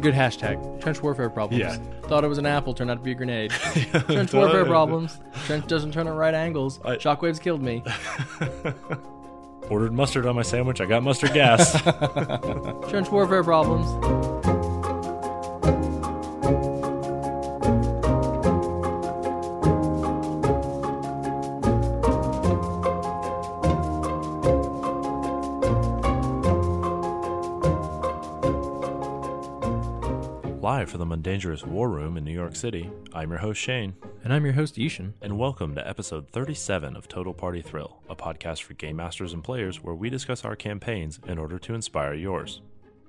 [0.00, 0.80] a good hashtag.
[0.80, 1.60] Trench warfare problems.
[1.60, 1.76] Yeah.
[2.08, 3.50] Thought it was an apple, turned out to be a grenade.
[4.08, 5.18] Trench warfare problems.
[5.46, 6.80] Trench doesn't turn at right angles.
[6.84, 7.84] I- Shockwaves killed me.
[9.70, 10.80] Ordered mustard on my sandwich.
[10.80, 11.80] I got mustard gas.
[12.90, 13.86] Trench warfare problems.
[31.40, 33.94] Live from the Mundangerous War Room in New York City, I'm your host Shane,
[34.24, 35.14] And I'm your host, I-Hsien.
[35.22, 39.42] and welcome to episode 37 of Total Party Thrill, a podcast for game masters and
[39.42, 42.60] players where we discuss our campaigns in order to inspire yours.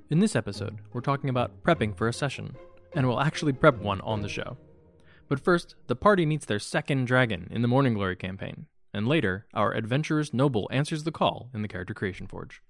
[0.09, 2.55] In this episode, we're talking about prepping for a session,
[2.93, 4.55] and we'll actually prep one on the show.
[5.27, 9.45] But first, the party meets their second dragon in the Mourning Glory campaign, and later,
[9.53, 12.61] our adventurous noble answers the call in the Character Creation Forge.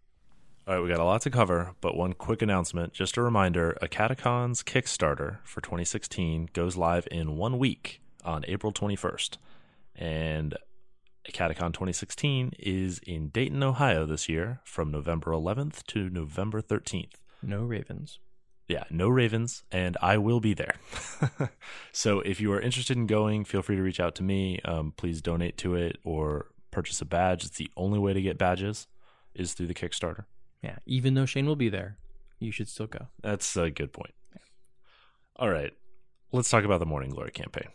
[0.67, 2.93] All right, we got a lot to cover, but one quick announcement.
[2.93, 8.71] Just a reminder a AcadeCon's Kickstarter for 2016 goes live in one week on April
[8.71, 9.37] 21st.
[9.95, 10.55] And
[11.27, 17.15] AcadeCon 2016 is in Dayton, Ohio this year from November 11th to November 13th.
[17.41, 18.19] No ravens.
[18.67, 20.75] Yeah, no Ravens, and I will be there.
[21.91, 24.61] so if you are interested in going, feel free to reach out to me.
[24.63, 27.43] Um, please donate to it or purchase a badge.
[27.45, 28.87] It's the only way to get badges
[29.33, 30.25] is through the Kickstarter.
[30.61, 31.97] Yeah, even though Shane will be there,
[32.39, 33.07] you should still go.
[33.21, 34.13] That's a good point.
[35.37, 35.73] All right,
[36.31, 37.69] let's talk about the Mourning Glory campaign.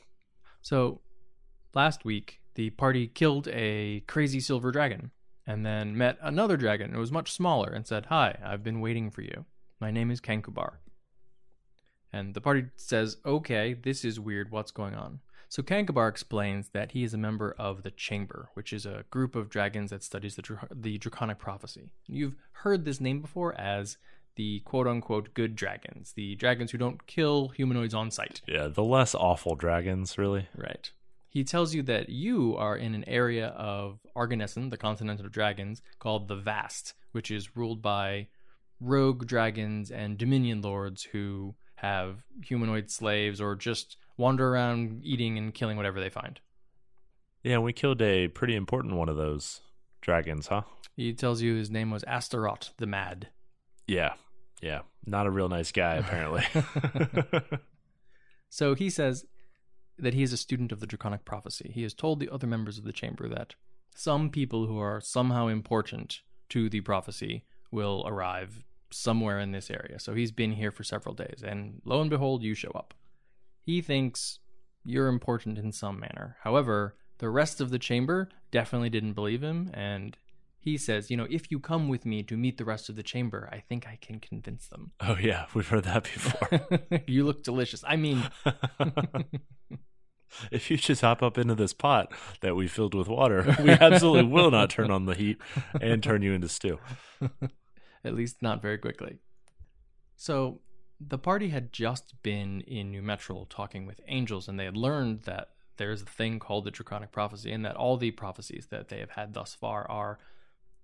[0.63, 1.01] So,
[1.75, 5.11] last week, the party killed a crazy silver dragon
[5.47, 6.95] and then met another dragon.
[6.95, 9.45] It was much smaller and said, Hi, I've been waiting for you.
[9.81, 10.79] My name is Kankubar.
[12.13, 14.51] And the party says, Okay, this is weird.
[14.51, 15.21] What's going on?
[15.49, 19.37] So, Kankubar explains that he is a member of the Chamber, which is a group
[19.37, 21.93] of dragons that studies the, Dra- the Draconic Prophecy.
[22.07, 23.97] You've heard this name before as
[24.37, 28.43] the quote unquote good dragons, the dragons who don't kill humanoids on sight.
[28.47, 30.49] Yeah, the less awful dragons, really.
[30.55, 30.91] Right.
[31.29, 35.83] He tells you that you are in an area of Argonnessen, the continent of dragons,
[35.99, 38.29] called the Vast, which is ruled by
[38.81, 45.55] rogue dragons and dominion lords who have humanoid slaves or just wander around eating and
[45.55, 46.41] killing whatever they find.
[47.43, 49.61] Yeah, we killed a pretty important one of those
[50.01, 50.63] dragons, huh?
[50.97, 53.29] He tells you his name was Astaroth the Mad.
[53.87, 54.15] Yeah,
[54.61, 54.81] yeah.
[55.05, 56.45] Not a real nice guy, apparently.
[58.49, 59.27] So he says
[59.99, 61.71] that he is a student of the Draconic Prophecy.
[61.75, 63.55] He has told the other members of the chamber that
[63.95, 69.99] some people who are somehow important to the prophecy will arrive somewhere in this area.
[69.99, 72.95] So he's been here for several days, and lo and behold, you show up.
[73.67, 74.39] He thinks
[74.85, 76.37] you're important in some manner.
[76.45, 80.17] However, the rest of the chamber definitely didn't believe him, and
[80.61, 83.03] he says, You know, if you come with me to meet the rest of the
[83.03, 84.93] chamber, I think I can convince them.
[85.01, 87.01] oh, yeah, we've heard that before.
[87.09, 87.83] you look delicious.
[87.85, 88.23] I mean,
[90.53, 92.13] if you just hop up into this pot
[92.43, 95.39] that we filled with water, we absolutely will not turn on the heat
[95.81, 96.79] and turn you into stew.
[98.05, 99.19] at least not very quickly.
[100.15, 100.61] So,
[101.01, 105.23] the party had just been in New Metrol talking with angels, and they had learned
[105.23, 109.01] that there's a thing called the Draconic Prophecy, and that all the prophecies that they
[109.01, 110.19] have had thus far are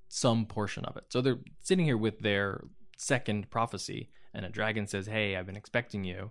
[0.09, 1.05] some portion of it.
[1.09, 2.65] So, they're sitting here with their
[2.99, 6.31] second prophecy, and a dragon says, Hey, I've been expecting you.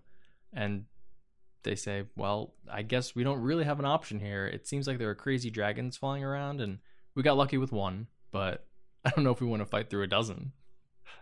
[0.53, 0.85] And
[1.63, 4.45] they say, Well, I guess we don't really have an option here.
[4.45, 6.79] It seems like there are crazy dragons flying around, and
[7.15, 8.67] we got lucky with one, but
[9.05, 10.53] I don't know if we want to fight through a dozen.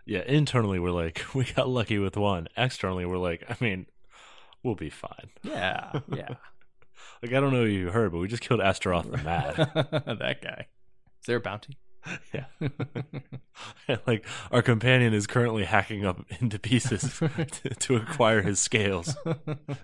[0.04, 2.48] Yeah, internally we're like, we got lucky with one.
[2.56, 3.86] Externally we're like, I mean,
[4.62, 5.30] we'll be fine.
[5.42, 6.34] Yeah, yeah.
[7.22, 9.56] Like I don't know if you heard, but we just killed Astaroth the Mad.
[10.18, 10.66] that guy.
[11.20, 11.76] Is there a bounty?
[12.32, 12.44] yeah.
[14.06, 19.14] like our companion is currently hacking up into pieces to, to acquire his scales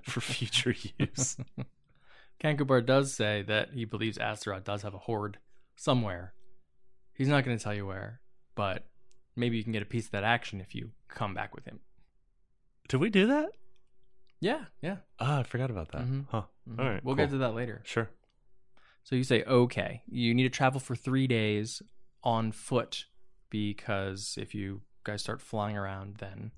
[0.02, 1.36] for future use.
[2.42, 5.38] Kankubar does say that he believes Astaroth does have a hoard
[5.74, 6.32] somewhere.
[7.14, 8.20] He's not going to tell you where,
[8.54, 8.86] but
[9.36, 11.80] maybe you can get a piece of that action if you come back with him.
[12.88, 13.50] Did we do that?
[14.40, 14.96] Yeah, yeah.
[15.18, 16.02] Ah, I forgot about that.
[16.02, 16.26] Mhm.
[16.30, 16.42] Huh.
[16.68, 16.78] Mhm.
[16.78, 17.24] All right, We'll cool.
[17.24, 17.82] get to that later.
[17.84, 18.10] Sure.
[19.02, 21.80] So you say, okay, you need to travel for three days
[22.24, 23.06] on foot
[23.50, 26.50] because if you guys start flying around, then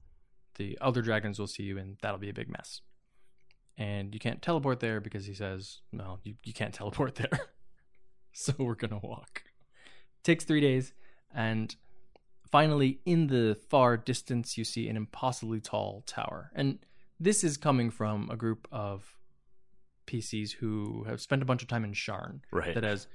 [0.56, 2.80] the other dragons will see you and that'll be a big mess.
[3.76, 7.38] And you can't teleport there because he says, no, you, you can't teleport there.
[8.32, 9.44] so we're going to walk.
[10.24, 10.92] Takes three days.
[11.32, 11.76] And
[12.50, 16.50] finally, in the far distance, you see an impossibly tall tower.
[16.54, 16.78] And
[17.20, 19.16] this is coming from a group of
[20.06, 22.74] PCs who have spent a bunch of time in Sharn Right.
[22.74, 23.06] that has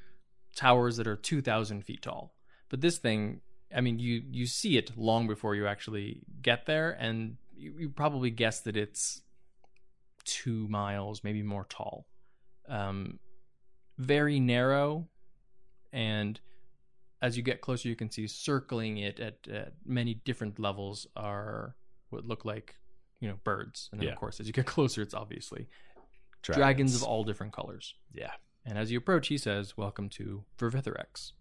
[0.56, 2.33] towers that are 2,000 feet tall.
[2.69, 3.41] But this thing,
[3.75, 7.89] I mean, you you see it long before you actually get there, and you, you
[7.89, 9.21] probably guess that it's
[10.25, 12.06] two miles, maybe more tall.
[12.68, 13.19] Um,
[13.97, 15.07] very narrow,
[15.91, 16.39] and
[17.24, 21.75] as you get closer, you can see circling it at, at many different levels are
[22.10, 22.75] what look like
[23.22, 24.14] you know birds, and then Yeah.
[24.14, 25.68] of course as you get closer, it's obviously
[26.42, 27.96] dragons, of all different colors.
[28.14, 28.34] Yeah.
[28.66, 31.31] And as you approach, he says, "Welcome to Vervitherex."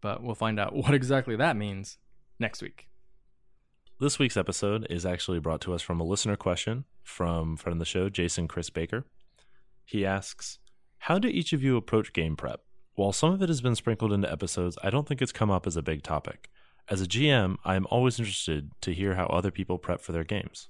[0.00, 1.98] But we'll find out what exactly that means
[2.38, 2.88] next week.
[4.00, 7.78] This week's episode is actually brought to us from a listener question from friend of
[7.78, 9.04] the show, Jason Chris Baker.
[9.84, 10.58] He asks,
[10.98, 12.62] How do each of you approach game prep?
[13.00, 15.66] While some of it has been sprinkled into episodes, I don't think it's come up
[15.66, 16.50] as a big topic.
[16.86, 20.22] As a GM, I am always interested to hear how other people prep for their
[20.22, 20.68] games.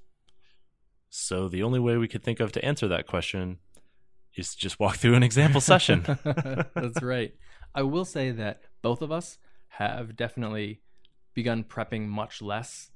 [1.08, 3.58] So the only way we could think of to answer that question
[4.36, 6.04] is to just walk through an example session.
[6.24, 7.34] That's right.
[7.74, 10.82] I will say that both of us have definitely
[11.34, 12.92] begun prepping much less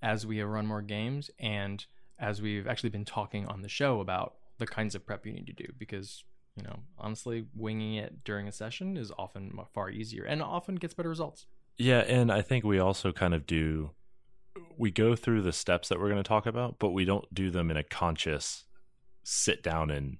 [0.00, 1.84] as we have run more games and
[2.18, 5.46] as we've actually been talking on the show about the kinds of prep you need
[5.46, 6.24] to do because
[6.58, 10.94] you know honestly winging it during a session is often far easier and often gets
[10.94, 11.46] better results
[11.78, 13.92] Yeah, and I think we also kind of do
[14.76, 17.50] we go through the steps that we're going to talk about, but we don't do
[17.50, 18.64] them in a conscious
[19.22, 20.18] sit down and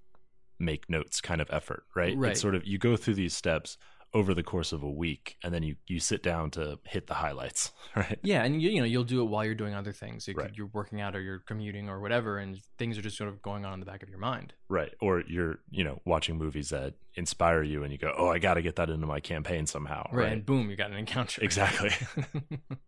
[0.58, 2.17] make notes kind of effort, right?
[2.17, 2.32] Right.
[2.32, 3.79] It's sort of you go through these steps
[4.14, 7.14] over the course of a week and then you you sit down to hit the
[7.14, 8.19] highlights, right?
[8.22, 10.50] yeah and you, you know you'll do it while you're doing other things could- Right.
[10.55, 13.66] you're working out or you're commuting or whatever and things are just sort of going
[13.66, 14.93] on in the back of your mind Right.
[15.00, 18.55] Or you're, you know, watching movies that inspire you and you go, "Oh, I got
[18.55, 20.32] to get that into my campaign somehow." right, Right.
[20.32, 21.90] and boom you got an encounter Exactly.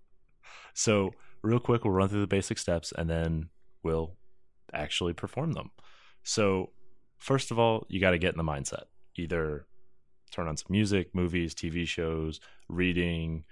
[0.75, 1.13] So,
[1.43, 3.49] real quick, we'll run through the basic steps and then
[3.83, 4.15] we'll
[4.73, 5.71] actually perform them.
[6.23, 6.71] So,
[7.19, 8.85] first of all, you got to get in the mindset.
[9.17, 9.67] Either
[10.31, 13.45] turn on some music, movies, TV shows, reading,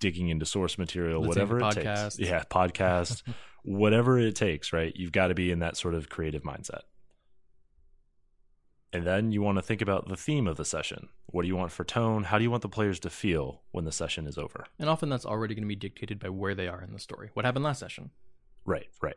[0.00, 2.18] digging into source material, whatever it takes.
[2.18, 3.22] Yeah, podcast,
[3.64, 4.94] whatever it takes, right?
[4.94, 6.82] You've got to be in that sort of creative mindset.
[8.92, 11.08] And then you want to think about the theme of the session.
[11.26, 12.24] What do you want for tone?
[12.24, 14.66] How do you want the players to feel when the session is over?
[14.78, 17.30] And often that's already going to be dictated by where they are in the story.
[17.34, 18.10] What happened last session?
[18.64, 19.16] Right, right.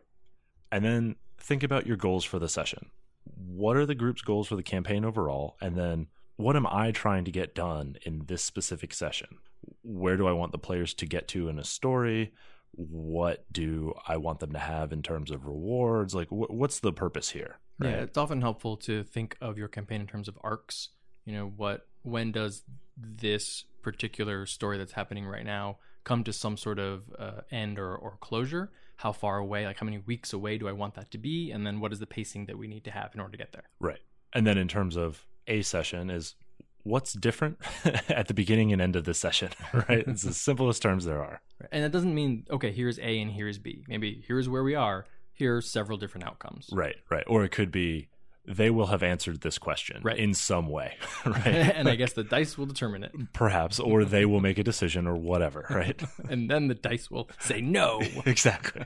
[0.72, 2.90] And then think about your goals for the session.
[3.24, 5.56] What are the group's goals for the campaign overall?
[5.62, 6.08] And then
[6.40, 9.40] what am I trying to get done in this specific session?
[9.84, 12.32] Where do I want the players to get to in a story?
[12.72, 16.16] What do I want them to have in terms of rewards?
[16.16, 17.58] Like, wh- what's the purpose here?
[17.84, 20.90] Yeah, it's often helpful to think of your campaign in terms of arcs.
[21.26, 22.64] You know, what when does
[22.96, 27.94] this particular story that's happening right now come to some sort of uh, end or,
[27.94, 28.72] or closure?
[28.96, 31.52] How far away, like how many weeks away do I want that to be?
[31.52, 33.52] And then what is the pacing that we need to have in order to get
[33.52, 33.64] there?
[33.82, 34.00] Right.
[34.32, 36.36] And then in terms of a session is
[36.84, 37.58] what's different
[38.10, 40.06] at the beginning and end of the session, right?
[40.08, 41.42] It's the simplest terms there are.
[41.72, 43.84] And that doesn't mean, okay, here's A and here's B.
[43.88, 46.70] Maybe here's where we are, Here are several different outcomes.
[46.72, 47.24] Right, right.
[47.28, 48.08] Or it could be
[48.46, 50.18] they will have answered this question Right.
[50.18, 50.96] in some way,
[51.26, 51.46] right?
[51.46, 53.12] and I guess the dice will determine it.
[53.34, 56.02] Perhaps, or they will make a decision or whatever, right?
[56.30, 58.02] And then the dice will say no.
[58.26, 58.86] exactly.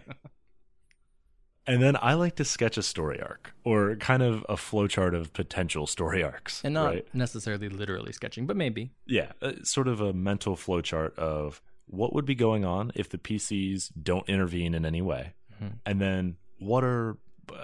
[1.65, 5.31] And then I like to sketch a story arc or kind of a flowchart of
[5.31, 6.61] potential story arcs.
[6.63, 7.07] And not right?
[7.13, 8.91] necessarily literally sketching, but maybe.
[9.05, 13.17] Yeah, uh, sort of a mental flowchart of what would be going on if the
[13.17, 15.33] PCs don't intervene in any way.
[15.61, 15.73] Mhm.
[15.85, 17.17] And then what are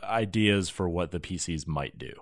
[0.03, 2.13] ideas for what the PCs might do?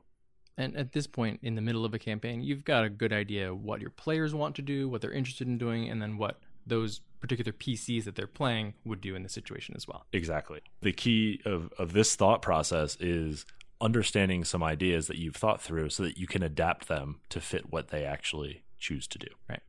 [0.57, 3.53] And at this point in the middle of a campaign, you've got a good idea
[3.53, 7.01] what your players want to do, what they're interested in doing, and then what those
[7.19, 10.05] particular PCs that they're playing would do in the situation as well.
[10.13, 10.61] Exactly.
[10.81, 13.45] The key of, of this thought process is
[13.81, 17.71] understanding some ideas that you've thought through so that you can adapt them to fit
[17.71, 19.27] what they actually choose to do.
[19.49, 19.61] Right.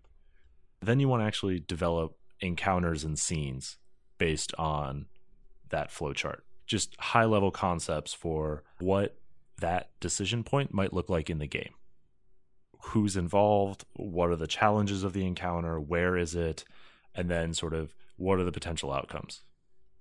[0.80, 3.78] Then you want to actually develop encounters and scenes
[4.18, 5.06] based on
[5.70, 6.40] that flowchart.
[6.66, 9.16] Just high level concepts for what
[9.60, 11.72] that decision point might look like in the game.
[12.82, 13.84] Who's involved?
[13.94, 15.80] What are the challenges of the encounter?
[15.80, 16.64] Where is it?
[17.14, 19.42] And then, sort of, what are the potential outcomes?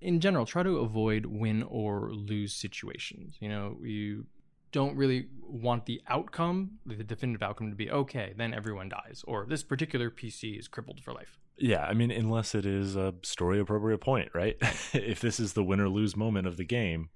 [0.01, 3.37] In general, try to avoid win or lose situations.
[3.39, 4.27] You know, you
[4.71, 9.45] don't really want the outcome, the definitive outcome, to be okay, then everyone dies, or
[9.47, 11.39] this particular PC is crippled for life.
[11.57, 14.57] Yeah, I mean, unless it is a story appropriate point, right?
[14.93, 17.09] if this is the win or lose moment of the game,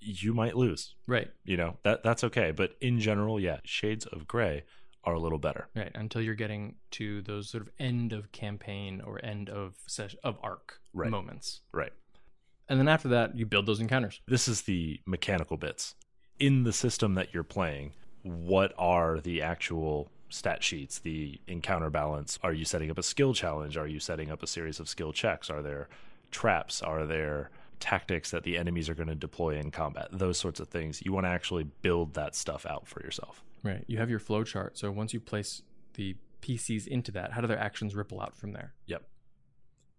[0.00, 0.94] you might lose.
[1.06, 2.50] Right, You know, that that's okay.
[2.50, 4.64] But in general, yeah, shades of gray
[5.06, 5.68] are a little better.
[5.74, 5.92] right.
[5.94, 10.36] Until you're getting to those sort of end of campaign or end of ses- of
[10.42, 11.10] arc Right.
[11.10, 11.60] moments.
[11.72, 11.92] Right.
[12.68, 14.20] And then after that, you build those encounters.
[14.26, 15.94] This is the mechanical bits.
[16.40, 22.38] In the system that you're playing, what are the actual stat sheets, the encounter balance?
[22.42, 23.76] Are you setting up a skill challenge?
[23.76, 25.48] Are you setting up a series of skill checks?
[25.48, 25.88] Are there
[26.32, 26.82] traps?
[26.82, 30.66] Are there tactics that the enemies are going to deploy in combat, those sorts of
[30.68, 31.02] things.
[31.04, 33.44] You want to actually build that stuff out for yourself.
[33.66, 33.84] Right.
[33.86, 34.78] You have your flow chart.
[34.78, 35.62] So once you place
[35.94, 38.74] the PCs into that, how do their actions ripple out from there?
[38.86, 39.02] Yep.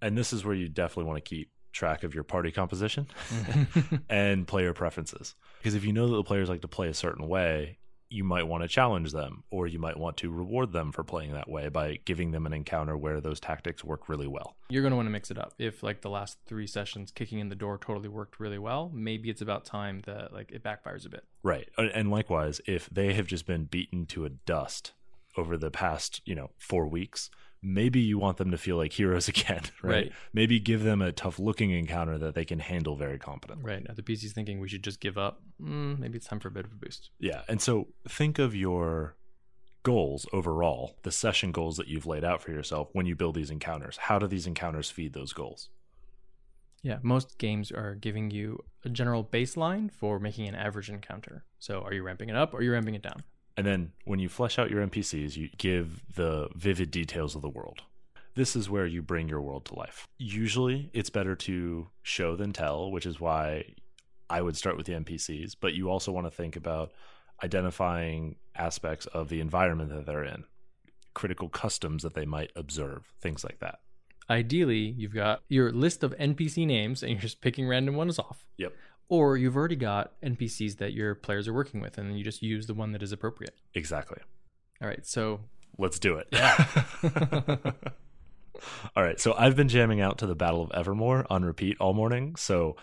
[0.02, 3.96] And this is where you definitely want to keep track of your party composition mm-hmm.
[4.10, 5.36] and player preferences.
[5.60, 7.78] Because if you know that the players like to play a certain way,
[8.10, 11.34] you might want to challenge them or you might want to reward them for playing
[11.34, 14.56] that way by giving them an encounter where those tactics work really well.
[14.70, 15.54] You're going to want to mix it up.
[15.60, 19.30] If like the last 3 sessions kicking in the door totally worked really well, maybe
[19.30, 21.26] it's about time that like it backfires a bit.
[21.44, 21.70] Right.
[21.78, 24.94] And likewise, if they have just been beaten to a dust
[25.36, 27.30] over the past, you know, 4 weeks,
[27.62, 29.94] maybe you want them to feel like heroes again, right?
[29.94, 30.12] Right.
[30.34, 33.66] Maybe give them a tough looking encounter that they can handle very competently.
[33.66, 33.90] Right.
[33.90, 35.42] Are the PCs thinking we should just give up?
[35.62, 37.12] Mm, maybe it's time for a bit of a boost.
[37.20, 37.42] Yeah.
[37.48, 39.16] And so think of your
[39.84, 43.50] goals overall, the session goals that you've laid out for yourself when you build these
[43.50, 43.98] encounters.
[43.98, 45.70] How do these encounters feed those goals?
[46.84, 51.44] Yeah, most games are giving you a general baseline for making an average encounter.
[51.60, 53.24] So are you ramping it up or are you ramping it down?
[53.58, 57.50] And then when you flesh out your NPCs, you give the vivid details of the
[57.50, 57.82] world.
[58.36, 60.08] This is where you bring your world to life.
[60.20, 63.74] Usually it's better to show than tell, which is why
[64.30, 66.92] I would start with the NPCs, but you also want to think about
[67.44, 70.44] identifying aspects of the environment that they're in,
[71.16, 73.80] critical customs that they might observe, things like that.
[74.30, 78.46] Ideally, you've got your list of NPC names and you're just picking random ones off.
[78.58, 78.74] Yep.
[79.10, 82.42] Or you've already got NPCs that your players are working with and then you just
[82.42, 83.56] use the one that is appropriate.
[83.74, 84.20] Exactly.
[84.82, 85.40] All right, so
[85.80, 86.28] Let's do it.
[86.32, 86.66] Yeah.
[88.96, 89.20] all right.
[89.20, 92.36] So I've been jamming out to the Battle of Evermore on repeat all morning.
[92.36, 92.76] So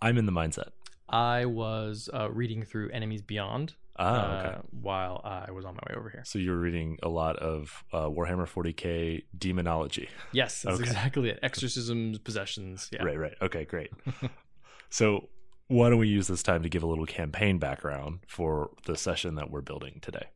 [0.00, 0.68] I'm in the mindset.
[1.08, 4.48] I was uh, reading through Enemies Beyond Ah, okay.
[4.56, 6.22] uh, while I was on my way over here.
[6.24, 10.08] So you're reading a lot of uh, Warhammer 40k demonology.
[10.32, 10.84] Yes, that's Okay.
[10.84, 11.40] exactly it.
[11.42, 12.88] Exorcisms, possessions.
[12.92, 13.02] Yeah.
[13.02, 13.34] Right, right.
[13.42, 13.90] Okay, great.
[14.88, 15.28] so
[15.70, 19.36] why don't we use this time to give a little campaign background for the session
[19.36, 20.26] that we're building today?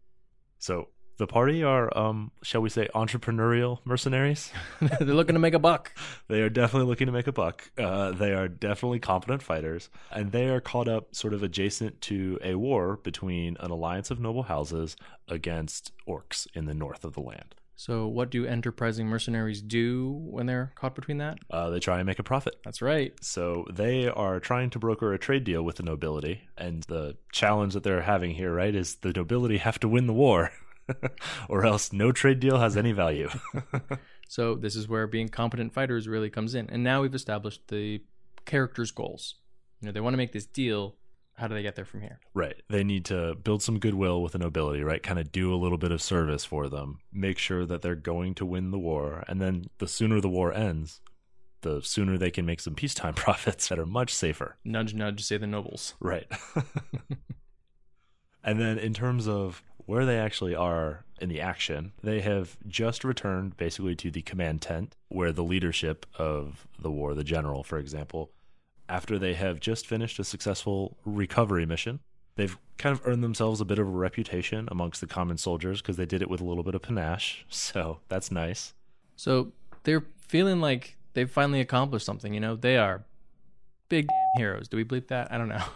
[0.59, 4.53] So the party are, um, shall we say, entrepreneurial mercenaries.
[4.81, 5.93] They're looking to make a buck.
[6.29, 7.71] They are definitely looking to make a buck.
[7.77, 12.39] Uh, they are definitely competent fighters, and they are caught up sort of adjacent to
[12.43, 14.97] a war between an alliance of noble houses
[15.29, 17.57] against orcs in the north of the land.
[17.77, 21.39] So, what do enterprising mercenaries do when they're caught between that?
[21.51, 22.57] Uh, they try and make a profit.
[22.65, 23.13] That's right.
[23.21, 27.75] So they are trying to broker a trade deal with the nobility, and the challenge
[27.75, 30.53] that they're having here, right, is the nobility have to win the war,
[31.49, 33.29] or else no trade deal has any value.
[34.29, 36.69] So, this is where being competent fighters really comes in.
[36.71, 38.03] And now we've established the
[38.45, 39.37] characters' goals.
[39.81, 40.97] You know, they want to make this deal.
[41.37, 42.21] How do they get there from here?
[42.33, 42.57] right.
[42.69, 45.03] They need to build some goodwill with the nobility, right?
[45.03, 48.35] Kind of do a little bit of service for them, make sure that they're going
[48.37, 51.01] to win the war, and then the sooner the war ends,
[51.63, 54.57] the sooner they can make some peacetime profits that are much safer.
[54.65, 55.95] Nudge, nudge, say the nobles.
[55.99, 56.31] Right.
[58.45, 63.05] and then in terms of where they actually are in the action, they have just
[63.05, 67.79] returned basically to the command tent where the leadership of the war, the general, for
[67.79, 68.31] example,
[68.89, 72.01] after they have just finished a successful recovery mission,
[72.37, 75.97] they've kind of earned themselves a bit of a reputation amongst the common soldiers because
[75.97, 77.45] they did it with a little bit of panache.
[77.49, 78.75] So that's nice.
[79.17, 79.53] So,
[79.85, 82.35] they're feeling like they've finally accomplished something.
[82.35, 83.05] You know, they are
[83.89, 84.67] big damn heroes.
[84.69, 85.31] Do we bleep that?
[85.33, 85.65] I don't know.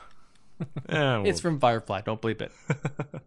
[0.89, 2.01] Eh, It's from Firefly.
[2.01, 2.51] Don't bleep it.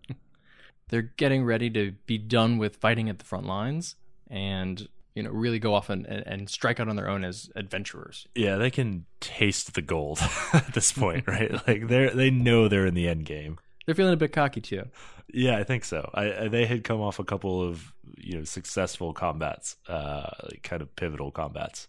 [0.89, 3.95] They're getting ready to be done with fighting at the front lines
[4.29, 7.49] and, you know, really go off and, and, and strike out on their own as
[7.55, 8.27] adventurers.
[8.35, 10.19] Yeah, they can taste the gold
[10.53, 11.51] at this point, right?
[11.67, 13.59] Like they're they know they're in the end game.
[13.85, 14.85] They're feeling a bit cocky too.
[15.33, 16.09] Yeah, I think so.
[16.13, 20.63] I, I they had come off a couple of you know successful combats, uh, like
[20.63, 21.87] kind of pivotal combats.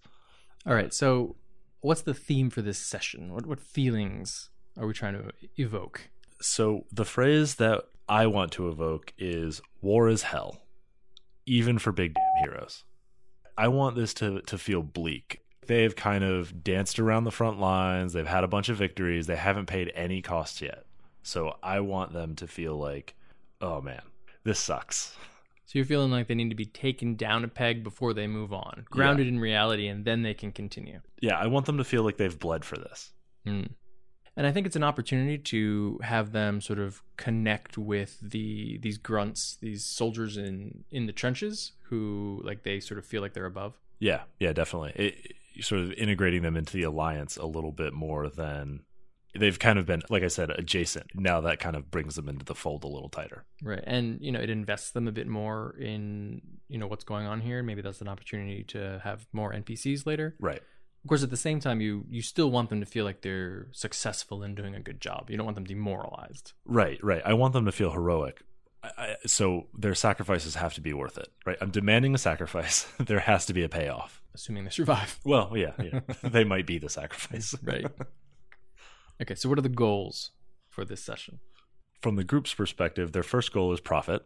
[0.66, 0.94] All right.
[0.94, 1.36] So,
[1.80, 3.32] what's the theme for this session?
[3.32, 6.08] What what feelings are we trying to evoke?
[6.40, 10.62] So the phrase that I want to evoke is "war is hell,"
[11.46, 12.84] even for big damn heroes.
[13.56, 15.40] I want this to to feel bleak.
[15.66, 18.12] They've kind of danced around the front lines.
[18.12, 19.26] They've had a bunch of victories.
[19.26, 20.84] They haven't paid any costs yet.
[21.22, 23.14] So I want them to feel like,
[23.60, 24.02] oh man,
[24.44, 25.16] this sucks.
[25.66, 28.52] So you're feeling like they need to be taken down a peg before they move
[28.52, 31.00] on, grounded in reality, and then they can continue.
[31.20, 33.12] Yeah, I want them to feel like they've bled for this.
[33.46, 33.70] Mm.
[34.36, 38.98] And I think it's an opportunity to have them sort of connect with the these
[38.98, 43.44] grunts, these soldiers in in the trenches who like they sort of feel like they're
[43.44, 43.74] above.
[43.98, 44.92] Yeah, yeah, definitely.
[44.96, 48.80] It, sort of integrating them into the alliance a little bit more than
[49.38, 51.08] they've kind of been, like I said, adjacent.
[51.14, 53.44] Now that kind of brings them into the fold a little tighter.
[53.62, 53.84] Right.
[53.86, 57.42] And you know, it invests them a bit more in, you know, what's going on
[57.42, 57.62] here.
[57.62, 60.34] Maybe that's an opportunity to have more NPCs later.
[60.40, 60.62] Right.
[61.04, 63.66] Of course, at the same time, you you still want them to feel like they're
[63.72, 65.28] successful in doing a good job.
[65.28, 66.52] You don't want them demoralized.
[66.64, 67.20] Right, right.
[67.26, 68.42] I want them to feel heroic.
[68.84, 71.56] I, so their sacrifices have to be worth it, right?
[71.60, 72.84] I'm demanding a sacrifice.
[72.98, 74.20] there has to be a payoff.
[74.34, 75.20] Assuming they survive.
[75.24, 76.00] Well, yeah, yeah.
[76.22, 77.54] they might be the sacrifice.
[77.62, 77.86] Right.
[79.20, 80.32] Okay, so what are the goals
[80.68, 81.38] for this session?
[82.00, 84.22] From the group's perspective, their first goal is profit,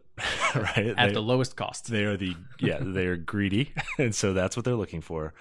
[0.55, 0.95] right?
[0.97, 1.87] At They- the lowest cost.
[1.91, 5.35] They are the yeah, they are greedy, and so that's what they're looking for.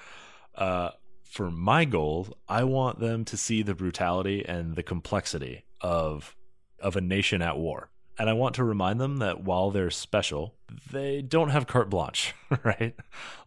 [0.54, 0.90] Uh,
[1.24, 6.36] for my goal, I want them to see the brutality and the complexity of
[6.78, 10.54] of a nation at war, and I want to remind them that while they're special,
[10.90, 12.94] they don't have carte blanche, right?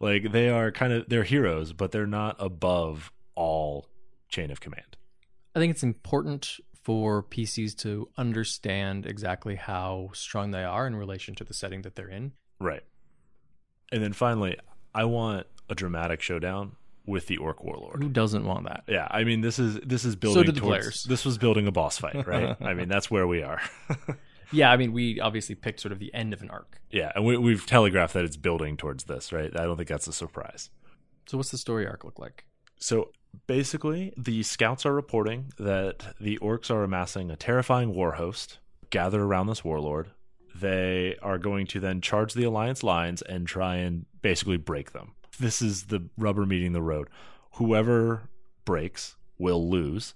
[0.00, 3.86] Like they are kind of they're heroes, but they're not above all
[4.28, 4.96] chain of command.
[5.54, 11.34] I think it's important for PCs to understand exactly how strong they are in relation
[11.36, 12.32] to the setting that they're in.
[12.58, 12.82] Right.
[13.92, 14.56] And then finally,
[14.94, 18.02] I want a dramatic showdown with the orc warlord.
[18.02, 18.84] Who doesn't want that?
[18.86, 21.02] Yeah, I mean this is this is building the towards players.
[21.04, 22.56] this was building a boss fight, right?
[22.60, 23.60] I mean that's where we are.
[24.52, 26.80] Yeah, I mean, we obviously picked sort of the end of an arc.
[26.90, 29.50] yeah, and we, we've telegraphed that it's building towards this, right?
[29.58, 30.70] I don't think that's a surprise.
[31.26, 32.44] So, what's the story arc look like?
[32.80, 33.10] So
[33.46, 39.20] basically, the scouts are reporting that the orcs are amassing a terrifying war host gathered
[39.20, 40.10] around this warlord.
[40.54, 45.12] They are going to then charge the alliance lines and try and basically break them.
[45.38, 47.08] This is the rubber meeting the road.
[47.52, 48.30] Whoever
[48.64, 50.14] breaks will lose.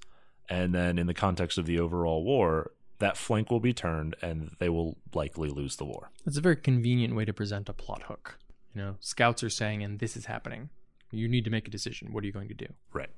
[0.48, 4.54] And then, in the context of the overall war, that flank will be turned and
[4.58, 6.10] they will likely lose the war.
[6.26, 8.38] It's a very convenient way to present a plot hook.
[8.74, 10.70] You know, scouts are saying, and this is happening.
[11.10, 12.12] You need to make a decision.
[12.12, 12.66] What are you going to do?
[12.92, 13.10] Right.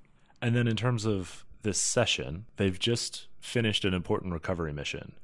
[0.42, 5.14] And then in terms of this session, they've just finished an important recovery mission,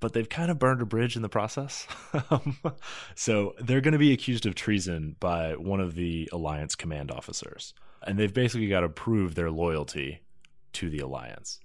[0.00, 1.86] but they've kind of burned a bridge in the process.
[3.16, 7.74] So they're going to be accused of treason by one of the Alliance command officers.
[8.02, 10.20] And they've basically got to prove their loyalty
[10.74, 11.60] to the Alliance.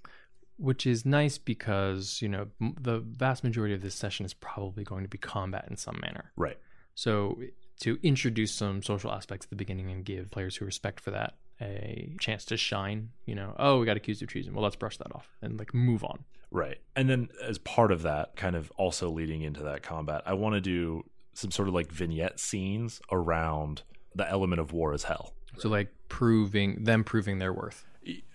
[0.59, 4.83] Which is nice because, you know, m- the vast majority of this session is probably
[4.83, 6.31] going to be combat in some manner.
[6.35, 6.57] Right.
[6.95, 7.39] So,
[7.79, 11.35] to introduce some social aspects at the beginning and give players who respect for that
[11.61, 14.53] a chance to shine, you know, oh, we got accused of treason.
[14.53, 16.25] Well, let's brush that off and like move on.
[16.51, 16.77] Right.
[16.95, 20.55] And then as part of that, kind of also leading into that combat, I want
[20.55, 23.83] to do some sort of like vignette scenes around
[24.15, 25.33] the element of war as hell.
[25.57, 27.85] So, like proving them proving their worth.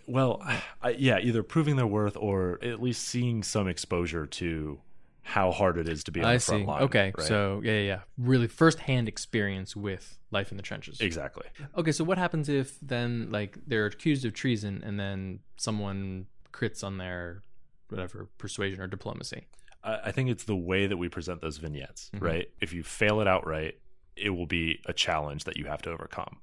[0.06, 0.42] Well,
[0.82, 4.80] I, yeah, either proving their worth or at least seeing some exposure to
[5.22, 6.66] how hard it is to be on I the front see.
[6.66, 6.82] line.
[6.82, 7.26] Okay, right?
[7.26, 11.00] so yeah, yeah, really first-hand experience with life in the trenches.
[11.00, 11.46] exactly.
[11.76, 16.84] Okay, so what happens if then like they're accused of treason and then someone crits
[16.84, 17.40] on their
[17.88, 19.46] whatever persuasion or diplomacy?
[19.82, 22.20] I, I think it's the way that we present those vignettes, Mhm.
[22.22, 22.50] right?
[22.60, 23.78] If you fail it outright,
[24.16, 26.36] it will be a challenge that you have to overcome.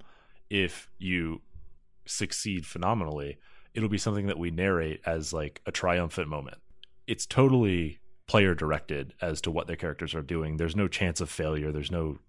[0.49, 1.41] If you
[2.05, 3.37] succeed phenomenally,
[3.73, 6.57] it'll be something that we narrate as like a triumphant moment.
[7.07, 10.57] It's totally player directed as to what their characters are doing.
[10.57, 11.71] There's no chance of failure.
[11.71, 12.19] There's no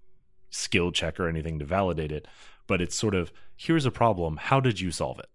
[0.50, 2.26] skill check or anything to validate it,
[2.66, 4.37] but it's sort of here's a problem.
[4.37, 5.28] How did you solve it?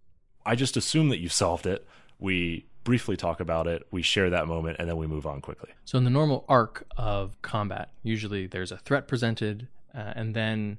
[0.45, 1.87] I just assume that you solved it.
[2.19, 5.69] We briefly talk about it, we share that moment, and then we move on quickly.
[5.83, 10.77] So in the normal arc of combat, usually there's a threat presented, uh, and then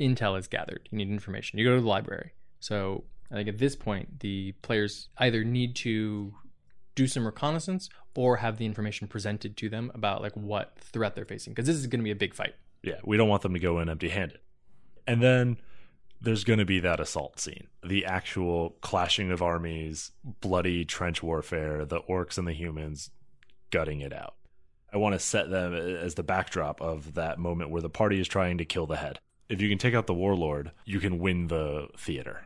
[0.00, 0.88] intel is gathered.
[0.90, 1.58] You need information.
[1.58, 2.32] You go to the library.
[2.60, 6.34] So I think at this point, the players either need to
[6.94, 11.24] do some reconnaissance or have the information presented to them about like what threat they're
[11.24, 12.54] facing, because this is going to be a big fight.
[12.82, 14.38] Yeah, we don't want them to go in empty handed.
[15.06, 15.58] And then
[16.20, 21.84] there's going to be that assault scene the actual clashing of armies, bloody trench warfare,
[21.84, 23.10] the orcs and the humans
[23.70, 24.34] gutting it out.
[24.92, 28.28] I want to set them as the backdrop of that moment where the party is
[28.28, 29.20] trying to kill the head.
[29.48, 32.44] If you can take out the warlord, you can win the theater.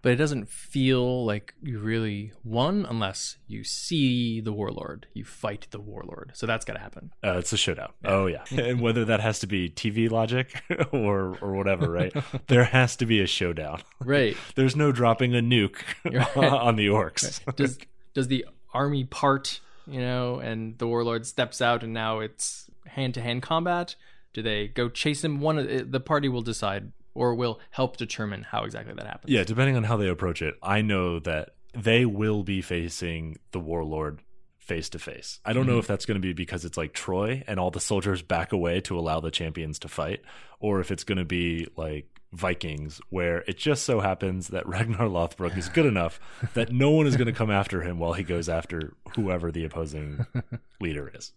[0.00, 5.66] But it doesn't feel like you really won unless you see the warlord, you fight
[5.70, 6.30] the warlord.
[6.34, 7.12] So that's got to happen.
[7.24, 7.90] Uh, it's a showdown.
[8.04, 12.12] Oh yeah, and whether that has to be TV logic or or whatever, right?
[12.46, 13.82] there has to be a showdown.
[14.04, 14.36] Right.
[14.54, 16.36] There's no dropping a nuke Right.
[16.36, 17.40] on the orcs.
[17.56, 17.78] does
[18.14, 23.40] does the army part you know and the warlord steps out and now it's hand-to-hand
[23.42, 23.94] combat
[24.34, 28.44] do they go chase him one of the party will decide or will help determine
[28.44, 32.04] how exactly that happens Yeah, depending on how they approach it, I know that they
[32.04, 34.20] will be facing the warlord
[34.58, 35.40] face to face.
[35.44, 35.80] I don't know mm-hmm.
[35.80, 38.80] if that's going to be because it's like Troy and all the soldiers back away
[38.82, 40.22] to allow the champions to fight,
[40.60, 45.08] or if it's going to be like Vikings, where it just so happens that Ragnar
[45.08, 46.20] Lothbrok is good enough
[46.54, 49.64] that no one is going to come after him while he goes after whoever the
[49.64, 50.24] opposing
[50.80, 51.32] leader is.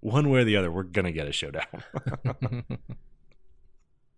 [0.00, 1.84] One way or the other, we're going to get a showdown.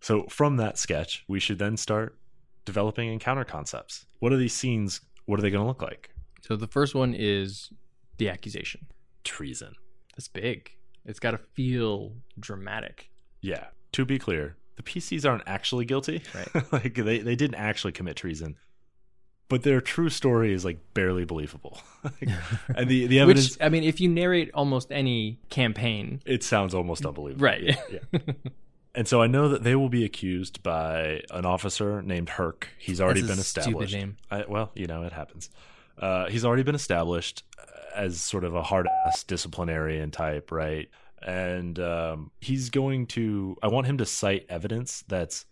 [0.03, 2.19] So from that sketch, we should then start
[2.65, 4.05] developing encounter concepts.
[4.19, 5.01] What are these scenes?
[5.27, 6.11] What are they going to look like?
[6.43, 7.71] So the first one is
[8.19, 8.89] the accusation.
[9.23, 9.75] Treason.
[10.17, 10.73] That's big.
[11.07, 13.11] It's got to feel dramatic.
[13.41, 13.67] Yeah.
[13.93, 16.23] To be clear, the PCs aren't actually guilty.
[16.35, 16.73] Right.
[16.73, 18.57] like they, they didn't actually commit treason.
[19.49, 21.81] But their true story is like barely believable.
[22.75, 26.75] and the, the evidence Which I mean, if you narrate almost any campaign, it sounds
[26.75, 27.45] almost unbelievable.
[27.45, 27.77] right?
[28.13, 28.19] Yeah.
[28.95, 32.69] And so I know that they will be accused by an officer named Herc.
[32.79, 33.97] He's already been established.
[34.31, 35.49] I, well, you know, it happens.
[35.99, 37.43] Uh, he's already been established
[37.95, 40.91] as sort of a hard ass disciplinarian type, right?
[41.23, 43.57] And um, he's going to.
[43.63, 45.47] I want him to cite evidence that's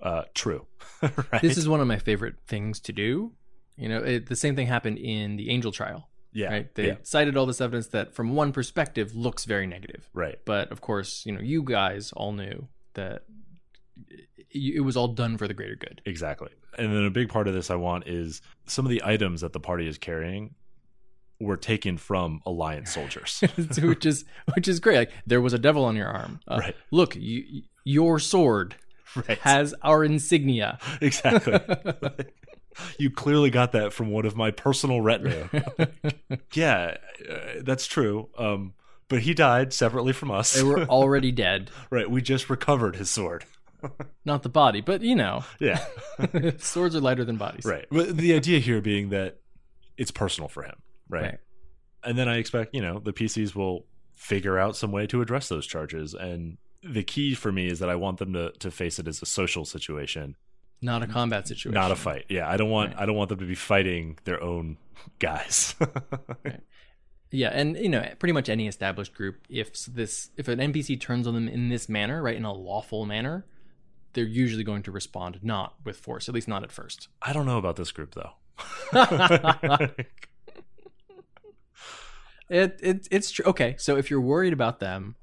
[0.00, 0.66] uh, true.
[1.02, 1.42] right?
[1.42, 3.32] This is one of my favorite things to do.
[3.76, 6.09] You know, it, the same thing happened in the Angel trial.
[6.32, 6.74] Yeah, Right?
[6.74, 10.08] They yeah, cited all this evidence that, from one perspective, looks very negative.
[10.12, 10.38] right.
[10.44, 13.24] But of course, you know, you guys all knew that
[14.50, 16.02] it, was all done for the greater good.
[16.04, 16.50] Exactly.
[16.78, 19.52] And then a big part of this I want is some of the items that
[19.52, 20.54] the party is carrying
[21.40, 23.42] were taken from Alliance soldiers.
[23.82, 24.96] which is which is great.
[24.96, 26.40] Like there was a devil on your arm.
[26.46, 26.76] Uh, Right.
[26.90, 28.76] Look, you, your sword
[29.14, 29.38] right.
[29.38, 30.78] has our insignia.
[31.00, 31.58] exactly.
[32.98, 35.48] You clearly got that from one of my personal retinue.
[36.54, 36.96] yeah,
[37.28, 38.28] uh, that's true.
[38.38, 38.74] Um,
[39.08, 40.54] but he died separately from us.
[40.54, 41.70] they were already dead.
[41.90, 42.08] right.
[42.10, 43.44] We just recovered his sword.
[44.24, 45.84] Not the body, but you know, Yeah.
[46.58, 47.64] swords are lighter than bodies.
[47.64, 47.86] right.
[47.90, 49.38] But the idea here being that
[49.96, 50.76] it's personal for him.
[51.08, 51.22] Right.
[51.22, 51.38] Right.
[52.04, 55.48] And then I expect, you know, the PCs will figure out some way to address
[55.48, 56.14] those charges.
[56.14, 59.20] And the key for me is that I want them to, to face it as
[59.22, 60.36] a social situation,
[60.82, 61.12] Not a mm-hmm.
[61.12, 61.72] combat situation.
[61.72, 62.26] not a fight.
[62.28, 62.48] Yeah.
[62.48, 63.02] I don't want Right.
[63.02, 64.78] I don't want them to be fighting their own
[65.18, 65.74] guys.
[67.32, 71.26] Yeah, and you know, pretty much any established group, if this if an NPC turns
[71.26, 73.46] on them in this manner, right, in a lawful manner,
[74.14, 77.08] they're usually going to respond not with force, at least not at first.
[77.22, 78.32] I don't know about this group though.
[82.50, 83.44] It, it it's true.
[83.44, 85.14] Okay, so if you're worried about them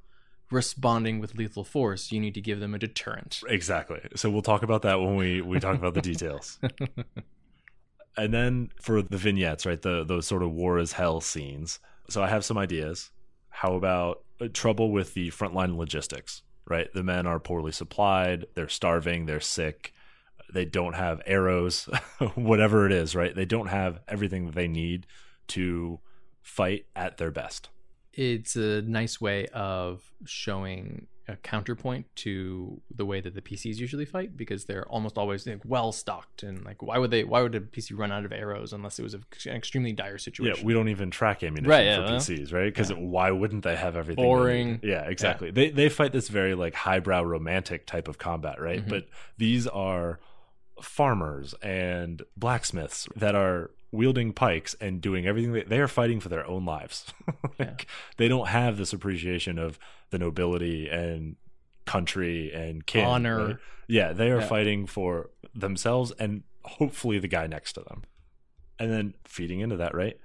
[0.52, 3.42] responding with lethal force, you need to give them a deterrent.
[3.48, 4.00] exactly.
[4.16, 6.60] So we'll talk about that when we we talk about the details.
[8.18, 9.82] and then for the vignettes, right?
[9.82, 11.80] The those sort of war is hell scenes.
[12.10, 13.12] So I have some ideas.
[13.50, 16.92] How about uh, trouble with the frontline logistics, right?
[16.94, 19.94] The men are poorly supplied, they're starving, they're sick,
[20.54, 21.90] they don't have arrows,
[22.36, 23.36] whatever it is, right?
[23.36, 25.08] They don't have everything that they need
[25.48, 26.00] to
[26.42, 27.70] fight at their best.
[28.18, 34.06] It's a nice way of showing a counterpoint to the way that the PCs usually
[34.06, 37.54] fight because they're almost always like, well stocked and like why would they why would
[37.54, 40.56] a PC run out of arrows unless it was a, an extremely dire situation?
[40.58, 42.66] Yeah, we don't even track ammunition Right, for yeah, PCs, right?
[42.74, 42.98] Because yeah.
[42.98, 44.24] why wouldn't they have everything?
[44.24, 44.72] Boring.
[44.74, 44.84] need?
[44.84, 45.52] Yeah, exactly.
[45.52, 48.86] They they fight this very like highbrow romantic type of combat, right?
[48.86, 48.90] Mhm.
[48.90, 50.20] But these are
[50.82, 56.30] farmers and blacksmiths that are wielding pikes and doing everything they, they are fighting for
[56.30, 57.06] their own lives.
[57.60, 61.36] like, They don't have this appreciation of the nobility and
[61.86, 63.06] country and kin.
[63.06, 63.46] Honor.
[63.48, 63.56] right?
[63.88, 64.48] Yeah, they are Yeah.
[64.48, 68.04] fighting for themselves and hopefully the guy next to them.
[68.80, 70.20] And then feeding into that, right?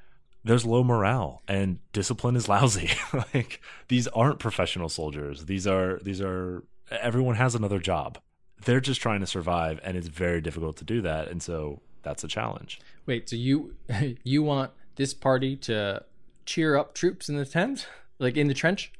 [0.44, 2.90] There's low morale and discipline is lousy.
[3.34, 5.44] like these aren't professional soldiers.
[5.44, 8.18] These are these are everyone has another job.
[8.64, 12.24] They're just trying to survive and it's very difficult to do that and so that's
[12.24, 12.80] a challenge.
[13.06, 13.74] Wait, so you
[14.24, 16.04] you want this party to
[16.46, 17.86] cheer up troops in the tent,
[18.18, 18.92] like in the trench?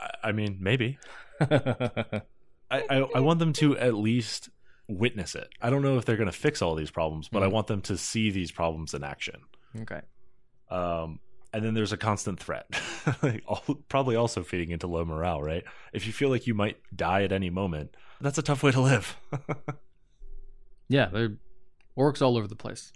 [0.00, 0.98] I, I mean, maybe.
[1.40, 2.22] I,
[2.70, 4.48] I I want them to at least
[4.88, 5.48] witness it.
[5.62, 7.52] I don't know if they're going to fix all these problems, but I Mhm.
[7.52, 9.40] want them to see these problems in action.
[9.80, 10.00] okay.
[10.70, 11.20] Um,
[11.52, 12.66] and then there's a constant threat,
[13.22, 15.64] like, al- probably also feeding into low morale, right?
[15.92, 18.80] If you feel like you might die at any moment, that's a tough way to
[18.80, 19.16] live.
[20.88, 21.32] Yeah, they're
[22.00, 22.92] orcs all over the place.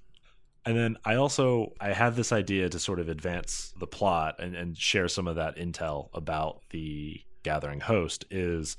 [0.66, 4.54] and then I also I have this idea to sort of advance the plot and,
[4.56, 8.24] and share some of that intel about the gathering host.
[8.30, 8.76] Is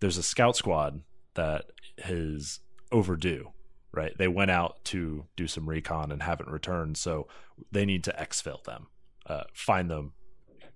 [0.00, 1.02] there's a scout squad
[1.34, 1.66] that
[1.98, 2.60] is
[2.90, 3.50] overdue,
[3.92, 4.16] right?
[4.16, 7.28] They went out to do some recon and haven't returned, so
[7.72, 8.86] they need to exfil them,
[9.26, 10.12] uh, find them,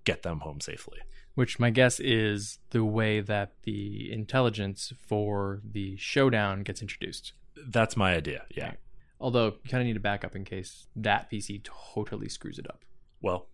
[0.03, 0.99] get them home safely.
[1.33, 7.33] Which my guess is the way that the intelligence for the showdown gets introduced.
[7.67, 8.43] That's my idea.
[8.51, 8.73] Yeah.
[9.21, 12.83] Although you kind of need a backup in case that PC totally screws it up.
[13.21, 13.47] Well,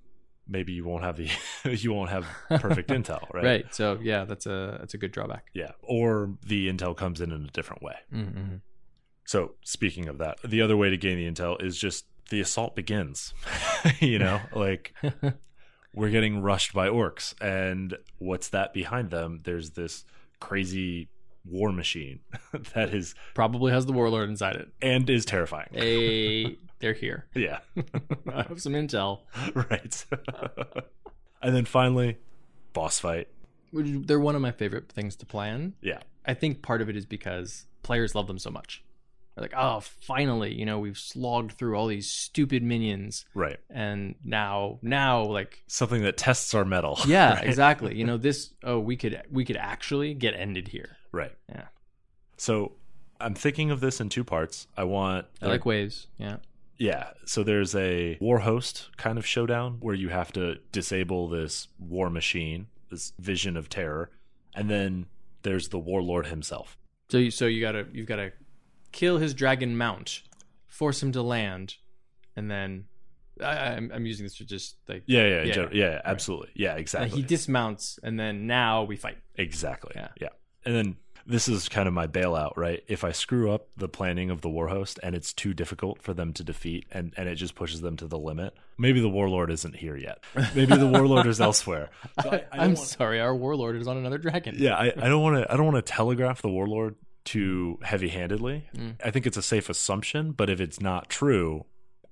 [0.47, 1.29] maybe you won't have the
[1.75, 2.25] you won't have
[2.61, 3.43] perfect intel, right?
[3.43, 3.75] Right.
[3.75, 5.47] So yeah, that's a that's a good drawback.
[5.53, 5.71] Yeah.
[5.81, 7.95] Or the intel comes in in a different way.
[8.13, 8.55] Mm-hmm.
[9.25, 12.75] So speaking of that, the other way to gain the intel is just the assault
[12.75, 13.33] begins.
[13.99, 14.93] you know, like
[15.93, 19.41] we're getting rushed by orcs, and what's that behind them?
[19.43, 20.05] There's this
[20.39, 21.09] crazy
[21.49, 22.19] war machine
[22.73, 24.69] that is Probably has the warlord inside it.
[24.81, 25.69] and is terrifying.
[25.71, 27.25] Hey, they're here.
[27.35, 27.59] Yeah.
[28.33, 29.21] I have some intel.
[29.55, 30.05] right.
[31.41, 32.17] and then finally,
[32.73, 33.27] boss fight.
[33.73, 35.73] They're one of my favorite things to plan.
[35.81, 35.99] Yeah.
[36.25, 38.83] I think part of it is because players love them so much.
[39.35, 43.57] They're like, oh, finally, you know, we've slogged through all these stupid minions, Right.
[43.69, 46.97] and now, now, like, Something that tests our mettle.
[47.05, 47.45] yeah, right?
[47.45, 47.95] exactly.
[47.95, 50.97] You know, this, oh, we could, we could actually get ended here.
[51.17, 51.35] Right.
[51.49, 51.65] Yeah.
[52.37, 52.73] So
[53.19, 54.67] I'm thinking of this in two parts.
[54.77, 56.07] I want I like waves.
[56.17, 56.37] Yeah.
[56.79, 61.69] Yeah, so there's a war host kind of showdown where you have to disable this
[61.79, 64.11] war machine, this vision of terror,
[64.53, 65.07] and then
[65.41, 66.77] there's the warlord himself.
[67.09, 68.31] So, you, so you gotta, you've gotta
[68.91, 70.21] kill his dragon mount,
[70.67, 71.77] force him to land,
[72.35, 72.85] and then
[73.41, 76.49] I, I'm, I'm using this to just like Yeah, yeah, Yeah, yeah, yeah, absolutely.
[76.53, 77.21] Yeah, uh, exactly.
[77.21, 79.17] he dismounts, and then now we fight.
[79.35, 79.93] exactly.
[79.95, 80.09] Yeah.
[80.21, 80.29] Yeah.
[80.65, 80.95] And then
[81.27, 82.83] this is kind of my bailout, right?
[82.87, 86.13] If I screw up the planning of the war host and it's too difficult for
[86.13, 89.51] them to defeat and, and it just pushes them to the limit, maybe the warlord
[89.51, 90.23] isn't here yet.
[90.55, 91.89] Maybe the warlord is elsewhere.
[92.23, 94.55] So I, I I'm want- sorry, our warlord is on another dragon.
[94.57, 95.53] yeah, I, I don't want to.
[95.53, 98.69] I don't want to telegraph the warlord too heavy-handedly.
[98.75, 98.95] Mm.
[99.03, 101.65] I think it's a safe assumption, but if it's not true,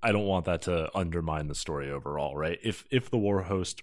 [0.03, 2.35] I don't want that to undermine the story overall.
[2.35, 2.59] Right?
[2.63, 3.81] If if the war host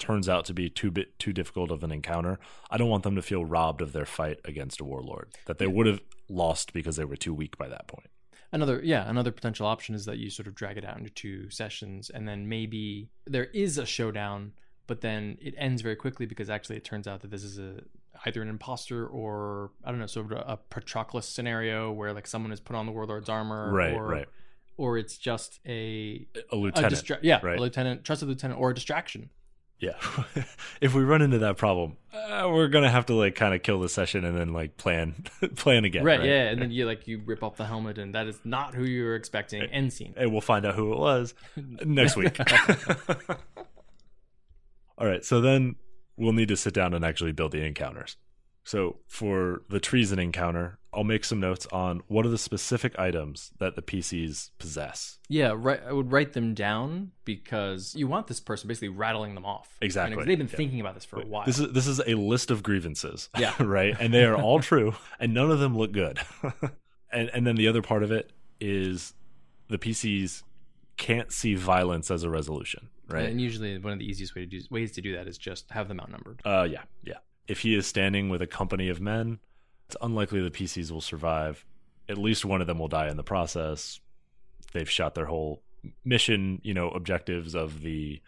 [0.00, 2.38] turns out to be too bit too difficult of an encounter,
[2.70, 5.66] I don't want them to feel robbed of their fight against a warlord that they
[5.68, 8.08] would have lost because they were too weak by that point.
[8.52, 11.48] Another, yeah, another potential option is that you sort of drag it out into two
[11.50, 14.52] sessions, and then maybe there is a showdown,
[14.88, 17.82] but then it ends very quickly because actually it turns out that this is a
[18.26, 22.50] either an imposter or I don't know, sort of a Patroclus scenario where like someone
[22.50, 24.28] has put on the warlord's armor, Right, or, right.
[24.76, 26.92] or it's just a A a lieutenant.
[26.92, 27.56] distra- yeah, right.
[27.56, 29.30] a lieutenant, trusted lieutenant, or a distraction.
[29.80, 29.94] Yeah.
[30.82, 33.80] if we run into that problem, uh, we're gonna have to like kind of kill
[33.80, 35.24] the session and then like plan
[35.56, 36.04] plan again.
[36.04, 38.74] right, yeah, and then you like you rip off the helmet, and that is not
[38.74, 39.62] who you were expecting.
[39.62, 40.12] Eh, End scene.
[40.16, 42.38] and we'll find out who it was next week.
[44.98, 45.76] All right, so then
[46.16, 48.16] we'll need to sit down and actually build the encounters.
[48.64, 53.52] So for the treason encounter, I'll make some notes on what are the specific items
[53.58, 55.18] that the PCs possess.
[55.28, 55.80] Yeah, right.
[55.86, 59.76] I would write them down because you want this person basically rattling them off.
[59.80, 60.56] Exactly, Because they've been yeah.
[60.56, 61.46] thinking about this for a while.
[61.46, 63.28] This is this is a list of grievances.
[63.38, 63.54] Yeah.
[63.60, 63.96] right?
[63.98, 66.18] And they are all true and none of them look good.
[67.12, 69.14] and and then the other part of it is
[69.68, 70.42] the PCs
[70.96, 73.28] can't see violence as a resolution, right?
[73.28, 75.70] And usually, one of the easiest way to do, ways to do that is just
[75.70, 76.42] have them outnumbered.
[76.44, 77.14] Uh, yeah, yeah.
[77.50, 79.40] If he is standing with a company of men,
[79.86, 81.64] it's unlikely the PCs will survive.
[82.08, 83.98] At least one of them will die in the process.
[84.72, 85.62] They've shot their whole
[86.04, 88.22] mission, you know, objectives of the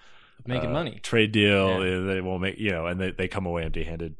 [0.44, 0.98] Making uh, money.
[1.04, 1.84] trade deal.
[1.86, 2.14] Yeah.
[2.14, 4.16] They won't make, you know, and they, they come away empty handed.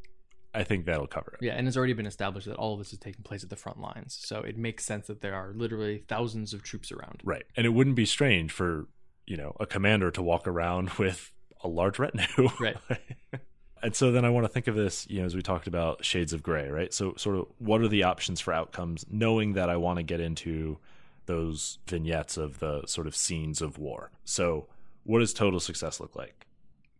[0.53, 1.45] I think that'll cover it.
[1.45, 3.57] Yeah, and it's already been established that all of this is taking place at the
[3.57, 4.17] front lines.
[4.21, 7.19] So it makes sense that there are literally thousands of troops around.
[7.25, 7.43] Right.
[7.57, 8.87] And it wouldn't be strange for,
[9.25, 11.29] you know, a commander to walk around with
[11.61, 12.49] a large retinue.
[12.57, 12.77] Right.
[13.83, 16.05] and so then I want to think of this, you know, as we talked about
[16.05, 16.93] shades of gray, right?
[16.93, 20.21] So sort of what are the options for outcomes, knowing that I want to get
[20.21, 20.79] into
[21.25, 24.11] those vignettes of the sort of scenes of war.
[24.23, 24.67] So
[25.03, 26.47] what does total success look like?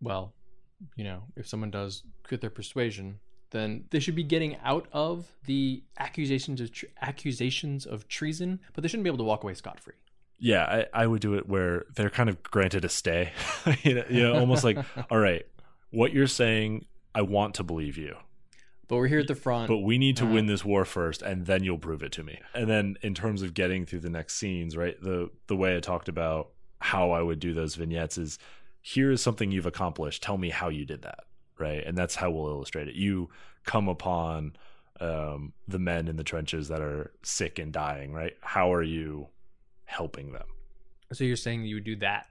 [0.02, 0.34] Well,
[0.96, 3.20] you know, if someone does quit their persuasion,
[3.52, 8.82] then they should be getting out of the accusations of tr- accusations of treason, but
[8.82, 9.94] they shouldn't be able to walk away scot free.
[10.40, 13.32] Yeah, I, I would do it where they're kind of granted a stay.
[13.84, 14.78] you, know, you know, almost like,
[15.10, 15.46] all right,
[15.94, 18.16] what you're saying, I want to believe you.
[18.90, 19.68] But we're here at the front.
[19.70, 20.34] but we need to Uh-huh.
[20.34, 23.42] win this war first and then you'll prove it to me and then in terms
[23.42, 27.22] of getting through the next scenes right the the way i talked about how i
[27.22, 28.38] would do those vignettes is
[28.82, 31.20] here is something you've accomplished tell me how you did that
[31.58, 33.30] right and that's how we'll illustrate it you
[33.66, 34.54] come upon
[35.00, 39.28] um, the men in the trenches that are sick and dying right how are you
[39.86, 40.46] helping them
[41.14, 42.28] so you're saying you would do that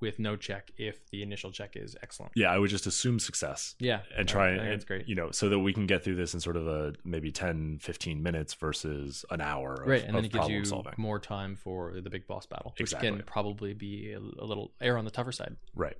[0.00, 2.32] with no check if the initial check is excellent.
[2.34, 5.08] yeah i would just assume success Yeah, and try and, that's great.
[5.08, 7.78] you know so that we can get through this in sort of a maybe 10
[7.80, 11.18] 15 minutes versus an hour of, right, and then it gives problem you solving more
[11.18, 13.10] time for the big boss battle, which Exactly.
[13.10, 15.56] can probably be a, a little air on the tougher side.
[15.74, 15.96] Right.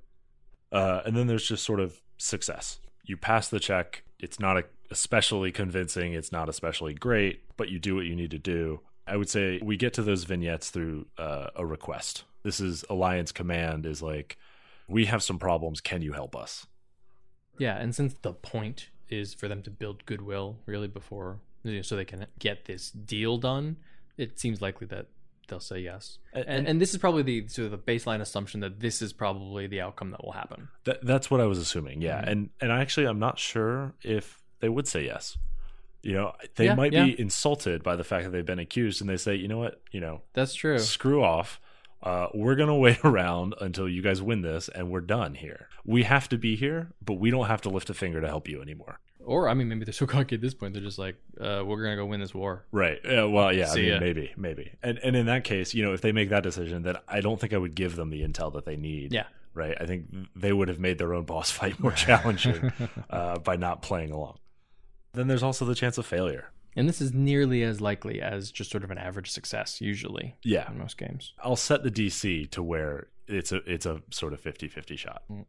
[0.71, 2.79] Uh, and then there's just sort of success.
[3.03, 4.03] You pass the check.
[4.19, 6.13] It's not a, especially convincing.
[6.13, 8.81] It's not especially great, but you do what you need to do.
[9.07, 12.23] I would say we get to those vignettes through uh, a request.
[12.43, 14.37] This is Alliance Command is like,
[14.87, 15.81] we have some problems.
[15.81, 16.65] Can you help us?
[17.57, 21.81] Yeah, and since the point is for them to build goodwill, really before you know,
[21.81, 23.77] so they can get this deal done,
[24.17, 25.07] it seems likely that
[25.47, 26.17] they'll say yes.
[26.33, 29.13] And, And, and this is probably the sort of the baseline assumption that this is
[29.13, 30.67] probably the outcome that will happen.
[30.85, 32.01] that, that's what I was assuming.
[32.01, 32.21] Yeah.
[32.21, 32.31] Mhm.
[32.31, 35.37] And, and actually, I'm not sure if they would say yes.
[36.05, 37.05] You know, they Yeah, might yeah.
[37.05, 39.81] be insulted by the fact that they've been accused, and they say, you know what,
[39.91, 40.77] you know, That's true.
[40.77, 41.59] screw off.
[42.03, 45.67] Uh, we're gonna wait around until you guys win this, and we're done here.
[45.83, 48.47] We have to be here, but we don't have to lift a finger to help
[48.47, 48.99] you anymore.
[49.23, 50.73] Or I mean, maybe they're so cocky at this point.
[50.75, 52.99] They're just like, uh, "We're gonna go win this war." Right.
[53.03, 53.71] Yeah, well, yeah.
[53.71, 54.71] I mean, maybe, maybe.
[54.83, 57.39] And and in that case, you know, if they make that decision, then I don't
[57.41, 59.11] think I would give them the intel that they need.
[59.11, 59.25] Yeah.
[59.55, 59.75] Right.
[59.81, 62.71] I think they would have made their own boss fight more challenging
[63.09, 64.37] uh, by not playing along.
[65.15, 66.51] Then there's also the chance of failure.
[66.77, 70.69] And this is nearly as likely as just sort of an average success, usually Yeah.
[70.69, 71.33] in most games.
[71.43, 75.23] I'll set the DC to where it's a it's a sort of 50-50 shot.
[75.31, 75.45] Mm.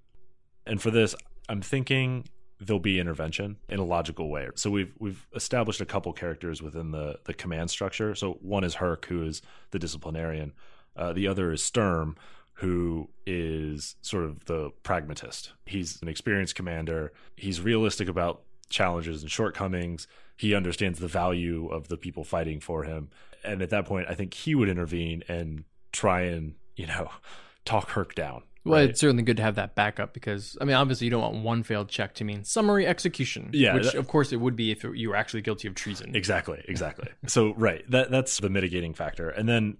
[0.66, 1.14] And for this,
[1.48, 4.48] I'm thinking there'll be intervention in a logical way.
[4.54, 8.14] So we've we've established a couple characters within the the command structure.
[8.14, 10.52] So one is Herc, who is the disciplinarian.
[10.94, 12.16] Uh, the other is Sturm,
[12.54, 15.52] who is sort of the pragmatist.
[15.66, 17.12] He's an experienced commander.
[17.36, 20.06] He's realistic about challenges and shortcomings.
[20.36, 23.10] He understands the value of the people fighting for him.
[23.44, 27.10] And at that point, I think he would intervene and try and, you know,
[27.64, 28.42] talk Herc down.
[28.64, 28.90] Well, right?
[28.90, 31.62] it's certainly good to have that backup because I mean, obviously, you don't want one
[31.62, 33.50] failed check to mean summary execution.
[33.52, 35.76] Yeah, which that- of course it would be if it, you were actually guilty of
[35.76, 36.16] treason.
[36.16, 37.08] Exactly, exactly.
[37.28, 39.28] so right, that that's the mitigating factor.
[39.28, 39.76] And then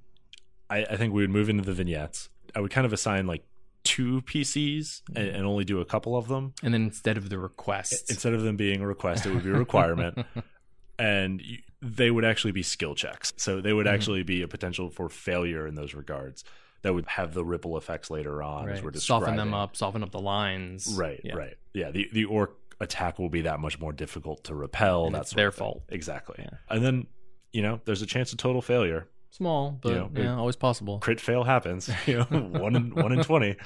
[0.71, 2.29] I, I think we would move into the vignettes.
[2.55, 3.45] I would kind of assign like
[3.87, 7.39] two PCs and, and only do a couple of them And then instead of the
[7.39, 9.25] request, instead of them being a request.
[9.27, 10.19] It would be a requirement,
[10.99, 13.33] and you, they would actually be skill checks.
[13.37, 13.93] So they would Mhm.
[13.95, 16.45] actually be a potential for failure in those regards.
[16.83, 18.95] That would have the ripple effects later on as we're right.
[18.95, 19.25] describing.
[19.27, 20.95] soften them up, soften up the lines.
[20.97, 21.35] Right, Yeah.
[21.35, 21.57] right.
[21.75, 25.07] Yeah, the the orc attack will be that much more difficult to repel.
[25.07, 25.83] And That's their fault.
[25.89, 26.37] Exactly.
[26.39, 26.59] Yeah.
[26.69, 27.07] And then,
[27.53, 29.09] you know, there's a chance of total failure.
[29.31, 30.99] Small, but know, yeah, it- always possible.
[30.99, 31.91] Crit fail happens.
[32.07, 33.57] You know, one in one in twenty.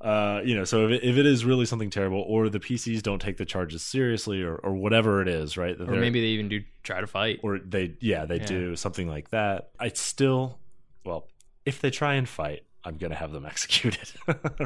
[0.00, 3.00] Uh, you know, so if it, if it is really something terrible, or the PCs
[3.02, 5.80] don't take the charges seriously, or or whatever it is, right?
[5.80, 7.40] Or maybe they even do try to fight.
[7.42, 8.46] or they yeah they Yeah.
[8.46, 9.70] do something like that.
[9.80, 10.58] I still,
[11.06, 11.28] well,
[11.64, 14.10] if they try and fight, I'm gonna have them executed.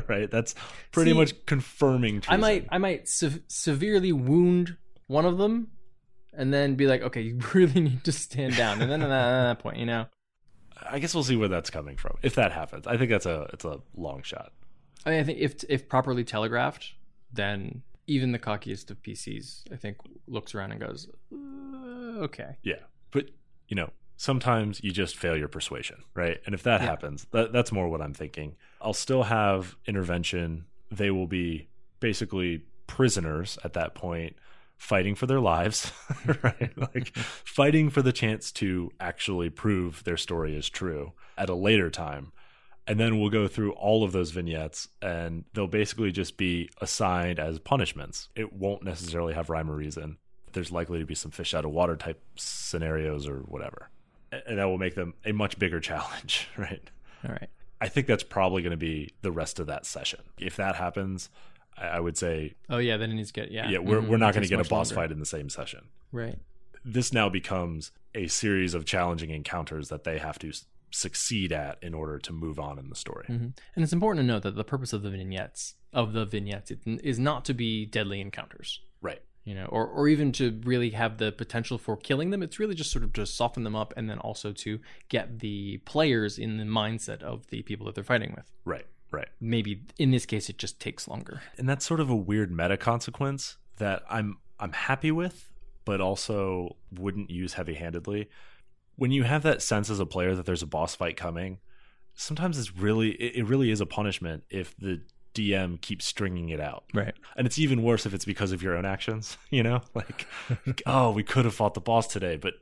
[0.09, 0.29] right?
[0.29, 0.57] That's
[0.91, 2.25] pretty See, much confirming.
[2.27, 5.69] I might, I might se- severely wound one of them,
[6.33, 8.83] and then be like, okay, you really need to stand down.
[8.83, 10.07] And then at that, at that point, you know,
[10.89, 12.17] I guess we'll see where that's coming from.
[12.23, 14.53] If that happens, I think that's a it's a long shot.
[15.07, 16.95] I mean, I think if if properly telegraphed,
[17.33, 22.81] then even the cockiest of PCs, I think, looks around and goes, uh, okay, Yeah,
[23.11, 23.27] but
[23.69, 26.39] you know, sometimes you just fail your persuasion, right?
[26.47, 26.87] And if that Yeah.
[26.87, 28.57] happens, that, that's more what I'm thinking.
[28.81, 30.65] I'll still have intervention.
[30.91, 31.69] They will be
[32.01, 34.37] basically prisoners at that point,
[34.79, 35.93] fighting for their lives,
[36.43, 36.73] right?
[36.95, 41.91] like fighting for the chance to actually prove their story is true at a later
[41.91, 42.33] time.
[42.87, 47.39] And then we'll go through all of those vignettes and they'll basically just be assigned
[47.39, 48.31] as punishments.
[48.35, 50.17] It won't necessarily have rhyme or reason.
[50.55, 53.91] There's likely to be some fish out of water type scenarios or whatever.
[54.33, 56.91] And that will make them a much bigger challenge, right?
[57.25, 60.21] all right, I think that's probably going to be the rest of that session.
[60.39, 61.29] If that happens,
[61.81, 64.17] I would say, oh yeah, then it needs to get yeah, yeah, we're, Mhm, we're
[64.17, 64.95] not going to get a boss longer.
[65.03, 65.87] fight in the same session.
[66.13, 66.39] right?
[66.85, 70.53] This now becomes a series of challenging encounters that they have to
[70.91, 73.27] succeed at in order to move on in the story.
[73.27, 76.71] hmm And it's important to note that the purpose of the vignettes of the vignettes
[76.87, 78.81] is not to be deadly encounters.
[79.01, 79.23] Right.
[79.45, 82.43] you know, or, or even to really have the potential for killing them.
[82.43, 85.79] It's really just sort of to soften them up and then also to get the
[85.87, 88.51] players in the mindset of the people that they're fighting with.
[88.65, 88.87] Right.
[89.11, 89.29] Right.
[89.41, 91.41] Maybe in this case, it just takes longer.
[91.57, 95.51] and that's sort of a weird meta consequence that I'm I'm happy with,
[95.85, 98.29] but also wouldn't use heavy handedly.
[98.97, 101.59] When you have that sense as a player that there's a boss fight coming,
[102.15, 105.01] sometimes it's really it, it really is a punishment if the
[105.35, 106.85] DM keeps stringing it out.
[106.93, 107.15] Right.
[107.37, 109.81] And it's even worse if it's because of your own actions, you know?
[109.95, 110.27] Like,
[110.87, 112.55] oh, we could have fought the boss today, but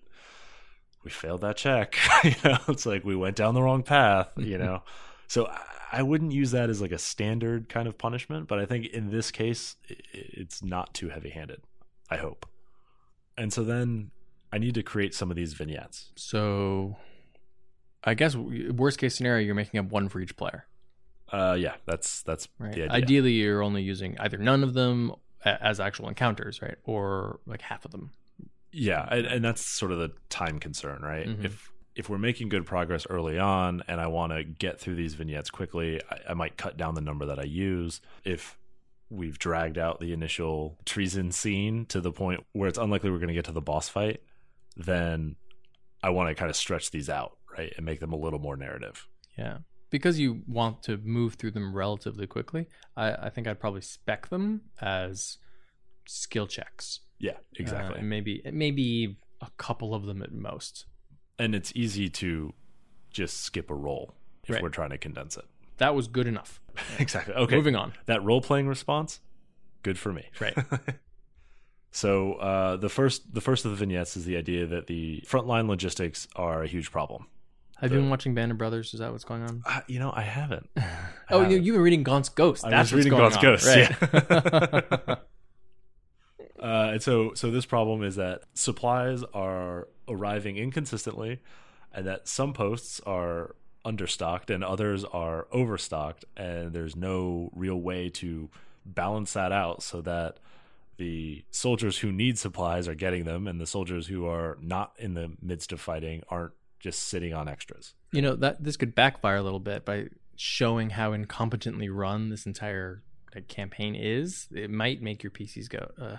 [1.02, 1.96] we failed that check.
[2.24, 4.82] you know, it's like we went down the wrong path, you know?
[5.26, 5.50] so
[5.92, 9.10] I- wouldn't use that as like a standard kind of punishment, but I think in
[9.10, 9.76] this case,
[10.12, 11.62] it's not too heavy handed.
[12.10, 12.46] I hope.
[13.38, 14.10] And so then
[14.52, 16.12] I need to create some of these vignettes.
[16.16, 16.96] So,
[18.04, 20.66] I guess worst case scenario, you're making up one for each player.
[21.32, 22.72] Uh, yeah, that's that's Right.
[22.72, 22.92] the idea.
[22.96, 25.12] Ideally, you're only using either none of them
[25.44, 28.10] as actual encounters, right, or like half of them.
[28.72, 31.26] Yeah, and, and that's sort of the time concern, right?
[31.26, 31.44] Mhm.
[31.44, 35.14] If if we're making good progress early on, and I want to get through these
[35.14, 38.00] vignettes quickly, I, I might cut down the number that I use.
[38.22, 38.58] If
[39.08, 43.28] we've dragged out the initial treason scene to the point where it's unlikely we're going
[43.28, 44.22] to get to the boss fight,
[44.76, 45.36] then
[46.02, 48.56] I want to kind of stretch these out, right, and make them a little more
[48.56, 49.08] narrative.
[49.38, 49.58] Yeah.
[49.88, 52.66] Because you want to move through them relatively quickly,
[52.96, 55.38] I, I think I'd probably spec them as
[56.04, 57.00] skill checks.
[57.18, 57.94] Yeah, exactly.
[57.94, 60.84] Uh, and maybe maybe a couple of them at most.
[61.38, 62.52] And it's easy to
[63.10, 64.14] just skip a role
[64.44, 64.62] if Right.
[64.62, 65.44] we're trying to condense it.
[65.78, 66.60] That was good enough.
[66.98, 67.34] exactly.
[67.34, 67.56] Okay.
[67.56, 67.92] Moving on.
[68.06, 69.20] That role playing response,
[69.82, 70.26] good for me.
[70.40, 70.56] Right.
[71.90, 75.66] So uh, the first the first of the vignettes is the idea that the frontline
[75.66, 77.26] logistics are a huge problem.
[77.78, 78.92] Have you been watching Band of Brothers?
[78.92, 79.62] Is that what's going on?
[79.64, 80.68] Uh, you know, I haven't.
[80.76, 80.82] I
[81.30, 81.64] Oh, you, haven't.
[81.64, 82.66] you've been reading Gaunt's Ghost.
[82.66, 85.08] I That's was reading what's Gaunt's going Ghost, on.
[85.08, 85.18] Right.
[86.60, 91.40] Uh, and so, so this problem is that supplies are arriving inconsistently,
[91.92, 93.54] and that some posts are
[93.84, 98.50] understocked and others are overstocked, and there's no real way to
[98.84, 100.38] balance that out so that
[100.96, 105.14] the soldiers who need supplies are getting them, and the soldiers who are not in
[105.14, 107.94] the midst of fighting aren't just sitting on extras.
[108.12, 112.46] you know that this could backfire a little bit by showing how incompetently run this
[112.46, 113.02] entire
[113.48, 114.48] campaign is.
[114.54, 116.18] It might make your PCs go, ugh,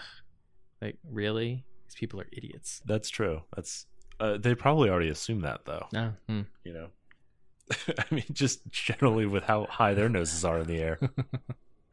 [0.81, 1.65] like really?
[1.87, 2.81] These people are idiots.
[2.85, 3.41] That's true.
[3.55, 3.85] That's
[4.19, 5.87] uh, they probably already assume that though.
[5.93, 6.13] No.
[6.27, 6.41] Hmm.
[6.63, 6.87] you know
[7.97, 10.99] i mean just generally with how high their noses are in the air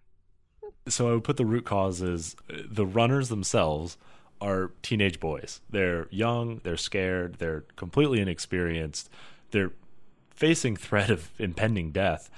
[0.88, 3.96] so i would put the root cause is uh, the runners themselves
[4.40, 9.08] are teenage boys they're young they're scared they're completely inexperienced
[9.50, 9.72] they're
[10.30, 12.30] facing threat of impending death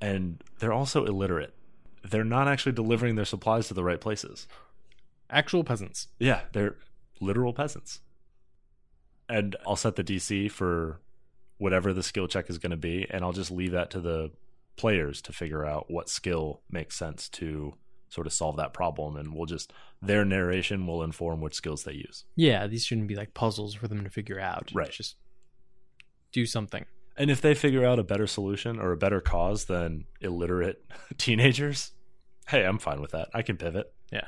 [0.00, 1.54] and they're also illiterate
[2.02, 4.46] they're not actually delivering their supplies to the right places
[5.34, 6.08] Actual peasants.
[6.18, 6.76] yeah, they're
[7.20, 8.00] literal peasants.
[9.28, 11.00] And I'll set the DC for
[11.58, 14.30] whatever the skill check is going to be, and I'll just leave that to the
[14.76, 17.74] players to figure out what skill makes sense to
[18.08, 19.16] sort of solve that problem.
[19.16, 22.24] And we'll just, their narration will inform which skills they use.
[22.36, 24.70] Yeah, these shouldn't be like puzzles for them to figure out.
[24.74, 24.90] Right.
[24.90, 25.16] Just
[26.32, 26.84] do something.
[27.16, 30.84] And if they figure out a better solution or a better cause than illiterate
[31.18, 31.92] teenagers,
[32.48, 33.28] hey, I'm fine with that.
[33.32, 33.92] I can pivot.
[34.12, 34.26] Yeah.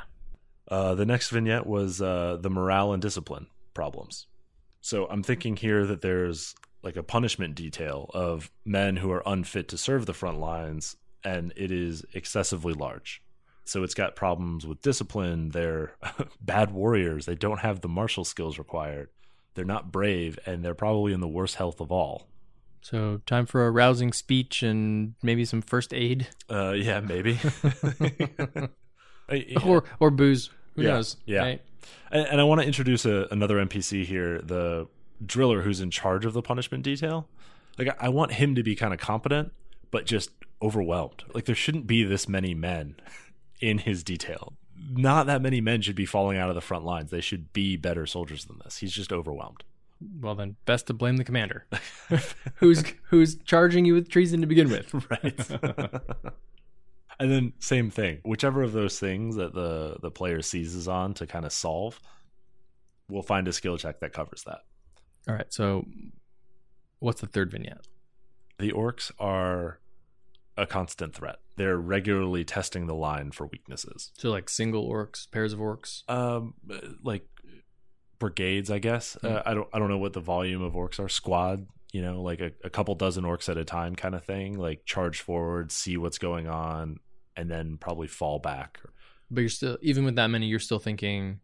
[0.69, 4.27] Uh, the next vignette was uh, the morale and discipline problems.
[4.81, 9.69] So I'm thinking here that there's like a punishment detail of men who are unfit
[9.69, 13.23] to serve the front lines, and it is excessively large.
[13.65, 15.49] So it's got problems with discipline.
[15.49, 15.97] They're
[16.41, 17.27] bad warriors.
[17.27, 19.09] They don't have the martial skills required.
[19.55, 22.29] They're not brave, and they're probably in the worst health of all.
[22.81, 27.41] So time for a rousing speech and maybe some first aid Uh, yeah, maybe.
[29.29, 30.51] I- uh, or or booze.
[30.77, 31.17] Who Yeah, knows?
[31.27, 31.41] yeah.
[31.43, 31.63] Right?
[32.11, 34.89] And, and I want to introduce a, another NPC here, the
[35.25, 37.29] driller who's in charge of the punishment detail.
[37.79, 39.53] Like, I, I want him to be kind of competent,
[39.91, 40.31] but just
[40.63, 41.25] overwhelmed.
[41.35, 42.97] Like, there shouldn't be this many men
[43.61, 44.53] in his detail.
[44.91, 47.11] Not that many men should be falling out of the front lines.
[47.11, 48.79] They should be better soldiers than this.
[48.79, 49.65] He's just overwhelmed.
[50.21, 51.65] Well then, best to blame the commander,
[52.57, 54.93] who's who's charging you with treason to begin with.
[55.11, 55.41] right.
[57.19, 58.21] And then same thing.
[58.25, 62.01] Whichever of those things that the the player seizes on to kind of solve,
[63.09, 64.61] we'll find a skill check that covers that.
[65.29, 65.53] All right.
[65.53, 65.85] So,
[66.99, 67.87] what's the third vignette?
[68.59, 69.81] The orcs are
[70.57, 71.37] a constant threat.
[71.57, 74.13] They're regularly testing the line for weaknesses.
[74.17, 76.09] So like single orcs, pairs of orcs.
[76.09, 76.55] Um,
[77.03, 77.27] like
[78.19, 79.17] brigades, I guess.
[79.23, 79.69] Uh, I don't.
[79.73, 81.09] I don't know what the volume of orcs are.
[81.09, 84.59] Squad, you know, like a, a couple dozen orcs at a time, kind of thing.
[84.59, 86.99] Like charge forward, see what's going on,
[87.37, 88.81] and then probably fall back.
[89.31, 91.41] But you're still even with that many, you're still thinking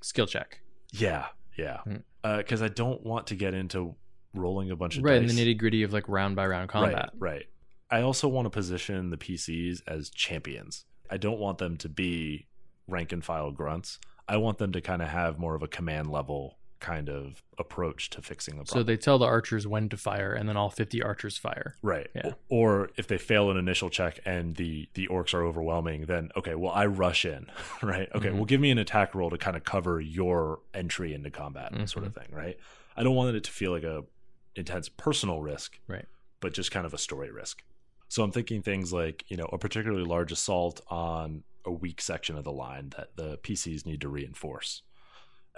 [0.00, 0.60] skill check.
[0.92, 1.26] Yeah,
[1.56, 1.78] yeah.
[1.78, 1.96] Hmm.
[2.24, 3.96] Uh, because I don't want to get into
[4.34, 5.30] rolling a bunch of Right, dice.
[5.30, 7.10] in the nitty gritty of like round by round combat.
[7.18, 7.46] Right, right.
[7.90, 10.84] I also want to position the PCs as champions.
[11.10, 12.46] I don't want them to be
[12.88, 13.98] rank and file grunts.
[14.28, 18.10] I want them to kind of have more of a command level kind of approach
[18.10, 18.80] to fixing the problem.
[18.80, 21.76] So they tell the archers when to fire, and then all 50 archers fire.
[21.80, 22.08] right.
[22.14, 22.32] Yeah.
[22.50, 26.54] Or if they fail an initial check and the the orcs are overwhelming, then okay,
[26.56, 27.46] well I rush in,
[27.82, 28.08] right?
[28.14, 28.34] Okay, Mhm.
[28.34, 32.04] well give me an attack roll to kind of cover your entry into combat, sort
[32.04, 32.58] of thing, right?
[32.96, 34.04] I don't want it to feel like a
[34.56, 36.04] intense personal risk, Right.
[36.40, 37.62] but just kind of a story risk.
[38.08, 42.36] So I'm thinking things like, you know, a particularly large assault on a weak section
[42.36, 44.82] of the line that the PCs need to reinforce.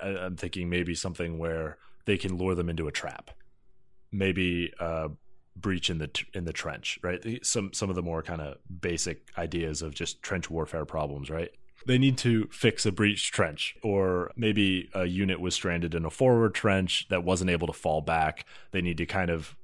[0.04, 3.30] I- I'm thinking maybe something where they can lure them into a trap.
[4.12, 5.08] Maybe uh,
[5.56, 7.44] breach in the in the trench, right?
[7.44, 11.50] Some some of the more kind of basic ideas of just trench warfare problems, right?
[11.86, 16.10] They need to fix a breached trench, or maybe a unit was stranded in a
[16.10, 18.46] forward trench that wasn't able to fall back.
[18.70, 19.56] They need to kind of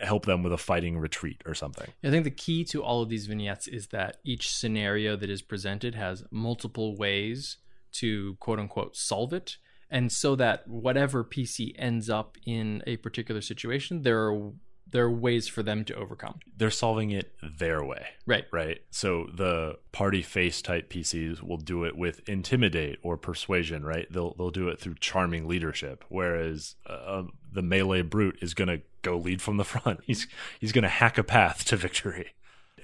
[0.00, 1.88] help them with a fighting retreat or something.
[2.02, 5.42] I think the key to all of these vignettes is that each scenario that is
[5.42, 7.58] presented has multiple ways
[8.00, 9.56] to quote unquote solve it.
[9.90, 14.52] And so that whatever PC ends up in a particular situation, there are
[14.88, 16.38] there are ways for them to overcome.
[16.56, 18.06] They're solving it their way.
[18.24, 18.44] Right.
[18.52, 18.82] Right.
[18.90, 24.06] So the party face type PCs will do it with intimidate or persuasion, right?
[24.12, 28.80] They'll they'll do it through charming leadership, whereas uh, the melee brute is going to
[29.02, 30.00] go lead from the front.
[30.04, 30.26] He's
[30.60, 32.28] he's going to hack a path to victory.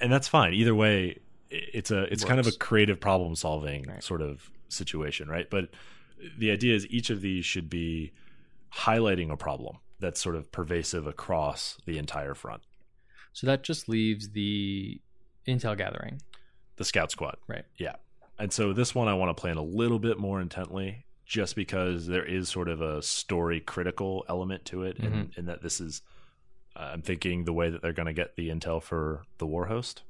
[0.00, 0.54] And that's fine.
[0.54, 1.18] Either way,
[1.50, 4.02] it's a it's kind of a creative problem solving Right.
[4.02, 5.48] sort of situation, right?
[5.48, 5.70] But
[6.38, 8.12] the idea is each of these should be
[8.74, 12.62] highlighting a problem that's sort of pervasive across the entire front.
[13.32, 15.00] So that just leaves the
[15.46, 16.20] intel gathering.
[16.76, 17.36] The scout squad.
[17.46, 17.64] Right.
[17.76, 17.96] Yeah.
[18.38, 22.06] And so this one I want to plan a little bit more intently just because
[22.06, 26.02] there is sort of a story critical element to it and in that this is
[26.76, 29.66] uh, I'm thinking the way that they're going to get the intel for the war
[29.66, 30.02] host.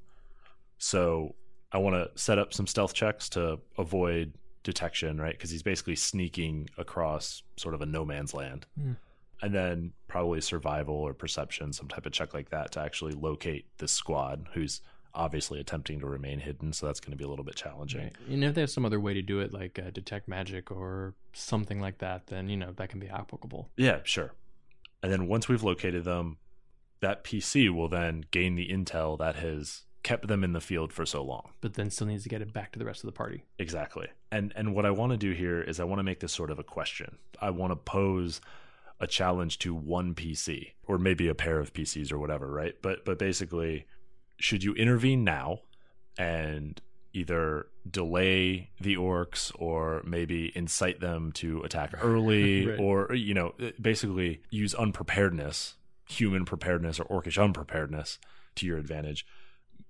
[0.78, 1.34] So
[1.70, 4.32] I want to set up some stealth checks to avoid
[4.62, 5.32] detection, right?
[5.32, 8.66] Because he's basically sneaking across sort of a no man's land.
[8.80, 8.92] Hmm.
[9.40, 13.66] And then probably survival or perception, some type of check like that to actually locate
[13.78, 14.80] this squad who's
[15.14, 16.72] obviously attempting to remain hidden.
[16.72, 18.04] So that's going to be a little bit challenging.
[18.04, 18.16] Right.
[18.28, 20.70] You know, if they have some other way to do it, like uh, detect magic
[20.70, 23.68] or something like that, then you know that can be applicable.
[23.76, 24.32] Yeah, sure.
[25.02, 26.38] And then once we've located them,
[27.00, 31.06] that PC will then gain the intel that has kept them in the field for
[31.06, 31.50] so long.
[31.60, 33.44] But then still needs to get it back to the rest of the party.
[33.58, 34.08] Exactly.
[34.30, 36.50] And and what I want to do here is I want to make this sort
[36.50, 37.18] of a question.
[37.40, 38.40] I want to pose
[39.00, 42.74] a challenge to one PC or maybe a pair of PCs or whatever, right?
[42.82, 43.86] But but basically
[44.38, 45.60] should you intervene now
[46.18, 46.80] and
[47.12, 52.78] either delay the orcs or maybe incite them to attack early Right.
[52.80, 55.74] or you know uh, basically use unpreparedness
[56.08, 58.18] human preparedness or orcish unpreparedness
[58.56, 59.26] to your advantage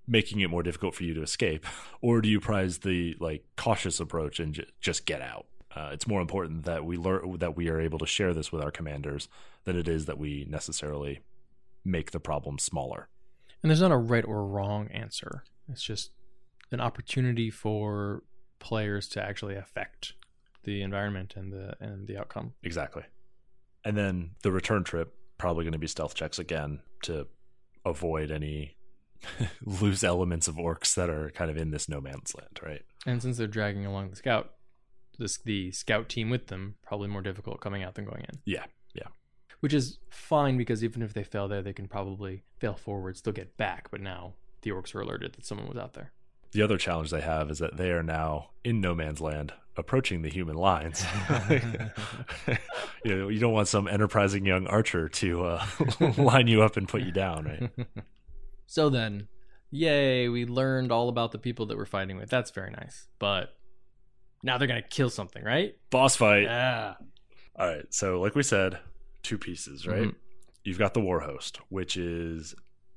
[0.06, 1.64] making it more difficult for you to escape
[2.00, 6.06] or do you prize the like cautious approach and ju- just get out uh, it's
[6.06, 9.28] more important that we learn that we are able to share this with our commanders
[9.64, 11.20] than it is that we necessarily
[11.84, 13.08] make the problem smaller
[13.62, 15.44] And there's not a right or wrong answer.
[15.68, 16.10] It's just
[16.72, 18.22] an opportunity for
[18.58, 20.14] players to actually affect
[20.64, 22.54] the environment and the and the outcome.
[22.62, 23.02] Exactly.
[23.84, 27.26] And then the return trip probably going to be stealth checks again to
[27.84, 28.76] avoid any
[29.64, 32.82] loose elements of orcs that are kind of in this no man's land, right?
[33.06, 34.52] And since they're dragging along the scout,
[35.18, 38.40] this the scout team with them probably more difficult coming out than going in.
[38.44, 38.64] Yeah,
[38.94, 39.08] yeah.
[39.60, 43.32] Which is fine because even if they fail there, they can probably fail forward, still
[43.32, 43.90] get back.
[43.90, 46.12] But now the orcs are alerted that someone was out there.
[46.52, 50.20] The other challenge they have is that they are now in no man's land, approaching
[50.20, 51.04] the human lines.
[53.04, 55.66] you know, you don't want some enterprising young archer to uh,
[56.18, 57.86] line you up and put you down, right?
[58.72, 59.28] So then,
[59.70, 62.30] yay, we learned all about the people that we're fighting with.
[62.30, 63.06] That's very nice.
[63.18, 63.54] But
[64.42, 65.76] now they're gonna kill something, right?
[65.90, 66.44] Boss fight.
[66.44, 66.94] Yeah.
[67.54, 67.84] All right.
[67.90, 68.78] So, like we said,
[69.22, 70.04] two pieces, right?
[70.08, 70.14] Mhm.
[70.64, 72.54] You've got the war host, which is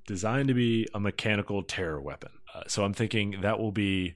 [0.07, 2.31] designed to be a mechanical terror weapon.
[2.53, 4.15] Uh, so, I'm thinking that will be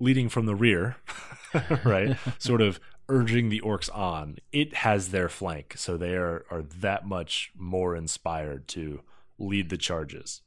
[0.00, 0.96] leading from the rear,
[1.84, 2.16] right?
[2.40, 4.38] sort of urging the orcs on.
[4.50, 9.02] It has their flank, so they are, are that much more inspired to
[9.38, 10.42] lead the charges.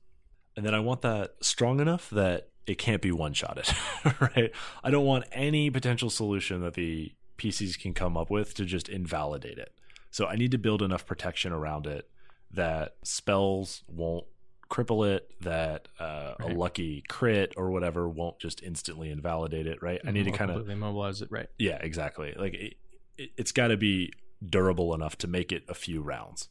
[0.55, 3.67] And then I want that strong enough that it can't be one shotted,
[4.19, 4.51] right?
[4.83, 8.87] I don't want any potential solution that the PCs can come up with to just
[8.87, 9.73] invalidate it.
[10.11, 12.07] So I need to build enough protection around it
[12.51, 14.25] that spells won't
[14.69, 20.01] cripple it, that uh, a lucky crit or whatever won't just instantly invalidate it, right?
[20.05, 21.47] I need to kind of completely mobilize it, right?
[21.57, 22.33] yeah, exactly.
[22.37, 22.73] Like it,
[23.17, 26.49] it, it's got to be durable enough to make it a few rounds.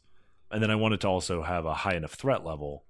[0.51, 2.83] And then I want it to also have a high enough threat level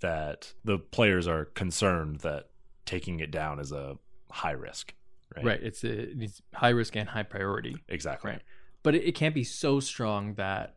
[0.00, 2.48] that the players are concerned that
[2.86, 3.98] taking it down is a
[4.30, 4.94] high risk.
[5.36, 5.44] Right.
[5.44, 5.62] Right.
[5.62, 7.76] It's a, it's high risk and high priority.
[7.88, 8.32] Exactly.
[8.32, 8.42] Right.
[8.82, 10.74] But it, it can't be so strong that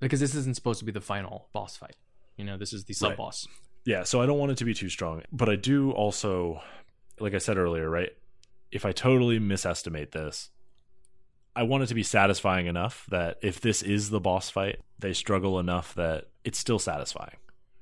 [0.00, 1.96] because this isn't supposed to be the final boss fight.
[2.36, 3.18] You know, this is the sub Right.
[3.18, 3.46] boss.
[3.84, 6.62] Yeah, so I don't want it to be too strong, but I do also
[7.20, 8.10] like I said earlier, right?
[8.72, 10.50] If I totally misestimate this,
[11.54, 15.12] I want it to be satisfying enough that if this is the boss fight, they
[15.12, 17.36] struggle enough that it's still satisfying.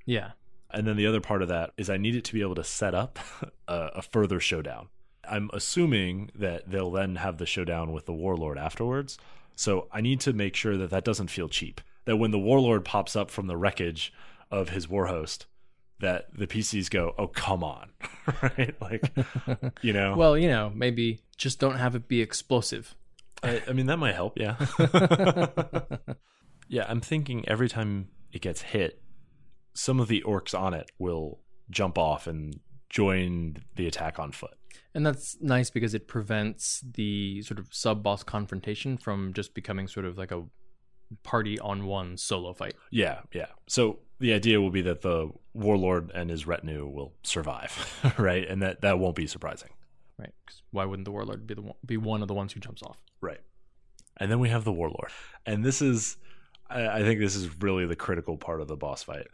[0.04, 0.32] Yeah.
[0.72, 2.64] And then the other part of that is I need it to be able to
[2.64, 3.18] set up
[3.68, 4.88] a, a further showdown.
[5.28, 9.18] I'm assuming that they'll then have the showdown with the warlord afterwards.
[9.54, 11.80] So I need to make sure that that doesn't feel cheap.
[12.04, 14.12] That when the warlord pops up from the wreckage
[14.50, 15.46] of his war host,
[16.00, 17.90] that the PCs go, "Oh, come on."
[18.42, 18.74] right?
[18.80, 19.12] Like,
[19.82, 20.16] you know.
[20.16, 22.96] Well, you know, maybe just don't have it be explosive.
[23.42, 24.56] I, I mean that might help, yeah.
[26.68, 29.01] yeah, I'm thinking every time it gets hit,
[29.74, 32.60] some of the orcs on it will jump off and
[32.90, 34.54] join the attack on foot.
[34.94, 39.88] And that's nice because it prevents the sort of sub boss confrontation from just becoming
[39.88, 40.44] sort of like a
[41.22, 42.74] party on one solo fight.
[42.90, 43.46] Yeah, yeah.
[43.68, 48.46] So the idea will be that the warlord and his retinue will survive, right?
[48.46, 49.70] And that that won't be surprising.
[50.18, 50.32] Right.
[50.46, 52.82] 'Cause why wouldn't the warlord be the one, be one of the ones who jumps
[52.82, 52.98] off?
[53.20, 53.40] Right.
[54.18, 55.10] And then we have the warlord.
[55.46, 56.16] And this is
[56.68, 59.26] I, I think this is really the critical part of the boss fight.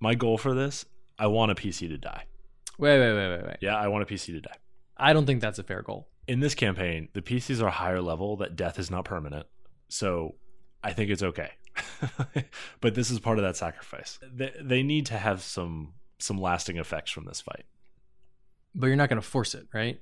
[0.00, 0.86] My goal for this,
[1.18, 2.24] I want a PC to die.
[2.78, 3.56] Wait, wait, wait, wait, wait.
[3.60, 4.56] Yeah, I want a PC to die.
[4.96, 6.08] I don't think that's a fair goal.
[6.26, 9.46] In this campaign, the PCs are higher level that death is not permanent.
[9.88, 10.36] So
[10.82, 11.50] I think it's okay.
[12.80, 14.18] but this is part of that sacrifice.
[14.22, 17.64] They, they need to have some some lasting effects from this fight.
[18.74, 20.00] But you're not going to force it, right?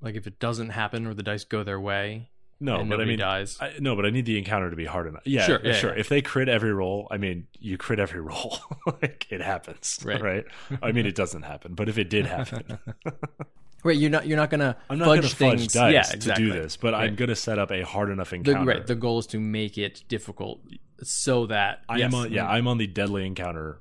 [0.00, 3.04] Like if it doesn't happen or the dice go their way No, and but I
[3.04, 3.58] mean, dies.
[3.60, 5.22] I, no, but I need the encounter to be hard enough.
[5.26, 5.66] Yeah, Sure, sure.
[5.66, 5.92] yeah, sure.
[5.94, 6.00] yeah.
[6.00, 8.56] If they crit every roll, I mean, you crit every roll.
[9.02, 10.22] like it happens, Right.
[10.22, 10.44] right.
[10.82, 12.78] I mean, it doesn't happen, but if it did happen,
[13.84, 15.72] Right, you're not you're not gonna I'm not fudge going to fudge things.
[15.74, 16.76] dice yeah, to do this.
[16.76, 18.64] But I'm going to set up a hard enough The, encounter.
[18.64, 20.60] right, the goal is to make it difficult
[21.04, 23.78] so that I yes, am on, yeah, I'm on the deadly encounter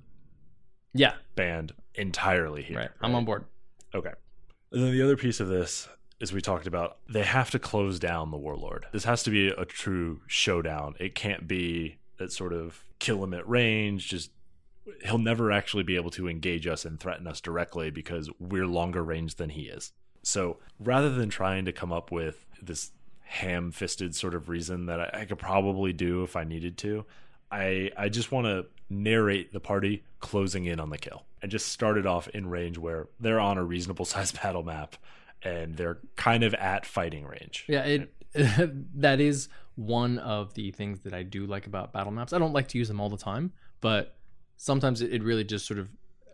[0.94, 2.78] yeah, band entirely here.
[2.78, 2.90] right.
[3.02, 3.46] I'm on board.
[3.96, 4.12] Okay.
[4.72, 5.88] And then the other piece of this
[6.20, 8.86] is we talked about they have to close down the warlord.
[8.91, 10.95] This has to be a true showdown.
[10.99, 14.32] It can't be that sort of kill him at range, just
[15.03, 19.03] he'll never actually be able to engage us and threaten us directly because we're longer
[19.03, 19.91] range than he is.
[20.24, 22.91] So rather than trying to come up with this
[23.22, 27.05] ham fisted sort of reason that I, I could probably do if I needed to,
[27.51, 31.68] I I just want to narrate the party closing in on the kill and just
[31.68, 34.95] start it off in range where they're on a reasonable sized battle map
[35.44, 37.66] and they're kind of at fighting range.
[37.68, 38.14] Yeah, it
[38.96, 42.34] that is one of the things that I do like about battle maps.
[42.34, 44.18] I don't like to use them all the time, but
[44.58, 45.90] sometimes it, it really just sort of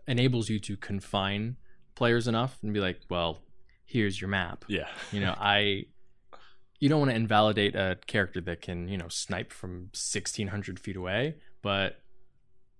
[0.06, 1.56] enables you to confine
[1.94, 3.40] players enough and be like, well,
[3.84, 4.64] here's your map.
[4.68, 4.88] Yeah.
[5.10, 5.86] You know, I
[6.80, 10.96] you don't want to invalidate a character that can, you know, snipe from 1600 feet
[10.96, 12.00] away, but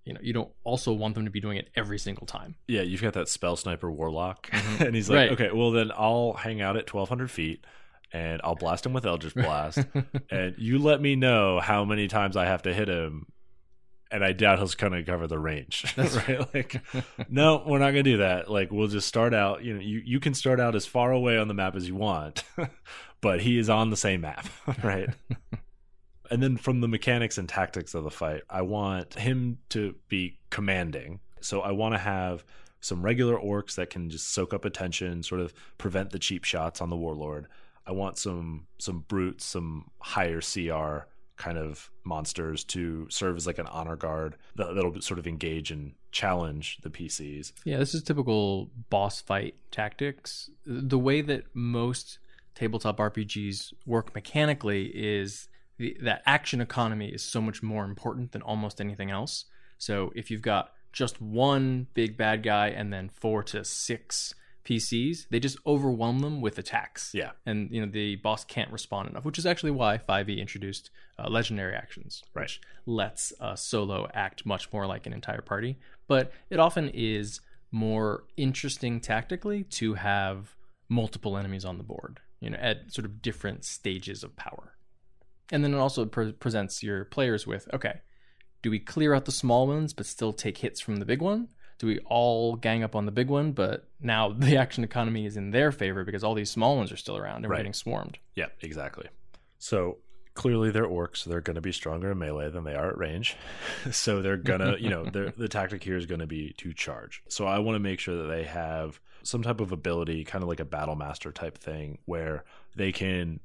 [0.05, 2.55] you know, you don't also want them to be doing it every single time.
[2.67, 4.87] Yeah, you've got that spell sniper warlock, Mhm.
[4.87, 5.31] and he's like, Right.
[5.31, 7.65] okay, well then I'll hang out at twelve hundred feet,
[8.11, 9.79] and I'll blast him with Eldritch Blast,
[10.29, 13.27] and you let me know how many times I have to hit him,
[14.11, 16.53] and I doubt he's gonna cover the range, right?
[16.53, 16.81] Like,
[17.29, 18.51] no, we're not gonna do that.
[18.51, 19.63] Like, we'll just start out.
[19.63, 21.95] You know, you you can start out as far away on the map as you
[21.95, 22.43] want,
[23.21, 24.47] but he is on the same map,
[24.83, 25.09] right?
[26.33, 30.39] And then from the mechanics and tactics of the fight, I want him to be
[30.49, 31.19] commanding.
[31.41, 32.43] So I want to have
[32.79, 36.81] some regular orcs that can just soak up attention, sort of prevent the cheap shots
[36.81, 37.45] on the warlord.
[37.85, 41.07] I want some some brutes, some higher CR
[41.37, 45.69] kind of monsters to serve as like an honor guard that, that'll sort of engage
[45.69, 47.53] and challenge the PCs.
[47.63, 50.49] Yeah, this is typical boss fight tactics.
[50.65, 52.17] The way that most
[52.55, 55.47] tabletop RPGs work mechanically is
[55.77, 59.45] the, that action economy is so much more important than almost anything else.
[59.77, 64.33] So if you've got just one big bad guy and then four to six
[64.65, 67.11] PCs, they just overwhelm them with attacks.
[67.13, 67.31] Yeah.
[67.45, 71.27] and you know the boss can't respond enough, which is actually why 5e introduced uh,
[71.29, 72.43] legendary actions, Right.
[72.43, 75.77] which lets a solo act much more like an entire party.
[76.07, 80.55] But it often is more interesting tactically to have
[80.87, 84.75] multiple enemies on the board, you know, at sort of different stages of power.
[85.53, 88.01] And then it also pre- presents your players with okay,
[88.63, 91.47] do we clear out the small ones but still take hits from the big one?
[91.77, 95.37] Do we all gang up on the big one, but now the action economy is
[95.37, 98.17] in their favor because all these small ones are still around and we're getting swarmed?
[98.35, 99.07] Yeah, exactly.
[99.59, 99.99] So
[100.33, 101.23] clearly they're orcs.
[101.23, 103.37] They're going to be stronger in melee than they are at range.
[103.91, 107.21] so they're gonna, you know, the tactic here is going to be to charge.
[107.29, 110.49] So I want to make sure that they have some type of ability, kind of
[110.49, 112.43] like a battle master type thing, where
[112.75, 113.39] they can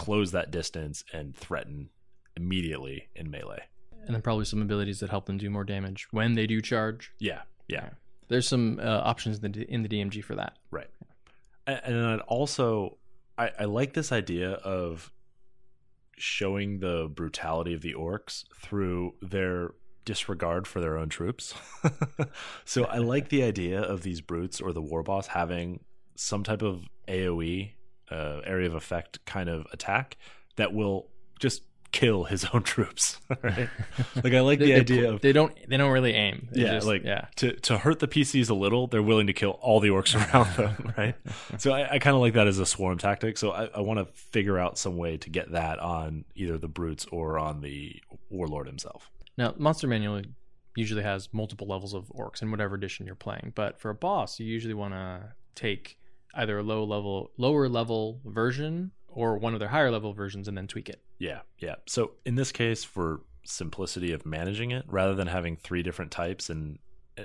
[0.00, 1.90] close that distance and threaten
[2.36, 3.62] immediately in melee.
[4.06, 7.12] And then probably some abilities that help them do more damage when they do charge.
[7.18, 7.90] Yeah, yeah,
[8.28, 10.56] There's some uh, options in the, in the DMG for that.
[10.70, 10.88] right.
[11.66, 12.96] And, and I'd also,
[13.36, 15.12] I, I like this idea of
[16.16, 19.72] showing the brutality of the orcs through their
[20.06, 21.54] disregard for their own troops.
[22.64, 25.80] so I like the idea of these brutes or the war boss having
[26.16, 27.72] some type of AoE
[28.10, 30.16] uh, area of effect kind of attack
[30.56, 31.08] that will
[31.38, 33.18] just kill his own troops.
[33.42, 33.68] Right?
[34.22, 36.48] like I like They, the idea pl- of they don't they don't really aim.
[36.52, 37.26] They yeah, just- like yeah.
[37.36, 40.54] to to hurt the PCs a little, they're willing to kill all the orcs around
[40.56, 41.14] them, right?
[41.58, 43.38] So I, I kind of like that as a swarm tactic.
[43.38, 46.68] So I, I want to figure out some way to get that on either the
[46.68, 49.10] brutes or on the warlord himself.
[49.38, 50.22] Now, Monster Manual
[50.76, 54.38] usually has multiple levels of orcs in whatever edition you're playing, but for a boss,
[54.38, 55.98] you usually want to take
[56.34, 60.56] either a low level, lower level version or one of their higher level versions and
[60.56, 61.02] then tweak it.
[61.18, 61.76] Yeah, yeah.
[61.86, 66.50] So in this case, for simplicity of managing it rather than having three different types
[66.50, 66.78] and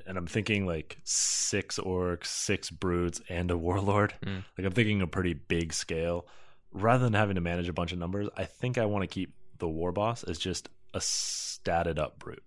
[0.06, 4.14] and I'm thinking like six orcs, six brutes, and a warlord.
[4.26, 4.44] Mm.
[4.58, 6.28] Like I'm thinking a pretty big scale.
[6.72, 9.34] Rather than having to manage a bunch of numbers, I think I want to keep
[9.60, 12.44] the war boss as just a statted up brute.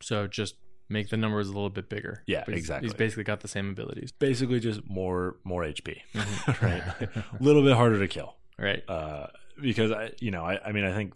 [0.00, 0.56] So just
[0.88, 2.22] make the numbers a little bit bigger.
[2.26, 2.86] Yeah, But exactly.
[2.88, 4.12] He's basically got the same abilities.
[4.12, 6.62] Basically, just more more HP, Mhm.
[6.62, 7.08] right?
[7.40, 8.36] a little bit harder to kill.
[8.58, 8.82] right.
[8.88, 9.26] uh,
[9.60, 11.12] because I, you know, I, I mean, I think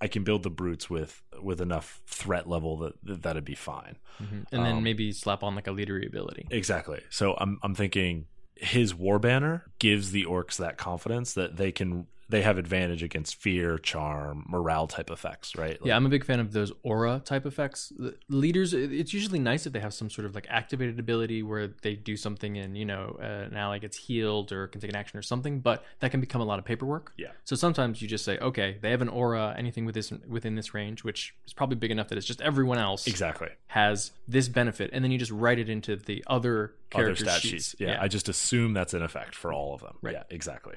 [0.00, 3.96] I can build the brutes with with enough threat level that that that'd be fine.
[4.22, 4.44] Mhm.
[4.52, 6.46] And then um, maybe slap on like a leadery ability.
[6.50, 7.00] Exactly.
[7.10, 12.06] So I'm I'm thinking his war banner gives the orcs that confidence that they can
[12.28, 15.80] they have advantage against fear, charm, morale type effects, right?
[15.80, 17.92] Like- Yeah, I'm a big fan of those aura type effects.
[17.98, 21.68] The leaders, it's usually nice if they have some sort of like activated ability where
[21.82, 24.96] they do something and you know uh, an ally gets healed or can take an
[24.96, 27.12] action or something, but that can become a lot of paperwork.
[27.16, 27.28] Yeah.
[27.44, 30.74] So sometimes you just say, okay, they have an aura, anything with this within this
[30.74, 33.48] range, which is probably big enough that it's just everyone else exactly.
[33.68, 37.40] has this benefit, and then you just write it into the other Other character stat
[37.42, 37.70] sheets.
[37.70, 37.74] sheets.
[37.78, 39.96] Yeah, I just assume that's in effect for all of them.
[40.02, 40.14] Right.
[40.14, 40.74] Yeah, exactly.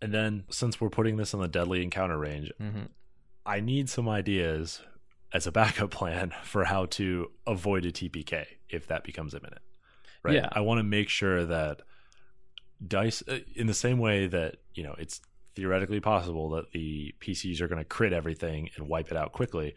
[0.00, 2.84] And then since we're putting this on the deadly encounter range, hmm
[3.46, 4.82] I need some ideas
[5.32, 9.62] as a backup plan for how to avoid a TPK if that becomes imminent.
[10.22, 10.34] Right.
[10.34, 10.48] Yeah.
[10.52, 11.80] I want to make sure that
[12.86, 15.20] dice, uh, in the same way that you know it's
[15.54, 19.74] theoretically possible that the PCs are going to crit everything and wipe it out quickly.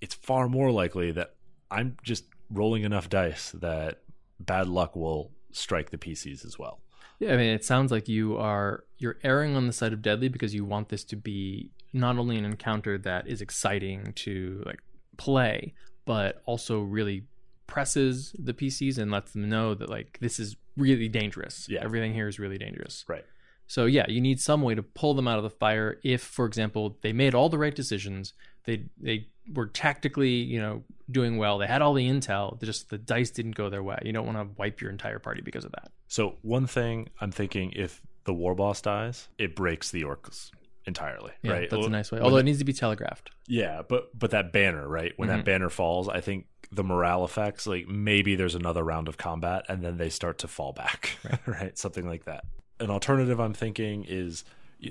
[0.00, 1.34] It's far more likely that
[1.70, 4.02] I'm just rolling enough dice that
[4.38, 6.81] bad luck will strike the PCs as well.
[7.22, 10.28] Yeah, I mean, it sounds like you are you're erring on the side of deadly
[10.28, 14.80] because you want this to be not only an encounter that is exciting to like
[15.18, 15.72] play,
[16.04, 17.26] but also really
[17.68, 21.68] presses the PCs and lets them know that like this is really dangerous.
[21.68, 21.84] Yeah.
[21.84, 23.04] everything here is really dangerous.
[23.06, 23.24] Right.
[23.68, 26.00] So yeah, you need some way to pull them out of the fire.
[26.02, 28.32] If, for example, they made all the right decisions,
[28.64, 31.58] they they were tactically, you know, doing well.
[31.58, 32.60] They had all the intel.
[32.62, 33.98] Just the dice didn't go their way.
[34.04, 35.90] You don't want to wipe your entire party because of that.
[36.08, 40.50] So one thing I'm thinking, if the war boss dies, it breaks the orcs
[40.86, 41.32] entirely.
[41.42, 41.70] Yeah, right.
[41.70, 42.18] that's Well, a nice way.
[42.20, 43.30] Although the- it needs to be telegraphed.
[43.46, 45.12] Yeah, but but that banner, right?
[45.16, 45.32] When Mhm.
[45.36, 49.64] that banner falls, I think the morale effects, like maybe there's another round of combat,
[49.68, 51.16] and then they start to fall back,
[51.46, 51.76] right?
[51.76, 52.44] Something like that.
[52.80, 54.44] An alternative I'm thinking is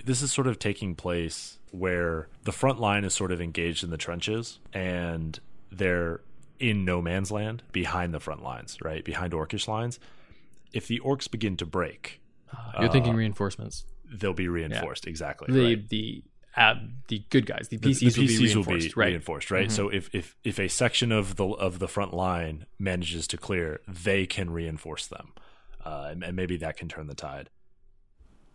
[0.05, 3.89] this is sort of taking place where the front line is sort of engaged in
[3.89, 5.39] the trenches, and
[5.71, 6.21] they're
[6.59, 9.03] in no man's land behind the front lines, right?
[9.03, 9.99] Behind orcish lines.
[10.73, 12.19] If the orcs begin to break,
[12.79, 13.85] You're thinking Uh, reinforcements.
[14.05, 15.07] they'll be reinforced.
[15.07, 15.53] Exactly.
[15.53, 15.89] The right.
[15.89, 16.23] the
[16.57, 16.75] uh,
[17.07, 19.05] the good guys, the the- PCs, will be PCs reinforced, right?
[19.07, 19.67] reinforced, right?
[19.69, 19.71] Mhm.
[19.71, 23.79] So if, if if a section of the of the front line manages to clear,
[23.87, 25.31] they can reinforce them,
[25.85, 27.49] uh, and, and maybe that can turn the tide.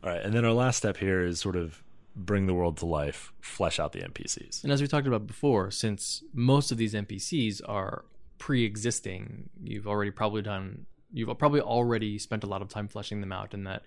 [0.05, 1.83] All right, and then our last step here is sort of
[2.17, 4.65] bring the world to life, flesh out the NPCs.
[4.65, 8.05] And as we talked about before, since most of these NPCs are
[8.39, 13.33] pre-existing, you've already probably done you've probably already spent a lot of time fleshing them
[13.33, 13.83] out and that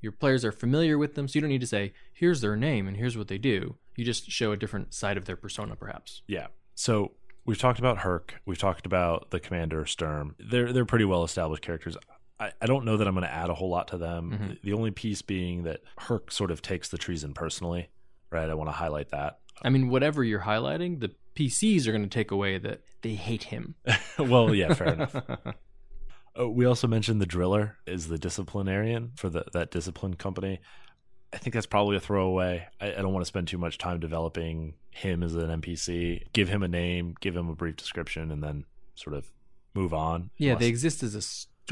[0.00, 2.88] your players are familiar with them, so you don't need to say, here's their name
[2.88, 3.76] and here's what they do.
[3.94, 6.22] You just show a different side of their persona perhaps.
[6.26, 6.48] Yeah.
[6.74, 7.12] So
[7.44, 8.34] we've talked about Herc.
[8.44, 10.34] We've talked about the commander Sturm.
[10.38, 11.96] They're they're pretty well established characters.
[12.42, 14.30] I, I don't know that I'm going to add a whole lot to them.
[14.32, 14.62] Mhm.
[14.62, 17.88] The, only piece being that Herc sort of takes the treason personally,
[18.30, 18.50] right?
[18.50, 19.38] I want to highlight that.
[19.62, 23.44] I mean, whatever you're highlighting, the PCs are going to take away that they hate
[23.44, 23.76] him.
[24.18, 25.14] well, yeah, fair enough.
[26.38, 30.60] Uh, we also mentioned the driller is the disciplinarian for the, that discipline company.
[31.32, 32.66] I think that's probably a throwaway.
[32.80, 36.24] I, I don't want to spend too much time developing him as an NPC.
[36.32, 38.64] Give him a name, give him a brief description, and then
[38.96, 39.30] sort of
[39.74, 40.30] move on.
[40.36, 41.22] Yeah, they exist as a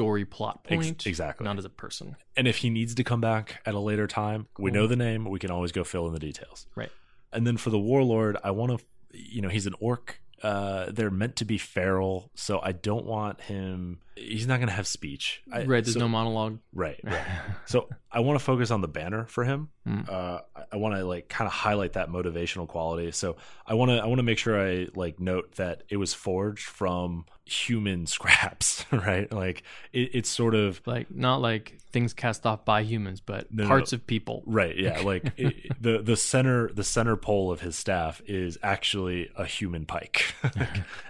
[0.00, 1.44] story plot Ex- point, exactly.
[1.44, 2.16] not as a person.
[2.36, 4.80] and if he needs to come back at a later time, we Cool.
[4.80, 5.24] know the name.
[5.28, 6.66] We can always go fill in the details.
[6.74, 6.90] Right.
[7.32, 10.20] And then for the warlord, I want to, you know, he's an orc.
[10.42, 13.98] Uh, they're meant to be feral, so I don't want him.
[14.16, 15.42] He's not going to have speech.
[15.52, 16.60] I, right, there's so- no monologue.
[16.72, 17.22] right, right.
[17.66, 19.68] So I want to focus on the banner for him.
[19.86, 20.08] Mm.
[20.08, 23.10] Uh, I- I want to like kind of highlight that motivational quality.
[23.12, 23.36] So
[23.66, 26.64] I want to I want to make sure I like note that it was forged
[26.64, 29.30] from human scraps, right?
[29.32, 33.64] Like it, it's sort of like not like things cast off by humans, but No,
[33.64, 34.42] no, parts of people.
[34.46, 34.76] right.
[34.76, 39.44] Yeah, like it, the the center the center pole of his staff is actually a
[39.44, 40.34] human pike,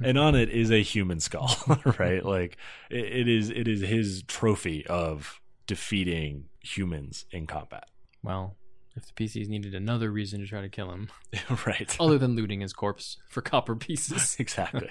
[0.03, 1.55] and on it is a human skull,
[1.99, 2.25] right?
[2.25, 2.57] Like
[2.91, 7.85] it, it is it is his trophy of defeating humans in combat.
[8.23, 8.57] Well,
[8.97, 11.09] if the PCs needed another reason to try to kill him,
[11.67, 11.97] right.
[12.01, 14.37] other than looting his corpse for copper pieces.
[14.39, 14.91] exactly.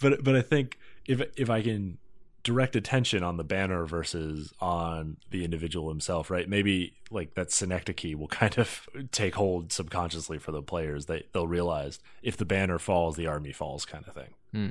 [0.00, 1.98] But but I think if if I can
[2.42, 6.48] direct attention on the banner versus on the individual himself, right?
[6.48, 11.06] Maybe like that synecdoche will kind of take hold subconsciously for the players.
[11.06, 14.34] They they'll realize if the banner falls, the army falls, kind of thing.
[14.52, 14.68] Hmm.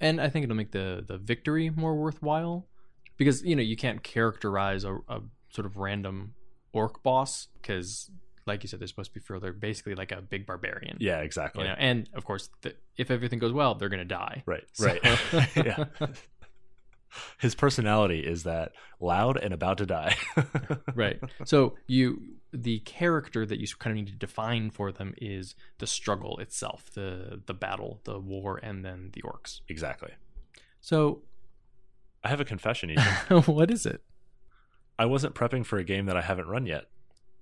[0.00, 2.66] and I think it'll make the the victory more worthwhile
[3.16, 5.20] because you know you can't characterize a, a
[5.50, 6.34] sort of random
[6.72, 8.10] orc boss because
[8.46, 11.18] like you said they're supposed to be feral they're basically like a big barbarian Yeah,
[11.20, 11.62] exactly.
[11.64, 14.86] you know and of course the, if everything goes well they're gonna die Right, So-
[14.86, 15.56] right.
[15.56, 15.84] yeah.
[17.38, 20.16] His personality is that loud and about to die.
[20.94, 22.22] right so you
[22.54, 26.90] the character that you kind of need to define for them is the struggle itself
[26.94, 30.10] the the battle the war and then the orcs Exactly.
[30.80, 31.22] so
[32.24, 33.42] I have a confession, I-Hsien.
[33.54, 34.02] what is it
[34.98, 36.84] I wasn't prepping for a game that I haven't run yet.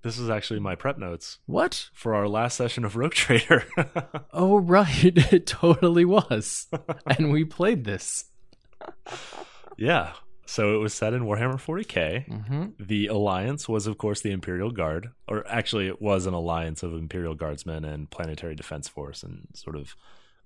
[0.02, 3.64] This is actually my prep notes what for our last session of Rogue Trader.
[4.32, 6.68] oh right it totally was
[7.06, 8.26] and we played this
[9.80, 10.12] yeah.
[10.46, 12.28] So it was set in Warhammer 40k.
[12.28, 12.64] mm-hmm.
[12.78, 16.92] The alliance was, of course, the Imperial Guard, or actually, it was an alliance of
[16.92, 19.96] Imperial Guardsmen and Planetary Defense Force and sort of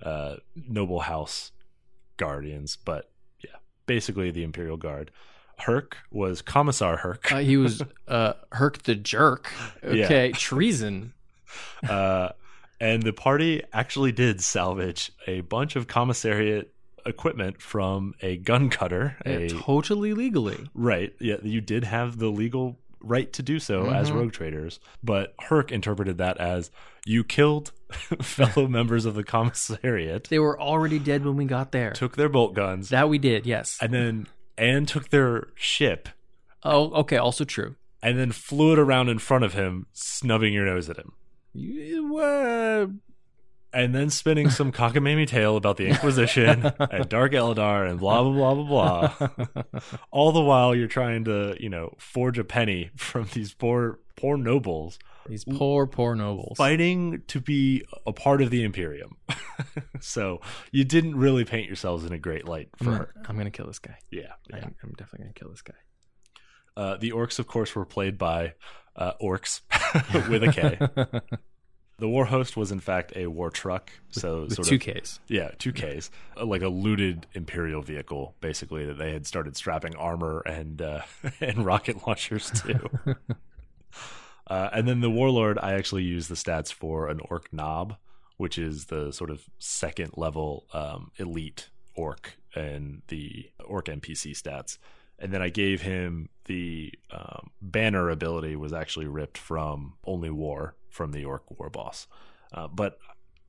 [0.02, 1.52] uh, noble house
[2.16, 2.76] guardians.
[2.76, 3.10] But
[3.42, 5.10] yeah, basically the Imperial Guard.
[5.60, 7.32] Herc was Commissar Herc.
[7.32, 9.52] Uh, he was uh, Herc the jerk.
[9.82, 10.04] Yeah.
[10.04, 11.12] Okay, treason.
[11.88, 12.30] uh,
[12.80, 16.70] and the party actually did salvage a bunch of commissariat
[17.06, 19.16] equipment from a gun cutter.
[19.26, 20.68] A, totally legally.
[20.74, 21.12] right.
[21.20, 24.14] Yeah, you did have the legal right to do so as Mhm.
[24.14, 26.70] rogue traders, but Herc interpreted that as
[27.04, 27.70] you killed
[28.22, 31.90] fellow members of the commissariat, They were already dead when we got there.
[31.92, 33.76] took their bolt guns, that we did, yes.
[33.82, 34.26] and then
[34.56, 36.08] and took their ship
[36.62, 37.16] Oh, okay.
[37.18, 37.76] Also true.
[38.02, 41.12] and then flew it around in front of him, snubbing your nose at him.
[41.52, 42.86] You, uh,
[43.72, 48.54] and then spinning some cockamamie tale about the Inquisition and Dark Eldar and blah blah
[48.54, 49.62] blah blah blah.
[50.10, 54.36] All the while you're trying to, you know, forge a penny from these poor poor
[54.36, 54.98] nobles
[55.28, 56.56] These poor, poor nobles.
[56.58, 59.16] fighting to be a part of the Imperium.
[60.00, 63.14] so you didn't really paint yourselves in a great light I'm for gonna, her.
[63.28, 63.96] I'm gonna kill this guy.
[64.10, 64.32] Yeah.
[64.50, 64.56] yeah.
[64.56, 65.74] I'm, I'm definitely gonna kill this guy.
[66.76, 68.54] Uh, the orcs, of course, were played by
[68.96, 69.60] uh, orks
[70.28, 71.28] with a K.
[71.98, 75.20] The war host was in fact a war truck, so With sort two of Ks.
[75.28, 79.94] Yeah, two Ks, Uh, like a looted imperial vehicle, basically that they had started strapping
[79.94, 81.02] armor and uh,
[81.40, 83.16] and rocket launchers to.
[84.46, 87.96] Uh, and then the warlord, I actually used the stats for an orc knob,
[88.36, 94.78] which is the sort of second level um, elite orc and the orc NPC stats.
[95.18, 100.74] And then I gave him the um, banner ability was actually ripped from Only War
[100.90, 102.06] from the orc war boss.
[102.52, 102.98] Uh, but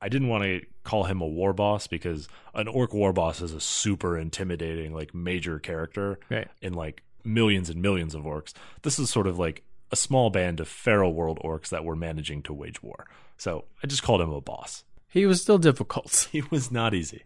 [0.00, 3.52] I didn't want to call him a war boss because an orc war boss is
[3.52, 6.48] a super intimidating, like major character Right.
[6.62, 8.52] in like millions and millions of orcs.
[8.82, 12.42] This is sort of like a small band of feral world orcs that were managing
[12.42, 13.06] to wage war.
[13.36, 14.84] So I just called him a boss.
[15.08, 16.28] He was still difficult.
[16.32, 17.24] He was not easy.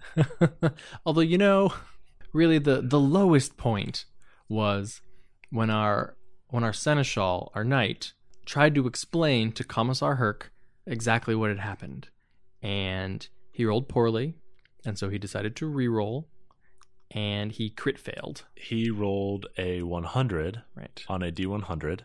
[1.07, 1.73] Although you know,
[2.33, 4.05] really the the lowest point
[4.49, 5.01] was
[5.51, 6.17] when our
[6.49, 8.13] when our seneschal, our knight,
[8.45, 10.53] tried to explain to Commissar Herc
[10.87, 12.09] exactly what had happened,
[12.63, 14.35] and he rolled poorly,
[14.85, 16.29] and so he decided to re-roll,
[17.11, 18.45] and he crit failed.
[18.57, 21.05] He rolled a 100 Right.
[21.09, 22.01] on a D100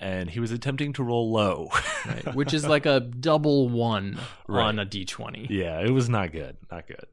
[0.00, 1.68] and he was attempting to roll low.
[2.06, 2.34] Right.
[2.34, 4.64] Which is like a double one Right.
[4.64, 5.46] on a D twenty.
[5.50, 6.56] yeah, it was not good.
[6.70, 7.04] Not good.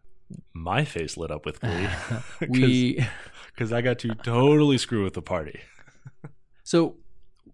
[0.54, 1.88] My face lit up with glee
[2.50, 3.06] We
[3.54, 5.62] because I got to totally screw with the party.
[6.64, 6.96] So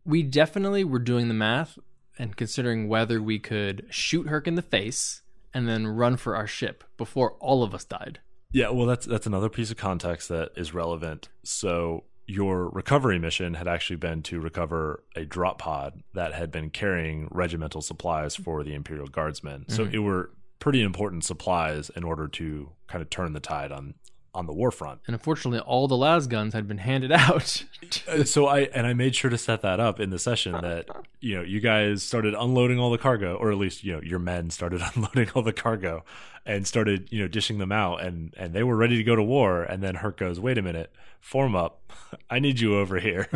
[0.05, 1.77] we definitely were doing the math
[2.17, 5.21] and considering whether we could shoot Herc in the face
[5.53, 8.19] and then run for our ship before all of us died.
[8.53, 11.29] Yeah, well, that's that's another piece of context that is relevant.
[11.43, 16.69] So your recovery mission had actually been to recover a drop pod that had been
[16.69, 19.65] carrying regimental supplies for the Imperial Guardsmen.
[19.67, 19.93] So Mhm.
[19.93, 23.95] it were pretty important supplies in order to kind of turn the tide on
[24.34, 25.01] on the war front.
[25.07, 27.63] And unfortunately, all the las guns had been handed out.
[28.07, 30.88] Uh, so I and I made sure to set that up in the session that
[31.19, 34.19] you know you guys started unloading all the cargo, or at least you know your
[34.19, 36.03] men started unloading all the cargo
[36.45, 39.23] and started you know dishing them out, and and they were ready to go to
[39.23, 39.63] war.
[39.63, 41.82] And then Herc goes, "Wait a minute, form up.
[42.29, 43.27] I need you over here."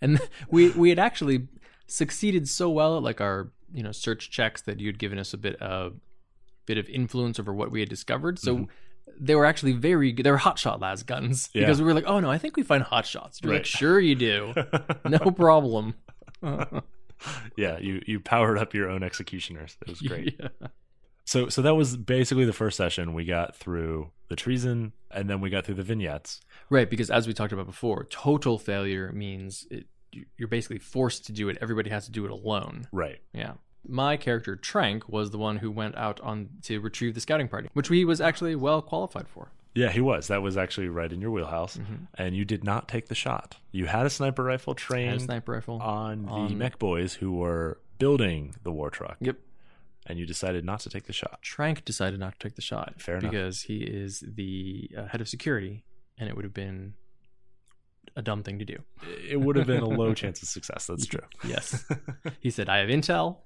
[0.00, 0.20] and
[0.50, 1.48] we we had actually
[1.86, 5.38] succeeded so well at like our you know search checks that you'd given us a
[5.38, 5.94] bit of
[6.66, 8.38] bit of influence over what we had discovered.
[8.38, 8.68] So Mhm.
[9.18, 10.24] They were actually very good.
[10.24, 11.62] They were hotshot las guns Yeah.
[11.62, 13.42] because we were like, oh no, I think we find hotshots.
[13.42, 13.58] You're Right.
[13.58, 14.54] like, sure you do,
[15.04, 15.94] no problem.
[17.56, 19.76] yeah, you you powered up your own executioners.
[19.82, 20.40] It was great.
[20.60, 20.68] Yeah.
[21.26, 23.14] So so that was basically the first session.
[23.14, 26.40] We got through the treason, and then we got through the vignettes.
[26.70, 29.86] Right, because as we talked about before, total failure means it,
[30.36, 31.58] you're basically forced to do it.
[31.60, 32.88] Everybody has to do it alone.
[32.90, 33.20] Right.
[33.32, 33.52] Yeah.
[33.88, 37.68] My character Trank was the one who went out on to retrieve the scouting party,
[37.72, 39.50] which he was actually well qualified for.
[39.74, 40.26] Yeah, he was.
[40.28, 41.78] That was actually right in your wheelhouse,
[42.16, 43.56] and you did not take the shot.
[43.72, 44.92] You had a sniper rifle Mm-hmm.
[44.92, 45.80] Trained sniper rifle.
[45.80, 49.36] on the mech boys who were building the war truck, Yep.
[50.06, 51.38] and you decided not to take the shot.
[51.42, 52.94] Trank decided not to take the shot.
[53.00, 53.30] Fair enough.
[53.30, 55.84] because he is the uh, head of security,
[56.18, 56.94] and it would have been
[58.16, 58.76] a dumb thing to do.
[59.28, 60.86] It would have been a low chance of success.
[60.88, 61.22] That's true.
[61.44, 61.84] Yes.
[62.40, 63.36] he said, I have intel.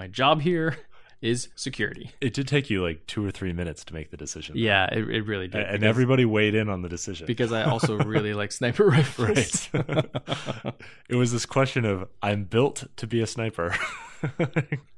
[0.00, 0.78] My job here
[1.20, 2.10] is security.
[2.22, 4.54] It did take you like two or three minutes to make the decision.
[4.56, 4.62] though.
[4.62, 5.60] Yeah, it, it really did.
[5.60, 7.26] and because- everybody weighed in on the decision.
[7.26, 9.68] because I also really like sniper rifles.
[9.74, 10.74] Right.
[11.10, 13.74] it was this question of I'm built to be a sniper.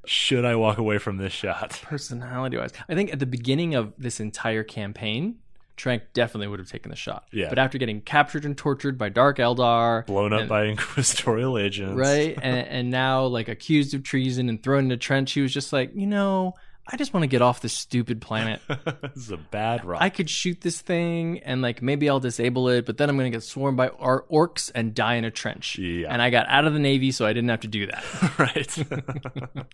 [0.05, 1.81] Should I walk away from this shot?
[1.83, 5.39] Personality wise, I think at the beginning of this entire campaign,
[5.75, 7.25] Trank definitely would have taken the shot.
[7.31, 7.49] Yeah.
[7.49, 11.97] But after getting captured and tortured by Dark Eldar, Blown up and- by inquisitorial agents.
[11.97, 15.51] right, and, and now like accused of treason and thrown in a trench, he was
[15.53, 16.53] just like, you know,
[16.85, 18.59] I just want to get off this stupid planet.
[18.67, 20.01] this is a bad rock.
[20.01, 23.29] I could shoot this thing and like maybe I'll disable it, but then I'm gonna
[23.29, 25.77] get swarmed by or- orks and die in a trench.
[25.79, 26.07] Yeah.
[26.11, 28.03] And I got out of the navy, so I didn't have to do that.
[28.37, 29.65] right.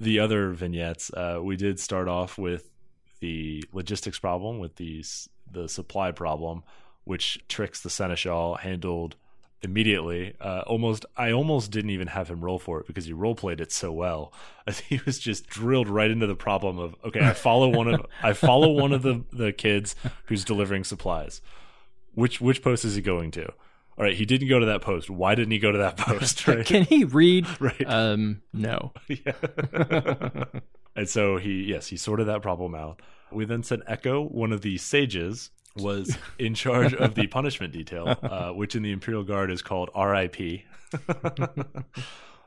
[0.00, 2.69] the other vignettes, uh, we did start off with
[3.20, 5.04] the logistics problem with the
[5.50, 6.62] the supply problem,
[7.04, 9.16] which tricks the seneschal handled
[9.62, 10.34] immediately.
[10.40, 13.60] Uh, almost, I almost didn't even have him roll for it because he role played
[13.60, 14.32] it so well.
[14.88, 18.34] He was just drilled right into the problem of okay, I follow one of I
[18.34, 19.96] follow one of the the kids
[20.26, 21.40] who's delivering supplies.
[22.14, 23.46] Which which post is he going to?
[23.98, 25.10] All right, he didn't go to that post.
[25.10, 26.46] Why didn't he go to that post?
[26.46, 26.64] Right.
[26.64, 27.46] Can he read?
[27.60, 27.84] Right.
[27.84, 28.92] Um, no.
[30.96, 33.00] And so he, yes, he sorted that problem out.
[33.30, 38.16] We then sent Echo, one of the sages, was in charge of the punishment detail,
[38.22, 40.62] uh, which in the Imperial Guard is called RIP.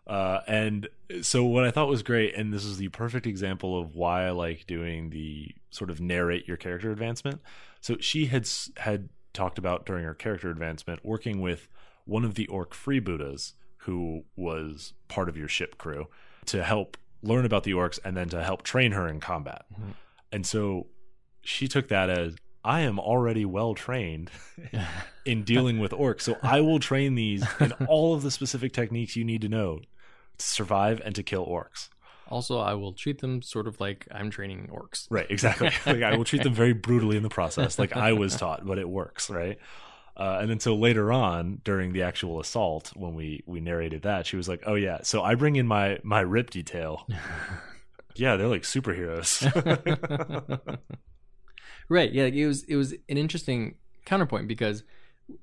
[0.08, 0.90] uh, and
[1.22, 4.32] so what I thought was great, and this is the perfect example of why I
[4.32, 7.42] like doing the sort of narrate your character advancement.
[7.82, 11.68] So she had had talked about during her character advancement working with
[12.06, 16.08] one of the ork freebooters who was part of your ship crew
[16.46, 19.66] to help learn about the orks and then to help train her in combat.
[19.74, 19.94] Mhm.
[20.32, 20.88] And so
[21.42, 24.30] she took that as I am already well trained
[25.26, 29.16] in dealing with orks, so I will train these in all of the specific techniques
[29.16, 29.80] you need to know
[30.38, 31.90] to survive and to kill orks.
[32.30, 35.08] Also, I will treat them sort of like I'm training orks.
[35.10, 35.72] Right, exactly.
[35.86, 38.78] like I will treat them very brutally in the process, like I was taught, but
[38.78, 39.60] it works, right?
[40.16, 44.28] Uh, and then so later on during the actual assault, when we we narrated that,
[44.28, 47.08] she was like, "Oh yeah, so I bring in my my rip detail.
[48.16, 49.42] yeah, they're like superheroes.
[51.90, 52.12] right.
[52.12, 52.26] Yeah.
[52.26, 54.84] It was it was an interesting counterpoint because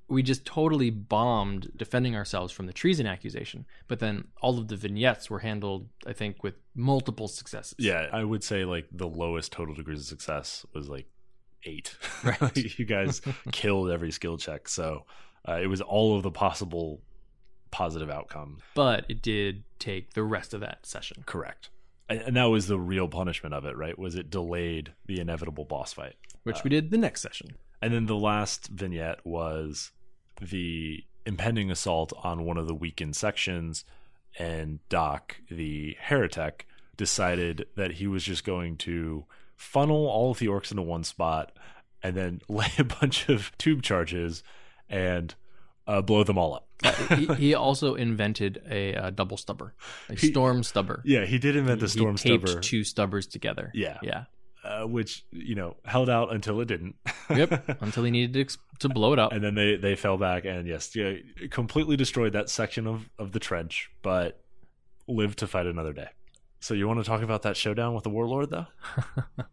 [0.08, 4.76] we just totally bombed defending ourselves from the treason accusation, but then all of the
[4.76, 7.74] vignettes were handled, I think, with multiple successes.
[7.78, 11.06] yeah, I would say like the lowest total degrees of success was like
[11.64, 11.96] eight.
[12.22, 12.78] Right.
[12.78, 15.06] you guys killed every skill check, so
[15.48, 17.00] uh, it was all of the possible
[17.70, 18.60] positive outcomes.
[18.74, 21.22] But it did take the rest of that session.
[21.24, 21.70] Correct.
[22.10, 23.98] And and that was the real punishment of it, right?
[23.98, 26.16] Was it delayed the inevitable boss fight?
[26.42, 27.56] which we did the next session.
[27.82, 29.92] And then the last vignette was
[30.40, 33.84] the impending assault on one of the weakened sections,
[34.38, 39.24] and Doc, the heretic, decided that he was just going to
[39.60, 41.52] funnel all of the orks into one spot
[42.02, 44.42] and then lay a bunch of tube charges
[44.88, 45.34] and
[45.86, 46.66] uh, blow them all up.
[47.18, 49.74] he, he also invented a, uh double stubber,
[50.08, 51.02] a He- storm stubber.
[51.04, 52.62] Yeah, he did invent the storm He taped stubber.
[52.62, 53.70] two stubbers together.
[53.74, 53.98] Yeah.
[54.02, 54.24] yeah.
[54.64, 56.96] uh, which you know held out until it didn't.
[57.30, 57.80] Yep.
[57.82, 59.30] Until he needed to, to blow it up.
[59.32, 61.14] and then they they fell back and yes, yeah,
[61.50, 64.40] completely destroyed that section of of the trench, but
[65.06, 66.08] lived to fight another day.
[66.60, 68.66] So you want to talk about that showdown with the warlord though?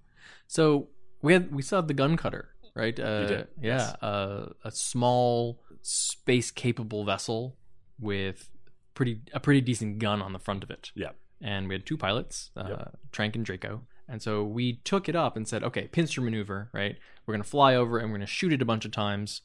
[0.47, 0.88] So
[1.22, 2.97] we had we saw the gun cutter, right?
[2.97, 3.95] Uh, did, Yeah, yes.
[4.01, 7.58] uh, a small space capable vessel
[7.99, 8.49] with
[8.93, 10.91] pretty a pretty decent gun on the front of it.
[10.95, 11.12] Yeah.
[11.41, 12.99] And we had two pilots, uh, Yep.
[13.12, 13.82] Trank and Draco.
[14.08, 16.95] And so we took it up and said, okay, pincer maneuver, right?
[17.26, 19.41] We're gonna fly over and we're gonna shoot it a bunch of times,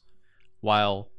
[0.61, 1.09] while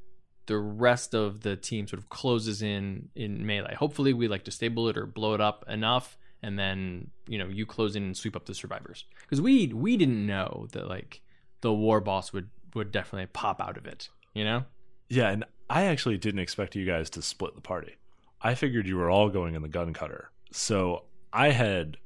[0.46, 3.74] the rest of the team sort of closes in in melee.
[3.74, 7.64] Hopefully, we like disable it or blow it up enough, and then you know you
[7.64, 9.04] close in and sweep up the survivors.
[9.22, 11.22] Because we we didn't know that like
[11.62, 14.08] the war boss would would definitely pop out of it.
[14.34, 14.64] You know?
[15.08, 17.96] Yeah, and I actually didn't expect you guys to split the party.
[18.40, 20.30] I figured you were all going in the gun cutter.
[20.52, 21.96] So I had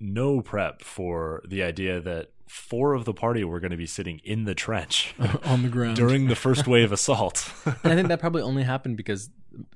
[0.00, 4.20] no prep for the idea that four of the party were going to be sitting
[4.24, 5.14] in the trench
[5.44, 7.52] on the ground during the first wave assault.
[7.66, 9.30] and I think that probably only happened because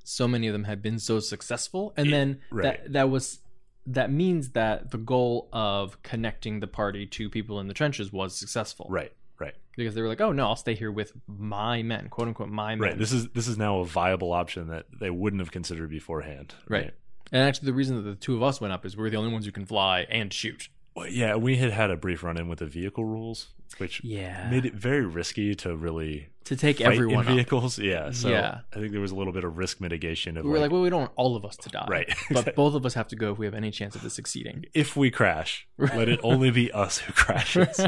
[0.04, 2.62] so many of them had been so successful, and then right.
[2.62, 3.40] that that was
[3.89, 8.36] that means that the goal of connecting the party to people in the trenches was
[8.36, 9.55] successful, right, right.
[9.76, 12.74] Because they were like, "Oh no, I'll stay here with my men, quote unquote, my
[12.74, 12.99] men." Right.
[12.99, 16.55] This is this is now a viable option that they wouldn't have considered beforehand.
[16.68, 16.93] Right.
[17.32, 19.32] And actually, the reason that the two of us went up is we're the only
[19.32, 20.68] ones who can fly and shoot.
[20.99, 24.49] Well, yeah, we had had a brief run in with the vehicle rules, which Yeah,
[24.51, 27.34] made it very risky to really to take everyone in up.
[27.36, 27.78] vehicles.
[27.92, 28.11] Yeah.
[28.11, 28.61] So Yeah.
[28.74, 30.72] I think there was a little bit of risk mitigation of We were like, like,
[30.72, 32.12] well, we don't want all of us to die, Right.
[32.30, 34.64] but both of us have to go if we have any chance of this succeeding.
[34.74, 37.80] if we crash, let it only be us who crashes.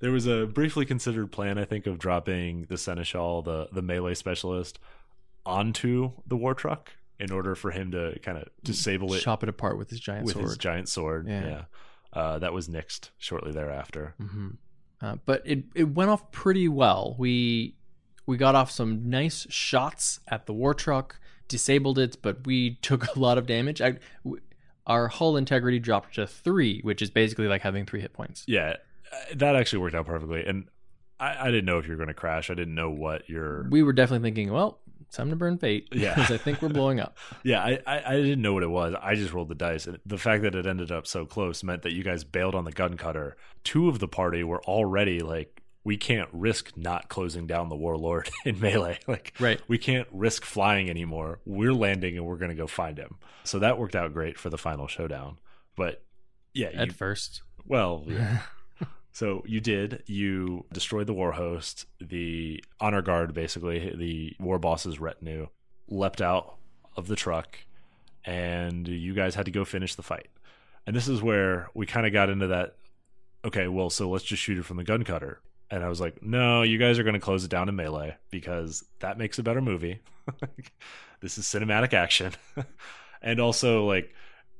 [0.00, 4.14] There was a briefly considered plan, I think, of dropping the Seneschal, the the melee
[4.14, 4.78] specialist,
[5.46, 9.42] onto the war truck in order for him to kind of disable mm, it Chop
[9.42, 10.46] it apart with his giant with sword.
[10.46, 11.28] his giant sword.
[11.28, 11.44] Yeah.
[11.46, 11.62] Yeah.
[12.12, 14.14] Uh, that was nixed shortly thereafter.
[14.18, 14.48] hmm
[15.00, 17.14] Uh, but it it went off pretty well.
[17.18, 17.76] We
[18.26, 23.14] we got off some nice shots at the war truck, disabled it, but we took
[23.14, 23.80] a lot of damage.
[23.80, 24.42] I, w-
[24.86, 28.44] our hull integrity dropped to three, which is basically like having three hit points.
[28.46, 28.74] Yeah,
[29.12, 30.44] uh, that actually worked out perfectly.
[30.44, 30.66] And
[31.20, 32.50] I, I didn't know if you were going to crash.
[32.50, 34.80] I didn't know what your We were definitely thinking, well,
[35.16, 35.88] time to burn fate.
[35.92, 36.14] Yeah.
[36.14, 37.16] because I think we're blowing up.
[37.42, 38.94] Yeah, I, I, I didn't know what it was.
[39.00, 39.86] I just rolled the dice.
[39.86, 42.64] And the fact that it ended up so close meant that you guys bailed on
[42.64, 43.36] the gun cutter.
[43.64, 48.28] Two of the party were already like, we can't risk not closing down the warlord
[48.44, 48.98] in melee.
[49.06, 49.60] Like, Right.
[49.66, 51.40] we can't risk flying anymore.
[51.46, 53.16] We're landing and we're going to go find him.
[53.44, 55.38] So that worked out great for the final showdown.
[55.76, 56.04] But
[56.52, 58.40] yeah, At you, first, well, yeah.
[59.12, 60.02] So you did.
[60.06, 61.86] You destroyed the war host.
[62.00, 65.48] The honor guard, basically, the war boss's retinue,
[65.88, 66.56] leapt out
[66.96, 67.58] of the truck,
[68.24, 70.28] and you guys had to go finish the fight.
[70.86, 72.76] And this is where we kind of got into that.
[73.44, 75.40] Okay, well, so let's just shoot it from the gun cutter.
[75.70, 78.16] And I was like, no, you guys are going to close it down in melee
[78.30, 80.00] because that makes a better movie.
[81.20, 82.32] this is cinematic action.
[83.22, 84.12] and also, like,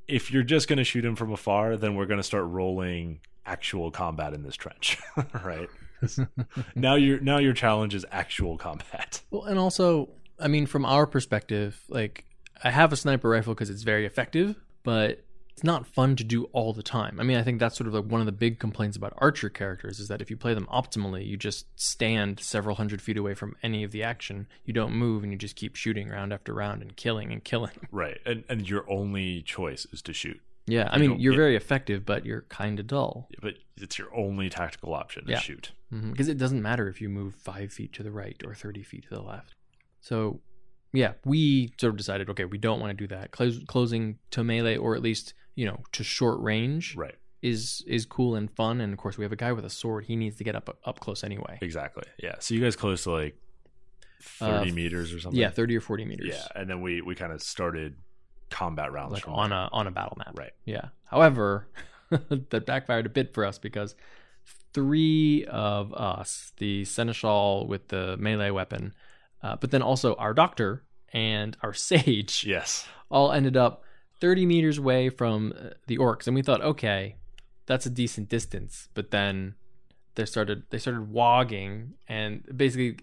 [0.07, 3.19] if you're just going to shoot him from afar, then we're going to start rolling
[3.45, 4.97] actual combat in this trench,
[5.43, 5.69] right?
[6.75, 9.21] now your now your challenge is actual combat.
[9.29, 12.25] well, and also, I mean, from our perspective, like
[12.63, 16.45] I have a sniper rifle because it's very effective, but it's not fun to do
[16.53, 17.19] all the time.
[17.19, 19.49] I mean, I think that's sort of like one of the big complaints about archer
[19.49, 23.33] characters is that if you play them optimally, you just stand several hundred feet away
[23.33, 24.47] from any of the action.
[24.65, 27.87] You don't move and you just keep shooting round after round and killing and killing.
[27.91, 28.19] Right.
[28.25, 30.41] And and your only choice is to shoot.
[30.67, 33.29] Yeah, I You mean, you're get- very effective, but you're kind of dull.
[33.41, 35.39] But it's your only tactical option to Yeah.
[35.39, 35.71] shoot.
[35.91, 39.03] because it doesn't matter if you move five feet to the right or 30 feet
[39.03, 39.55] to the left.
[39.99, 40.39] So,
[40.93, 43.31] yeah, we sort of decided, okay, we don't want to do that.
[43.31, 47.15] Close, closing to melee or at least you know to short range Right.
[47.41, 48.79] is is cool and fun.
[48.79, 50.05] And of course, we have a guy with a sword.
[50.05, 51.57] He needs to get up up close anyway.
[51.61, 52.03] Exactly.
[52.23, 52.35] Yeah.
[52.39, 53.35] So you guys close to like
[54.21, 55.39] 30 Uh, meters or something.
[55.41, 56.29] Yeah, 30 or 40 meters.
[56.29, 56.47] Yeah.
[56.55, 57.95] And then we we kind of started
[58.51, 59.59] combat rounds like on there.
[59.59, 60.37] a on a battle map.
[60.37, 60.53] Right.
[60.65, 60.89] Yeah.
[61.05, 61.67] However,
[62.09, 63.95] that backfired a bit for us because
[64.73, 68.93] three of us, the seneschal with the melee weapon,
[69.43, 70.83] uh, but then also our doctor
[71.13, 72.87] and our sage, Yes.
[73.09, 73.83] all ended up
[74.19, 77.15] 30 meters away from uh, the orks, and we thought, okay,
[77.65, 78.87] that's a decent distance.
[78.93, 79.55] But then
[80.15, 82.97] they started they started wogging and basically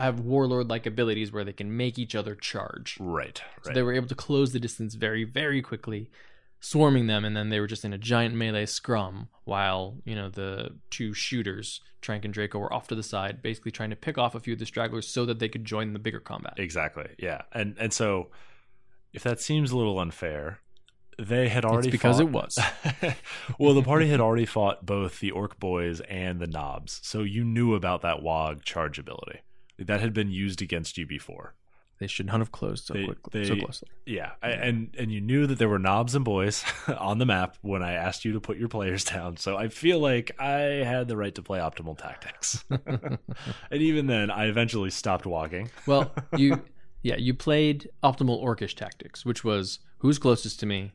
[0.00, 2.96] have warlord like abilities where they can make each other charge.
[3.00, 3.40] Right.
[3.40, 3.66] right.
[3.66, 6.10] So they were able to close the distance very, very quickly,
[6.60, 10.28] swarming them, and then they were just in a giant melee scrum while, you know,
[10.28, 14.18] the two shooters, Trank and Draco, were off to the side, basically trying to pick
[14.18, 16.54] off a few of the stragglers so that they could join the bigger combat.
[16.58, 17.08] Exactly.
[17.18, 17.42] Yeah.
[17.52, 18.28] And and so
[19.12, 20.60] if that seems a little unfair,
[21.18, 22.58] they had already It's because fought- it was.
[23.58, 27.44] well, the party had already fought both the ork boys and the knobs, so you
[27.44, 29.40] knew about that wog charge ability.
[29.86, 31.54] That had been used against you before.
[31.98, 33.88] They should not have closed so They- quickly, so closely.
[34.06, 36.64] Yeah, I, and and you knew that there were knobs and boys
[36.98, 39.36] on the map when I asked you to put your players down.
[39.36, 42.64] So I feel like I had the right to play optimal tactics.
[42.70, 43.18] and
[43.82, 45.70] even then, I eventually stopped walking.
[45.86, 46.62] Well, you,
[47.02, 50.92] yeah, you played optimal orcish tactics, which was who's closest to me,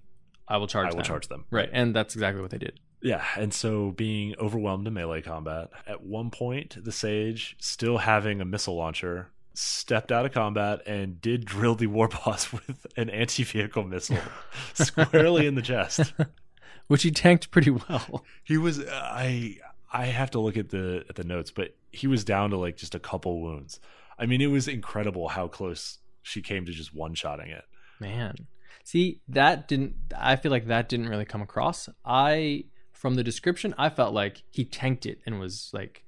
[0.47, 0.87] I will charge.
[0.87, 1.05] I will them.
[1.05, 1.45] charge them.
[1.51, 2.79] Right, and that's exactly what they did.
[3.05, 8.41] Yeah, and so being overwhelmed in melee combat, at one point, the sage, still having
[8.41, 13.11] a missile launcher, stepped out of combat and did drill the war boss with an
[13.11, 14.17] anti vehicle missile
[14.73, 16.15] squarely in the chest.
[16.87, 18.25] Which he tanked pretty well.
[18.43, 19.57] He was uh, I
[19.93, 22.75] I have to look at the at the notes, but he was down to like
[22.75, 23.79] just a couple wounds.
[24.17, 27.65] I mean, it was incredible how close she came to just one shotting it.
[27.99, 28.47] Man.
[28.83, 29.95] See, that didn't.
[30.17, 31.87] I feel like that didn't really come across.
[32.03, 32.65] I,
[33.05, 36.03] from the description, I felt like he tanked it and was like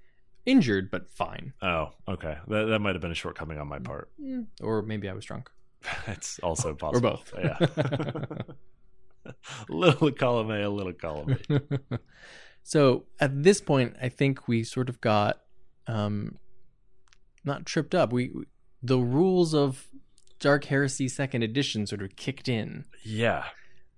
[0.48, 1.54] injured but fine.
[1.62, 2.38] Oh, okay.
[2.48, 4.10] That that might have been a shortcoming on my part.
[4.20, 5.52] Mm, Or maybe I was drunk.
[6.08, 7.10] It's also possible.
[7.10, 7.34] Or both.
[7.38, 8.46] Yeah.
[9.70, 11.60] little column A, a little column B.
[12.64, 15.42] so at this point, I think we sort of got
[15.86, 16.38] um,
[17.44, 18.12] not tripped up.
[18.12, 18.32] We
[18.82, 19.86] the rules of
[20.40, 23.44] Dark Heresy Second Edition sort of kicked in Yeah.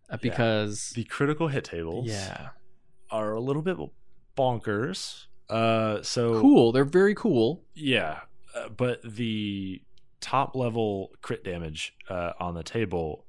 [0.10, 2.50] uh, because The critical hit tables yeah,
[3.12, 3.78] are a little bit
[4.38, 5.26] bonkers.
[5.50, 6.72] Uh, so cool.
[6.72, 7.64] They're very cool.
[7.74, 8.20] Yeah,
[8.56, 9.82] uh, but the
[10.22, 13.26] top level crit damage uh, on the table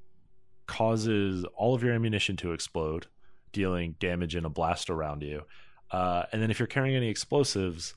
[0.67, 3.07] causes all of your ammunition to explode,
[3.51, 5.43] dealing damage in a blast around you.
[5.91, 7.95] Uh, and then if you're carrying any explosives,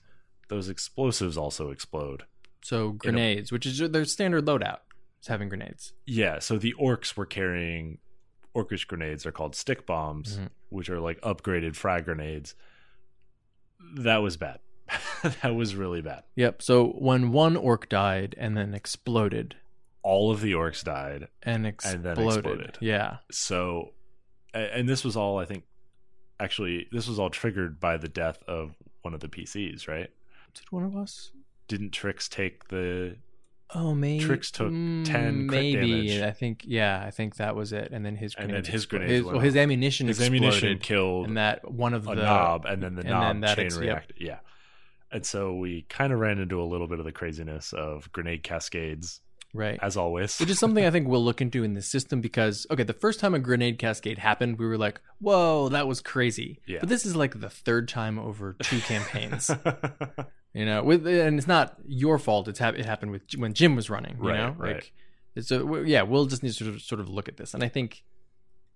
[0.48, 2.24] those explosives also explode.
[2.62, 4.78] So grenades, which is their standard loadout,
[5.20, 5.92] is having grenades.
[6.06, 7.98] Yeah, so the orks were carrying
[8.54, 9.22] orcish grenades.
[9.24, 10.48] They're called stick bombs, Mhm.
[10.70, 12.54] which are like upgraded frag grenades.
[13.96, 14.60] That was bad.
[15.42, 16.24] that was really bad.
[16.36, 16.62] Yep.
[16.62, 19.56] So when one ork died and then exploded
[20.02, 21.28] All of the orks died.
[21.42, 22.78] and And exploded, then exploded.
[22.80, 23.92] yeah, so
[24.52, 25.64] and this was all i think
[26.38, 30.10] actually this was all triggered by the death of one of the pcs right
[30.54, 31.32] did one of us?
[31.66, 33.16] didn't tricks take the
[33.74, 36.22] Oh, maybe Trix took mm, 10 crit Maybe.
[36.22, 37.90] I think yeah, I think that was it.
[37.92, 41.36] And then his And then his grenades his, well, his ammunition his ammunition killed and
[41.36, 43.74] that one of a the knob and then the and knob then that chain ex-
[43.74, 43.82] yep.
[43.82, 44.38] reacted yeah
[45.10, 48.42] and so we kind of ran into a little bit of the craziness of grenade
[48.42, 49.20] cascades
[49.54, 52.66] right, as always which is something I think we'll look into in this system because
[52.70, 56.60] okay, the first time a grenade cascade happened, we were like, "Whoa, that was crazy."
[56.66, 56.78] Yeah.
[56.80, 59.50] But this is like the third time over two campaigns.
[60.54, 62.48] You know, with and it's not your fault.
[62.48, 64.16] It's hap- it happened with when Jim was running.
[64.22, 64.74] You Right, know, right.
[64.76, 64.92] like
[65.34, 67.62] it's a, yeah, we'll just need to sort of, sort of look at this, and
[67.64, 68.04] I think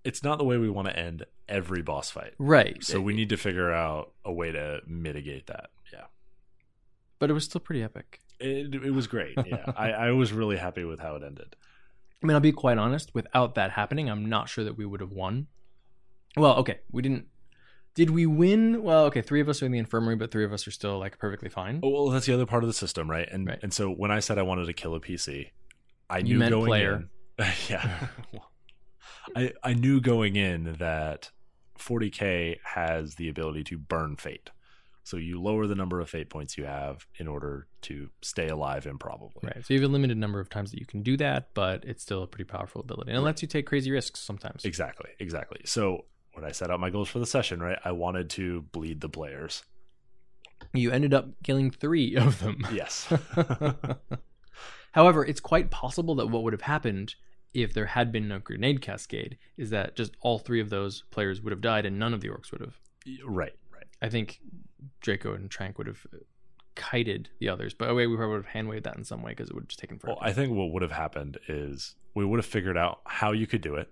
[0.04, 2.82] it's not the way we want to end every boss fight right.
[2.84, 6.04] so we need to figure out a way to mitigate that yeah
[7.18, 8.20] but it was still pretty epic.
[8.38, 11.56] it, it was great yeah I, I was really happy with how it ended
[12.22, 13.14] I mean, I'll be quite honest.
[13.14, 15.46] Without that happening, I'm not sure that we would have won.
[16.36, 17.26] Well, okay, we didn't.
[17.98, 18.84] Did we win?
[18.84, 21.00] Well, okay, three of us are in the infirmary, but three of us are still
[21.00, 21.80] like perfectly fine.
[21.82, 23.28] Oh, well, that's the other part of the system, right?
[23.28, 23.58] And Right.
[23.60, 25.50] and so when I said I wanted to kill a PC,
[26.08, 27.08] I You knew meant going player.
[27.40, 28.06] in, yeah,
[29.36, 31.32] I I knew going in that
[31.76, 34.50] 40k has the ability to burn fate.
[35.02, 38.86] So you lower the number of fate points you have in order to stay alive
[38.86, 39.40] improbably.
[39.42, 39.66] Right.
[39.66, 42.04] So you have a limited number of times that you can do that, but it's
[42.04, 44.64] still a pretty powerful ability, and it lets you take crazy risks sometimes.
[44.64, 45.62] Exactly, exactly.
[45.64, 46.04] So
[46.38, 49.08] when I set out my goals for the session, right, I wanted to bleed the
[49.08, 49.64] players.
[50.72, 52.64] You ended up killing three of them.
[52.72, 53.12] Yes.
[54.92, 57.16] However, it's quite possible that what would have happened
[57.54, 61.42] if there had been no grenade cascade is that just all three of those players
[61.42, 62.78] would have died and none of the orks would have.
[63.24, 63.86] right, right.
[64.00, 64.40] I think
[65.00, 66.18] Draco and Trank would have uh,
[66.76, 69.22] kited the others, but oh wait, we probably would have hand waved that in some
[69.22, 70.18] way because it would have just taken forever.
[70.20, 73.46] Well, I think what would have happened is we would have figured out how you
[73.46, 73.88] could do it,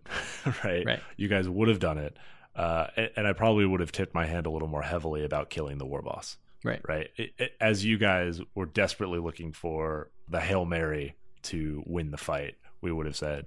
[0.64, 0.85] right?
[0.85, 1.01] Right.
[1.16, 2.16] You guys would have done it,
[2.57, 5.51] uh, and, and I probably would have tipped my hand a little more heavily about
[5.51, 6.81] killing the war boss, right.
[6.89, 7.09] right?
[7.16, 12.16] It, it, as you guys were desperately looking for the hail mary to win the
[12.16, 13.47] fight, we would have said,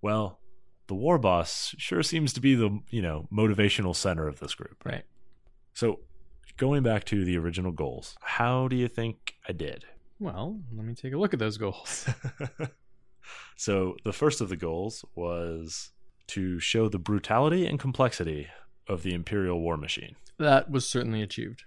[0.00, 0.38] "Well,
[0.86, 4.84] the war boss sure seems to be the you know motivational center of this group."
[4.84, 5.04] Right.
[5.74, 6.00] So,
[6.56, 9.84] going back to the original goals, how do you think I did?
[10.20, 12.08] Well, let me take a look at those goals.
[13.56, 15.90] so the first of the goals was
[16.28, 18.48] to show the brutality and complexity
[18.86, 21.64] of the imperial war machine that was certainly achieved.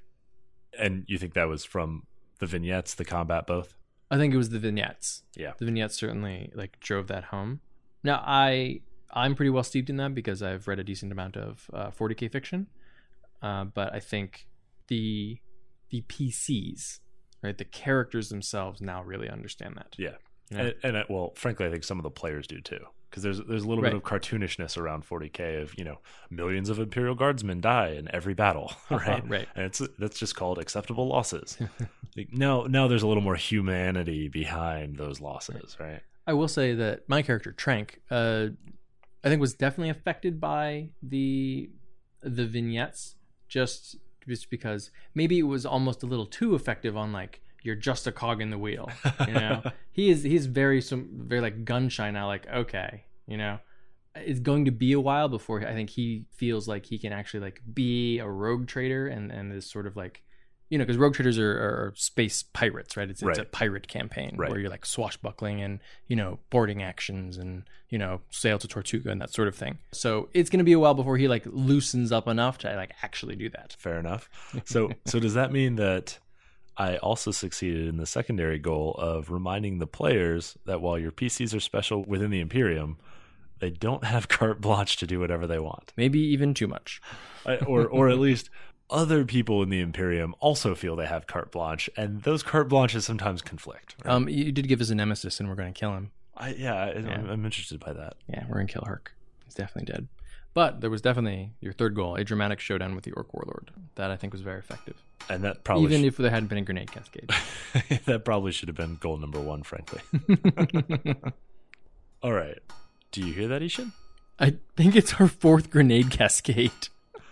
[0.79, 2.03] and you think that was from
[2.39, 3.75] the vignettes the combat both
[4.09, 5.23] I think it was the vignettes.
[5.37, 5.53] Yeah.
[5.57, 7.61] The vignettes certainly like drove that home.
[8.03, 8.81] Now I
[9.13, 12.29] I'm pretty well steeped in that because I've read a decent amount of uh, 40k
[12.29, 12.67] fiction,
[13.41, 14.47] uh, but I think
[14.87, 15.39] the
[15.91, 16.99] the PCs,
[17.41, 19.95] right, the characters themselves now really understand that.
[19.97, 20.15] Yeah.
[20.51, 20.59] Yeah.
[20.59, 23.39] and, and I, well frankly i think some of the players do too because there's
[23.47, 23.91] there's a little Right.
[23.91, 25.99] bit of cartoonishness around 40k of you know
[26.31, 29.47] millions of imperial guardsmen die in every battle right right.
[29.55, 31.57] and it's that's just called acceptable losses
[32.17, 36.73] like, no now there's a little more humanity behind those losses right I will say
[36.75, 38.47] that my character Trank, uh,
[39.23, 41.69] I think, was definitely affected by the
[42.21, 43.15] the vignettes,
[43.47, 43.97] just
[44.27, 48.11] just because maybe it was almost a little too effective on like you're just a
[48.11, 48.89] cog in the wheel.
[49.27, 52.27] You know, he is he's very some very like gun shy now.
[52.27, 53.59] Like okay, you know,
[54.15, 57.41] it's going to be a while before I think he feels like he can actually
[57.41, 60.23] like be a rogue trader and and is sort of like
[60.69, 63.09] you know, because rogue traders are, are space pirates, right?
[63.09, 64.49] It's, it's a pirate campaign Right.
[64.49, 69.11] where you're like swashbuckling and you know boarding actions and you know sail to Tortuga
[69.11, 69.79] and that sort of thing.
[69.91, 72.93] So it's going to be a while before he like loosens up enough to like
[73.03, 73.75] actually do that.
[73.77, 74.29] Fair enough.
[74.63, 76.19] So so does that mean that
[76.77, 81.55] I also succeeded in the secondary goal of reminding the players that while your PCs
[81.55, 82.97] are special within the Imperium,
[83.59, 85.93] they don't have carte blanche to do whatever they want.
[85.97, 87.01] Maybe even too much.
[87.67, 88.49] Or or at least
[88.89, 93.05] other people in the Imperium also feel they have carte blanche, and those carte blanches
[93.05, 93.95] sometimes conflict.
[94.03, 94.13] right?
[94.13, 96.11] Um, you did give us a nemesis, and we're going to kill him.
[96.35, 97.23] I, yeah, I, Yeah.
[97.29, 98.15] I'm interested by that.
[98.27, 99.13] Yeah, we're going to kill Herc.
[99.45, 100.07] He's definitely dead.
[100.53, 103.71] But there was definitely your third goal, a dramatic showdown with the Ork Warlord.
[103.95, 105.01] That I think was very effective.
[105.29, 107.29] And that probably Even sh- if there hadn't been a grenade cascade.
[108.05, 110.01] that probably should have been goal number one, frankly.
[112.23, 112.59] All right.
[113.11, 113.93] Do you hear that, I-Hsien?
[114.39, 116.71] I think it's our fourth grenade cascade.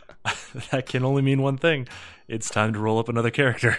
[0.72, 1.88] that can only mean one thing.
[2.28, 3.78] It's time to roll up another character.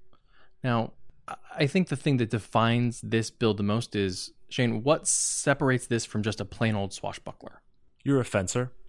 [0.63, 0.93] Now,
[1.59, 4.83] I- think the thing that defines this build the most is Shane.
[4.83, 7.63] What separates this from just a plain old swashbuckler?
[8.05, 8.73] You're a fencer.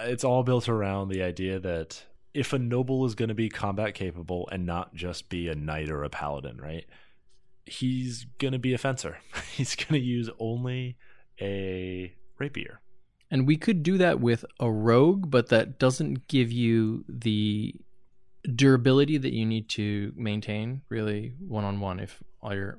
[0.00, 2.04] It's all built around the idea that
[2.34, 5.90] if a noble is going to be combat capable and not just be a knight
[5.90, 6.84] or a paladin, right?
[7.64, 9.18] He's going to be a fencer.
[9.56, 10.96] He's going to use only
[11.40, 12.80] a rapier.
[13.30, 17.74] And we could do that with a rogue, but that doesn't give you the
[18.54, 22.78] durability that you need to maintain really one on one if all your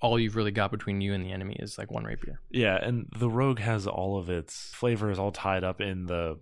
[0.00, 2.40] all you've really got between you and the enemy is like one rapier.
[2.50, 6.40] Yeah, and the rogue has all of its flavors all tied up in the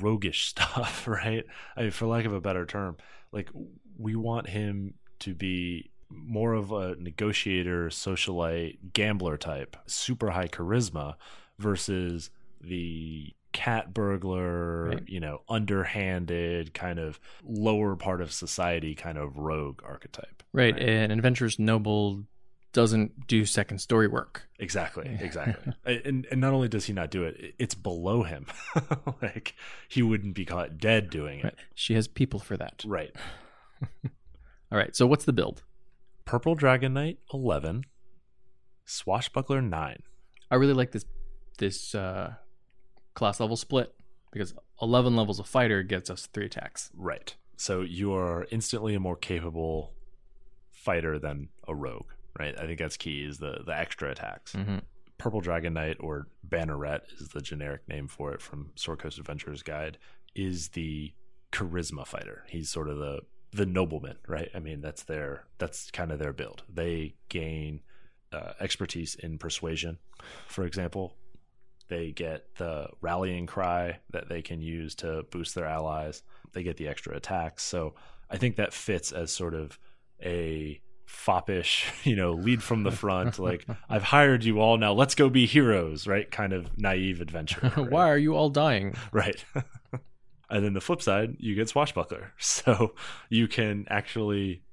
[0.00, 1.44] roguish stuff, right?
[1.76, 2.96] I mean, for lack of a better term,
[3.32, 3.50] like
[3.98, 11.14] we want him to be more of a negotiator, socialite, gambler type, super high charisma
[11.58, 12.30] versus
[12.68, 15.02] the cat burglar, Right.
[15.08, 20.42] you know, underhanded kind of lower part of society kind of rogue archetype.
[20.52, 20.74] Right.
[20.74, 20.82] Right.
[20.82, 22.24] An adventurous noble
[22.72, 24.48] doesn't do second story work.
[24.58, 25.72] Exactly, exactly.
[25.84, 28.46] and and not only does he not do it, it- it's below him.
[29.22, 29.54] like
[29.88, 31.44] he wouldn't be caught dead doing it.
[31.44, 31.54] Right.
[31.74, 32.82] She has people for that.
[32.84, 33.14] Right.
[34.72, 34.96] All right.
[34.96, 35.62] So what's the build?
[36.24, 37.84] Purple Dragon Knight 11,
[38.84, 40.02] Swashbuckler 9.
[40.50, 41.04] I really like this
[41.58, 42.34] this uh,
[43.14, 43.94] class level split
[44.32, 46.90] because 11 levels of fighter gets us three attacks.
[46.94, 47.34] Right.
[47.56, 49.92] So you are instantly a more capable
[50.70, 52.54] fighter than a rogue, right?
[52.58, 54.52] I think that's key is the the extra attacks.
[54.54, 54.78] Mm-hmm.
[55.18, 59.62] Purple Dragon Knight or Banneret is the generic name for it from Sword Coast Adventurer's
[59.62, 59.98] Guide
[60.34, 61.12] is the
[61.52, 62.44] charisma fighter.
[62.48, 63.20] He's sort of the
[63.52, 64.50] the nobleman, right?
[64.52, 66.64] I mean, that's their that's kind of their build.
[66.68, 67.80] They gain
[68.32, 69.98] uh, expertise in persuasion,
[70.48, 71.14] for example.
[71.88, 76.22] They get the rallying cry that they can use to boost their allies.
[76.52, 77.62] They get the extra attacks.
[77.62, 77.94] So
[78.30, 79.78] I think that fits as sort of
[80.22, 83.38] a foppish, you know, lead from the front.
[83.38, 84.92] like I've hired you all now.
[84.92, 86.30] Let's go be heroes, right?
[86.30, 87.60] Kind of naive adventure.
[87.76, 87.90] right?
[87.90, 88.94] Why are you all dying?
[89.12, 89.44] Right.
[90.50, 92.32] and then the flip side, you get swashbuckler.
[92.38, 92.94] So
[93.28, 94.63] you can actually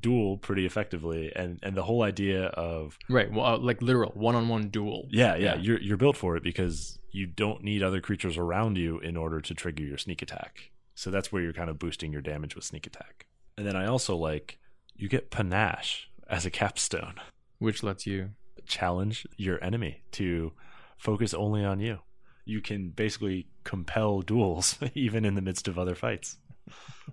[0.00, 3.30] duel pretty effectively and and the whole idea of Right.
[3.32, 5.08] Well, uh, like literal one on one duel.
[5.10, 5.60] yeah, yeah, Yeah.
[5.60, 9.40] you're you're built for it because you don't need other creatures around you in order
[9.40, 10.70] to trigger your sneak attack.
[10.94, 13.26] So that's where you're kind of boosting your damage with sneak attack.
[13.56, 14.58] And then I also like
[14.96, 17.14] you get panache as a capstone.
[17.58, 18.30] Which lets you.
[18.66, 20.52] challenge your enemy to
[20.98, 21.98] focus only on you.
[22.44, 26.36] You can basically compel duels even in the midst of other fights.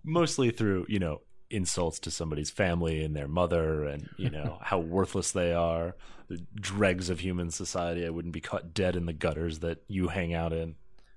[0.03, 4.79] Mostly through, you know, insults to somebody's family and their mother and, you know, how
[4.79, 5.95] worthless they are,
[6.27, 8.05] the dregs of human society.
[8.05, 10.75] I wouldn't be caught dead in the gutters that you hang out in.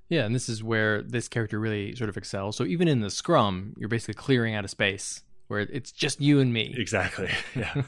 [0.08, 2.56] Yeah, and this is where this character really sort of excels.
[2.56, 6.40] So even in the scrum, you're basically clearing out a space where it's just you
[6.40, 6.74] and me.
[6.76, 7.30] Exactly.
[7.54, 7.82] Yeah.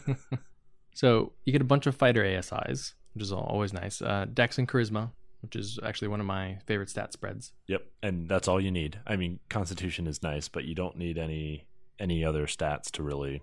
[0.95, 4.03] So you get a bunch of fighter ASIs, which is always nice.
[4.03, 5.11] Uh, Dex and Charisma,
[5.41, 7.53] which is actually one of my favorite stat spreads.
[7.69, 7.87] yep.
[8.03, 8.99] And that's all you need.
[9.07, 11.67] I mean, constitution is nice, but you don't need any
[12.01, 13.43] any other stats to really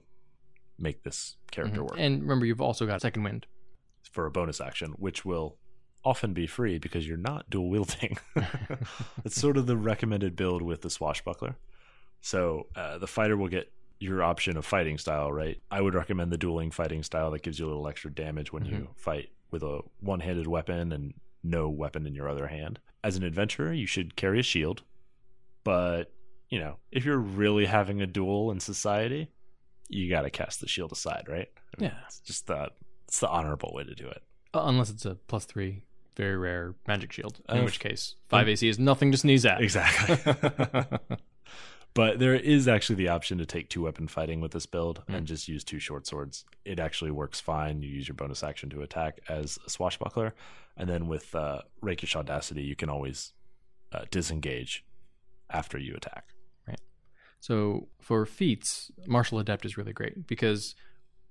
[0.77, 1.89] make this character Mhm.
[1.89, 1.95] work.
[1.99, 3.47] And remember, you've also got Second Wind.
[4.11, 5.57] for a bonus action, which will
[6.03, 8.17] often be free because you're not dual wielding.
[9.25, 11.57] it's sort of the recommended build with the swashbuckler.
[12.21, 15.61] So uh, the fighter will get your option of fighting style, right?
[15.69, 18.63] I would recommend the dueling fighting style that gives you a little extra damage when
[18.65, 21.13] you fight with a one handed weapon and
[21.43, 22.79] no weapon in your other hand.
[23.03, 24.83] As an adventurer, you should carry a shield,
[25.63, 26.13] but
[26.49, 29.29] you know, if you're really having a duel in society,
[29.89, 31.49] you got to cast the shield aside, right?
[31.77, 31.99] I mean, Yeah.
[32.07, 32.69] it's just the
[33.07, 34.21] it's the honorable way to do it.
[34.53, 35.83] Uh, unless it's a plus three,
[36.17, 37.41] very rare magic shield.
[37.47, 39.61] In Uh, which case, five AC is nothing to sneeze at.
[39.61, 40.17] Exactly.
[41.93, 45.15] but there is actually the option to take two weapon fighting with this build Mm.
[45.15, 46.45] and just use two short swords.
[46.65, 47.81] It actually works fine.
[47.81, 50.33] You use your bonus action to attack as a swashbuckler,
[50.75, 53.33] and then with uh, Rakish Audacity, you can always
[53.93, 54.83] uh, disengage
[55.49, 56.33] after you attack.
[57.39, 60.75] So for feats, martial adept is really great because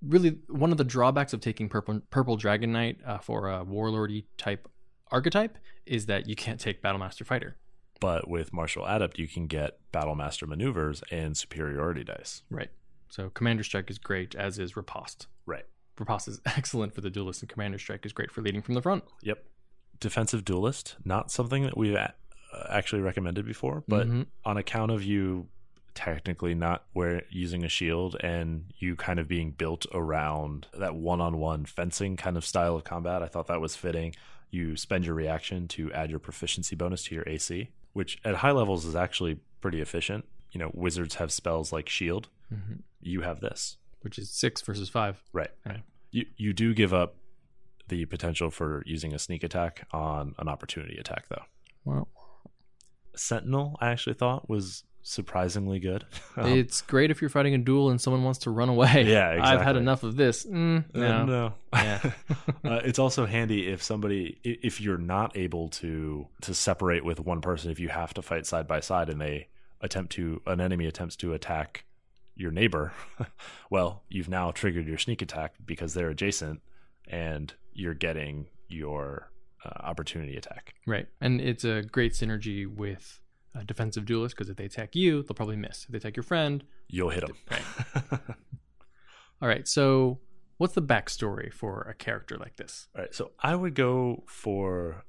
[0.03, 4.25] really one of the drawbacks of taking purple purple dragon knight uh, for a warlordy
[4.37, 4.69] type
[5.11, 7.57] archetype is that you can't take battlemaster fighter.
[8.01, 12.43] But with Martial Adept, you can get Battlemaster maneuvers and superiority dice.
[12.51, 12.69] Right.
[13.09, 15.29] So commander strike is great, as is riposte.
[15.47, 15.65] Right.
[15.99, 18.83] Riposte is excellent for the duelist, and commander strike is great for leading from the
[18.83, 19.05] front.
[19.23, 19.43] Yep.
[19.99, 22.13] Defensive duelist, not something that we've a-
[22.53, 24.27] uh, actually recommended before, but Mhm.
[24.45, 25.49] on account of you
[25.97, 31.65] technically not wear using a shield and you kind of being built around that one-on-one
[31.65, 34.15] fencing kind of style of combat, I thought that was fitting.
[34.51, 38.53] You spend your reaction to add your proficiency bonus to your AC, which at high
[38.53, 40.25] levels is actually pretty efficient.
[40.53, 42.29] You know, wizards have spells like shield.
[42.55, 42.83] Mhm.
[43.01, 43.79] You have this.
[44.03, 45.21] which is six versus five.
[45.33, 45.51] Right.
[45.65, 45.83] Right.
[46.13, 47.17] You you do give up
[47.89, 51.43] the potential for using a sneak attack on an opportunity attack though.
[51.85, 52.09] Well,
[53.17, 56.05] Sentinel, I actually thought was surprisingly good.
[56.39, 59.07] Um, it's great if you're fighting a duel and someone wants to run away.
[59.07, 60.45] Yeah, I've had enough of this.
[60.45, 61.25] Mm, uh, no.
[61.25, 61.55] no.
[61.73, 62.01] Yeah.
[62.63, 67.41] uh, it's also handy if somebody if you're not able to to separate with one
[67.41, 69.49] person if you have to fight side by side and they
[69.81, 71.87] attempt to an enemy attempts to attack
[72.35, 72.93] your neighbor
[73.71, 76.61] well you've now triggered your sneak attack because they're adjacent
[77.09, 79.31] and you're getting your
[79.65, 81.07] uh, opportunity attack Right.
[81.19, 83.21] And it's a great synergy with
[83.59, 85.85] a defensive duelist because if they attack you, they'll probably miss.
[85.85, 87.37] If they attack your friend, you'll hit them
[89.43, 89.67] all right.
[89.67, 90.19] So,
[90.59, 92.89] what's the backstory for a character like this?
[92.95, 95.05] All right, so I would go for.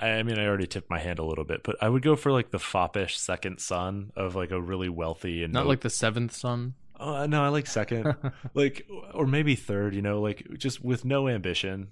[0.00, 2.30] I mean, I already tipped my hand a little bit, but I would go for
[2.30, 5.90] like the foppish second son of like a really wealthy and Not no- like the
[5.90, 6.74] seventh son.
[7.00, 8.14] Oh, uh, no, I like second,
[8.54, 9.94] like or maybe third.
[9.94, 11.88] You know, like just with no ambition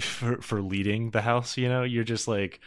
[0.00, 1.56] for for leading the house.
[1.56, 2.60] You know, you're just like,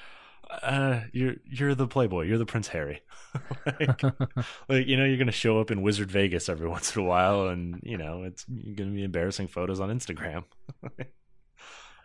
[0.64, 2.24] uh, you're you're the playboy.
[2.24, 3.02] You're the Prince Harry.
[3.66, 4.04] like,
[4.70, 7.48] like you know, you're gonna show up in Wizard Vegas every once in a while,
[7.48, 10.44] and you know, it's gonna be embarrassing photos on Instagram.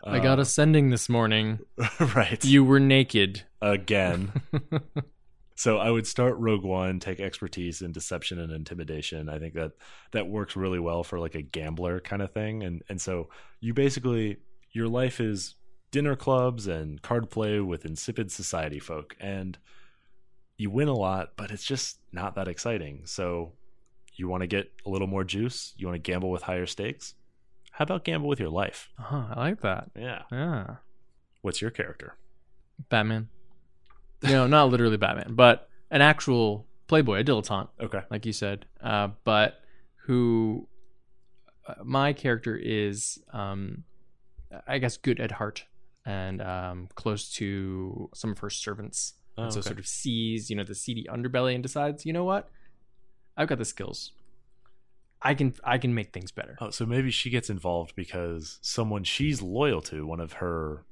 [0.03, 1.59] I got a sending this morning.
[2.15, 3.43] right You were naked.
[3.61, 4.33] again.
[5.61, 9.29] So I would start Rogue One, take expertise in deception and intimidation.
[9.29, 9.73] I think that
[10.13, 12.63] that works really well for like a gambler kind of thing.
[12.63, 13.29] And and so
[13.61, 14.39] you basically
[14.73, 15.57] your life is
[15.91, 19.59] dinner clubs and card play with insipid society folk and
[20.57, 23.03] you win a lot, but it's just not that exciting.
[23.07, 23.53] So
[24.15, 27.15] you want to get a little more juice, you want to gamble with higher stakes?
[27.73, 28.91] How about gamble with your life?
[28.99, 29.91] Uh-huh, I like that.
[29.97, 30.23] Yeah.
[30.31, 30.77] Yeah.
[31.41, 32.17] What's your character?
[32.91, 33.29] Batman.
[34.23, 37.69] You know, not literally Batman, but an actual playboy, a dilettante.
[37.81, 38.03] Okay.
[38.11, 39.61] like you said, uh, but
[40.05, 40.69] who
[41.67, 43.85] uh, my character is, um,
[44.67, 45.65] I guess, good at heart
[46.11, 49.15] and um, close to some of her servants.
[49.39, 49.69] Oh, and so okay.
[49.69, 52.51] sort of sees, you know, the seedy underbelly and decides, you know what,
[53.37, 54.13] I've got the skills.
[55.23, 56.57] I can I can make things better.
[56.61, 60.85] Oh, so maybe she gets involved because someone she's loyal to, one of her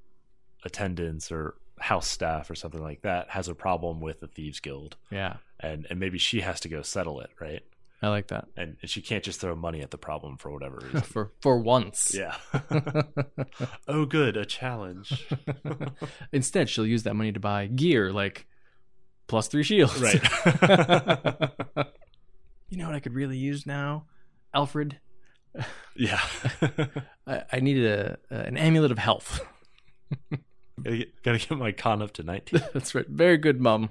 [0.64, 4.96] attendants or house staff or something like that, has a problem with the thieves guild,
[5.10, 7.62] Yeah, and and maybe she has to go settle it, right?
[8.00, 10.76] I like that And, and she can't just throw money at the problem for whatever
[10.84, 11.00] reason.
[11.00, 12.14] for for once.
[12.14, 12.36] yeah.
[13.88, 15.26] oh, good, a challenge.
[16.32, 18.46] Instead, she'll use that money to buy gear like
[19.26, 20.00] plus three shields.
[20.00, 20.22] right.
[22.68, 24.06] you know what I could really use now?
[24.54, 25.00] Alfred.
[25.96, 26.20] yeah.
[27.26, 29.40] I, I need a, an amulet of health.
[30.82, 32.62] gotta, get, gotta get my con up to nineteen.
[32.72, 33.08] That's right.
[33.08, 33.90] Very good, Mum.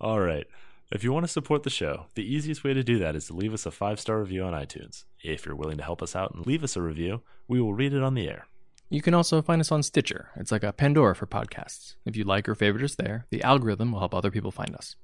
[0.00, 0.46] All right.
[0.94, 3.32] If you want to support the show, the easiest way to do that is to
[3.32, 5.04] leave us a five star review on iTunes.
[5.22, 7.94] If you're willing to help us out and leave us a review, we will read
[7.94, 8.46] it on the air.
[8.90, 10.28] You can also find us on Stitcher.
[10.36, 11.94] It's like a Pandora for podcasts.
[12.04, 14.96] If you like or favorite us there, the algorithm will help other people find us.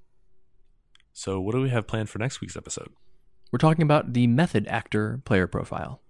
[1.15, 2.91] So, what do we have planned for next week's episode?
[3.51, 6.03] We're talking about the method actor player profile.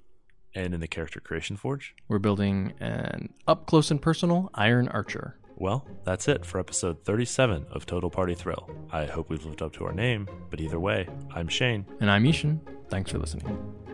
[0.56, 1.94] And in the Character Creation Forge?
[2.08, 5.38] We're building an up close and personal Iron Archer.
[5.60, 8.70] Well, that's it for episode 37 of Total Party Thrill.
[8.92, 11.84] I hope we've lived up to our name, but either way, I'm Shane.
[12.00, 12.60] And I'm I-Hsien.
[12.88, 13.87] Thanks for listening.